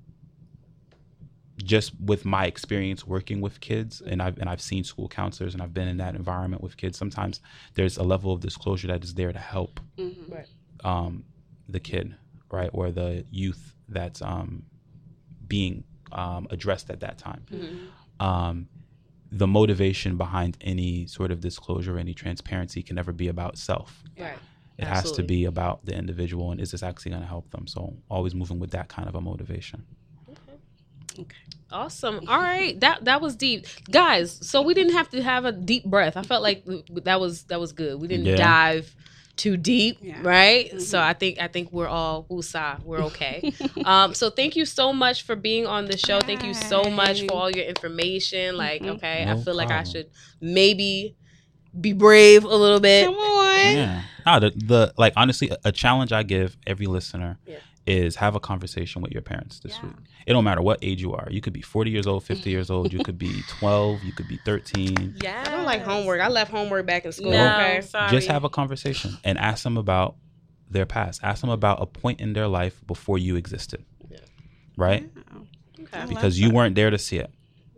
just 1.63 1.93
with 2.01 2.25
my 2.25 2.47
experience 2.47 3.07
working 3.07 3.41
with 3.41 3.61
kids 3.61 4.01
and 4.01 4.21
I've 4.23 4.39
and 4.39 4.49
I've 4.49 4.61
seen 4.63 4.83
school 4.83 5.07
counselors 5.07 5.53
and 5.55 5.63
I've 5.63 5.75
been 5.75 5.87
in 5.87 5.99
that 5.99 6.17
environment 6.17 6.63
with 6.63 6.77
kids 6.77 6.99
sometimes 6.99 7.41
there's 7.75 7.99
a 7.99 8.03
level 8.03 8.33
of 8.33 8.41
disclosure 8.41 8.89
that 8.89 9.05
is 9.05 9.15
there 9.15 9.33
to 9.33 9.39
help 9.39 9.79
Mhm. 9.99 10.33
Right. 10.33 10.49
um, 10.83 11.25
the 11.69 11.79
kid 11.79 12.17
right 12.51 12.71
or 12.73 12.91
the 12.91 13.27
youth 13.31 13.75
that's 13.87 14.23
um, 14.23 14.65
being 15.47 15.85
um, 16.11 16.49
addressed 16.51 16.91
at 16.91 17.01
that 17.01 17.19
time 17.19 17.45
um, 18.19 18.67
the 19.31 19.47
motivation 19.47 20.17
behind 20.17 20.57
any 20.63 21.07
sort 21.07 21.31
of 21.31 21.41
disclosure 21.41 21.97
any 21.99 22.15
transparency 22.15 22.83
can 22.83 22.97
never 22.97 23.13
be 23.13 23.29
about 23.29 23.57
self 23.59 24.03
Right. 24.19 24.39
It 24.79 24.85
has 24.87 25.13
to 25.13 25.23
be 25.23 25.45
about 25.45 25.85
the 25.85 25.95
individual 25.95 26.51
and 26.51 26.61
is 26.61 26.71
this 26.73 26.83
actually 26.83 27.11
going 27.11 27.23
to 27.23 27.29
help 27.29 27.51
them 27.51 27.67
so 27.67 27.95
always 28.09 28.35
moving 28.35 28.59
with 28.59 28.71
that 28.73 28.89
kind 28.89 29.09
of 29.09 29.15
a 29.15 29.21
motivation 29.21 29.85
Okay. 30.31 30.59
okay. 31.21 31.37
Awesome. 31.71 32.21
All 32.29 32.39
right. 32.39 32.79
That 32.81 33.05
that 33.07 33.21
was 33.23 33.35
deep. 33.35 33.67
Guys, 33.91 34.39
so 34.47 34.61
we 34.61 34.75
didn't 34.75 34.93
have 34.93 35.09
to 35.11 35.23
have 35.23 35.47
a 35.47 35.53
deep 35.53 35.85
breath. 35.87 36.19
I 36.19 36.23
felt 36.23 36.43
like 36.43 36.65
that 37.05 37.19
was 37.19 37.45
that 37.45 37.59
was 37.61 37.73
good. 37.73 37.99
We 37.99 38.09
didn't 38.09 38.27
Yeah. 38.27 38.37
dive 38.37 38.95
too 39.37 39.57
deep, 39.57 39.97
Yeah. 40.03 40.21
right? 40.23 40.79
So 40.83 41.01
I 41.01 41.15
think 41.15 41.41
I 41.41 41.49
think 41.49 41.73
we're 41.73 41.89
all 41.89 42.25
woosah. 42.31 42.83
We're 42.85 43.05
okay. 43.05 43.51
um 43.87 44.13
so 44.15 44.29
thank 44.29 44.55
you 44.55 44.67
so 44.67 44.93
much 44.93 45.23
for 45.23 45.35
being 45.35 45.67
on 45.67 45.87
the 45.87 45.97
show. 45.97 46.21
Thank 46.21 46.45
you 46.45 46.53
so 46.53 46.91
much 46.91 47.23
for 47.27 47.33
all 47.33 47.51
your 47.51 47.65
information. 47.65 48.59
Like, 48.59 48.83
Mhm. 48.83 48.97
okay, 48.97 49.23
I 49.27 49.33
No 49.35 49.41
feel 49.43 49.55
like 49.55 49.71
I 49.71 49.85
should 49.85 50.09
maybe 50.43 51.17
be 51.81 51.93
brave 51.93 52.45
a 52.45 52.49
little 52.57 52.81
bit. 52.81 53.07
Come 53.07 53.15
on. 53.15 53.77
yeah 53.77 54.03
no, 54.27 54.39
the, 54.41 54.51
the 54.51 54.95
like 54.99 55.13
honestly 55.17 55.51
a, 55.51 55.57
a 55.67 55.73
challenge 55.73 56.13
i 56.13 56.23
give 56.23 56.57
every 56.67 56.87
listener 56.87 57.39
Yeah. 57.47 57.57
is 57.87 58.17
have 58.17 58.35
a 58.37 58.41
conversation 58.41 59.03
with 59.03 59.11
your 59.13 59.23
parents 59.23 59.59
this 59.61 59.73
Yeah. 59.77 59.87
week 59.89 59.97
it 60.27 60.33
don't 60.33 60.45
matter 60.45 60.63
what 60.63 60.79
age 60.83 61.01
you 61.03 61.13
are 61.15 61.27
you 61.31 61.41
could 61.41 61.53
be 61.53 61.63
40 61.63 61.91
years 61.91 62.07
old 62.07 62.23
50 62.25 62.49
years 62.51 62.71
old 62.71 62.93
you 62.93 63.03
could 63.03 63.19
be 63.19 63.43
12 63.49 64.05
you 64.05 64.13
could 64.13 64.29
be 64.29 64.39
13 64.45 65.17
Yeah. 65.23 65.43
I 65.47 65.51
don't 65.51 65.65
like 65.65 65.83
homework. 65.83 66.21
I 66.21 66.29
left 66.29 66.51
homework 66.53 66.87
back 66.87 67.05
in 67.05 67.13
school. 67.13 67.31
No, 67.33 67.55
Okay. 67.55 67.81
sorry. 67.81 68.11
just 68.11 68.29
have 68.29 68.45
a 68.45 68.49
conversation 68.51 69.17
and 69.25 69.39
ask 69.39 69.65
them 69.65 69.77
about 69.77 70.17
their 70.71 70.87
past 70.87 71.21
ask 71.25 71.41
them 71.41 71.51
about 71.51 71.83
a 71.83 71.87
point 71.87 72.21
in 72.21 72.33
their 72.35 72.49
life 72.49 72.81
before 72.87 73.19
you 73.19 73.37
existed 73.37 73.85
Yeah. 74.11 74.19
right 74.77 75.11
Okay. 75.81 76.05
because 76.09 76.39
you 76.39 76.51
weren't 76.51 76.75
there 76.77 76.91
to 76.91 76.99
see 76.99 77.17
it 77.19 77.31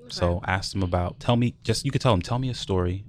so 0.09 0.41
ask 0.47 0.73
them 0.73 0.83
about 0.83 1.19
tell 1.21 1.37
me 1.37 1.55
just 1.65 1.85
you 1.87 1.91
could 1.91 2.01
tell 2.03 2.13
them 2.13 2.21
tell 2.23 2.39
me 2.39 2.51
a 2.51 2.55
story 2.55 3.05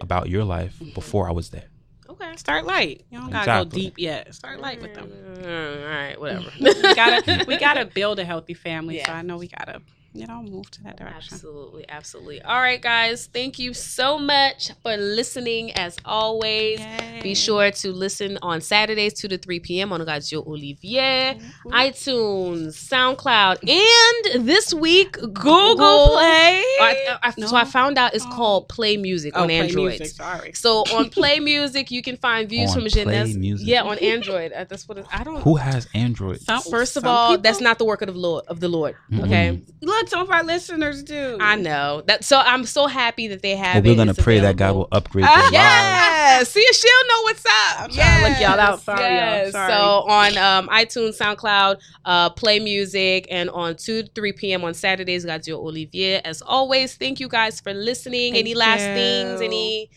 about 0.00 0.28
your 0.28 0.44
life 0.44 0.80
before 0.94 1.28
i 1.28 1.32
was 1.32 1.50
there 1.50 1.68
Okay. 2.08 2.36
Start 2.36 2.64
light. 2.64 3.04
You 3.10 3.18
don't 3.18 3.30
gotta 3.30 3.64
go 3.64 3.70
deep 3.70 3.98
yet. 3.98 4.34
Start 4.34 4.60
light 4.60 4.80
with 4.80 4.94
them. 4.94 5.10
Mm, 5.10 5.82
all 5.82 5.88
right, 5.88 6.20
whatever. 6.20 6.50
we 6.60 6.94
gotta 6.94 7.44
we 7.46 7.56
gotta 7.58 7.84
build 7.84 8.18
a 8.18 8.24
healthy 8.24 8.54
family. 8.54 9.02
So 9.04 9.12
I 9.12 9.22
know 9.22 9.36
we 9.36 9.48
gotta 9.48 9.82
you 10.20 10.26
know 10.26 10.42
move 10.42 10.70
to 10.72 10.82
that 10.84 10.96
direction. 10.96 11.34
Absolutely, 11.34 11.84
absolutely. 11.88 12.42
All 12.42 12.60
right, 12.60 12.80
guys. 12.80 13.28
Thank 13.32 13.58
you 13.58 13.74
so 13.74 14.18
much 14.18 14.70
for 14.82 14.96
listening. 14.96 15.72
As 15.72 15.96
always, 16.04 16.80
Yay. 16.80 17.20
be 17.22 17.34
sure 17.34 17.70
to 17.70 17.92
listen 17.92 18.38
on 18.42 18.60
Saturdays, 18.60 19.14
two 19.14 19.28
to 19.28 19.38
three 19.38 19.60
p.m. 19.60 19.92
on 19.92 20.04
Radio 20.04 20.40
Olivier, 20.46 21.38
iTunes, 21.66 22.74
SoundCloud, 22.90 23.68
and 23.68 24.46
this 24.46 24.72
week 24.74 25.12
Google 25.12 26.08
Play. 26.08 26.62
I, 26.80 27.18
I, 27.22 27.30
So 27.32 27.56
I 27.56 27.64
found 27.64 27.98
out 27.98 28.14
it's 28.14 28.24
Oh. 28.26 28.30
called 28.32 28.68
Play 28.68 28.96
Music 28.96 29.32
Oh, 29.36 29.42
on 29.42 29.46
play 29.46 29.58
Android. 29.58 29.88
music, 30.00 30.08
Sorry. 30.16 30.52
So 30.52 30.80
on 30.94 31.10
Play 31.10 31.38
Music, 31.40 31.90
you 31.90 32.02
can 32.02 32.16
find 32.16 32.48
views 32.48 32.70
On 32.70 32.74
from 32.74 32.82
Play 32.82 32.90
Jeunesse. 33.04 33.34
Music? 33.36 33.66
Yeah, 33.68 33.82
on 33.82 33.98
Android. 33.98 34.52
Uh, 34.52 34.64
That's 34.64 34.88
what 34.88 34.98
it, 34.98 35.06
I 35.12 35.22
don't. 35.24 35.42
who 35.42 35.56
has 35.56 35.88
android 35.94 36.40
Some- 36.40 36.62
First 36.62 36.96
of 36.96 37.02
some 37.02 37.10
all, 37.10 37.30
people- 37.32 37.42
that's 37.42 37.60
not 37.60 37.78
the 37.78 37.84
work 37.84 38.02
of 38.02 38.12
the 38.12 38.18
Lord. 38.18 38.44
Of 38.48 38.60
the 38.60 38.68
Lord. 38.68 38.96
Mhm. 39.12 39.24
Okay. 39.24 39.60
Look, 39.82 40.05
some 40.08 40.20
of 40.20 40.30
our 40.30 40.42
listeners 40.42 41.02
do. 41.02 41.38
I 41.40 41.56
know 41.56 42.02
that. 42.06 42.24
So 42.24 42.38
I'm 42.38 42.64
so 42.64 42.86
happy 42.86 43.28
that 43.28 43.42
they 43.42 43.56
have 43.56 43.84
Well, 43.84 43.92
we're 43.92 43.96
gonna 43.96 44.12
It's 44.12 44.22
pray 44.22 44.38
that 44.40 44.56
god 44.56 44.74
will 44.76 44.88
upgrade 44.92 45.24
their 45.24 45.30
lives. 45.36 45.52
Yeah, 45.52 46.42
see, 46.44 46.66
she'll 46.72 47.08
know 47.08 47.22
what's 47.22 47.44
up. 47.46 47.80
I'm 47.82 47.90
trying 47.90 48.22
to 48.24 48.28
look 48.30 48.40
y'all 48.40 48.60
out. 48.60 48.80
Sorry, 48.82 49.00
y'all. 49.00 49.10
yes. 49.10 49.52
Sorry. 49.52 49.72
So 49.72 49.78
on 49.78 50.38
um, 50.38 50.68
iTunes, 50.68 51.18
SoundCloud, 51.18 51.80
uh, 52.04 52.30
Play 52.30 52.58
Music, 52.58 53.26
and 53.30 53.50
on 53.50 53.76
two 53.76 54.02
three 54.14 54.32
p.m. 54.32 54.64
on 54.64 54.74
Saturdays, 54.74 55.24
Radio 55.24 55.58
Olivier. 55.58 56.20
As 56.24 56.42
always, 56.42 56.94
thank 56.96 57.20
you 57.20 57.28
guys 57.28 57.60
for 57.60 57.72
listening. 57.74 58.32
Thank 58.34 58.44
any 58.46 58.54
last 58.54 58.82
things? 58.82 59.40
Any? 59.40 59.90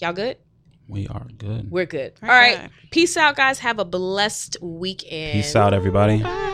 Y'all 0.00 0.12
good? 0.12 0.36
We 0.88 1.06
are 1.06 1.26
good. 1.38 1.70
We're 1.70 1.86
good. 1.86 2.14
We're 2.20 2.28
All 2.28 2.34
right. 2.34 2.60
good. 2.62 2.70
Peace 2.90 3.16
out, 3.16 3.36
guys. 3.36 3.60
Have 3.60 3.78
a 3.78 3.84
blessed 3.84 4.56
weekend. 4.60 5.34
Peace 5.34 5.54
out, 5.54 5.72
everybody. 5.72 6.20
Bye. 6.20 6.48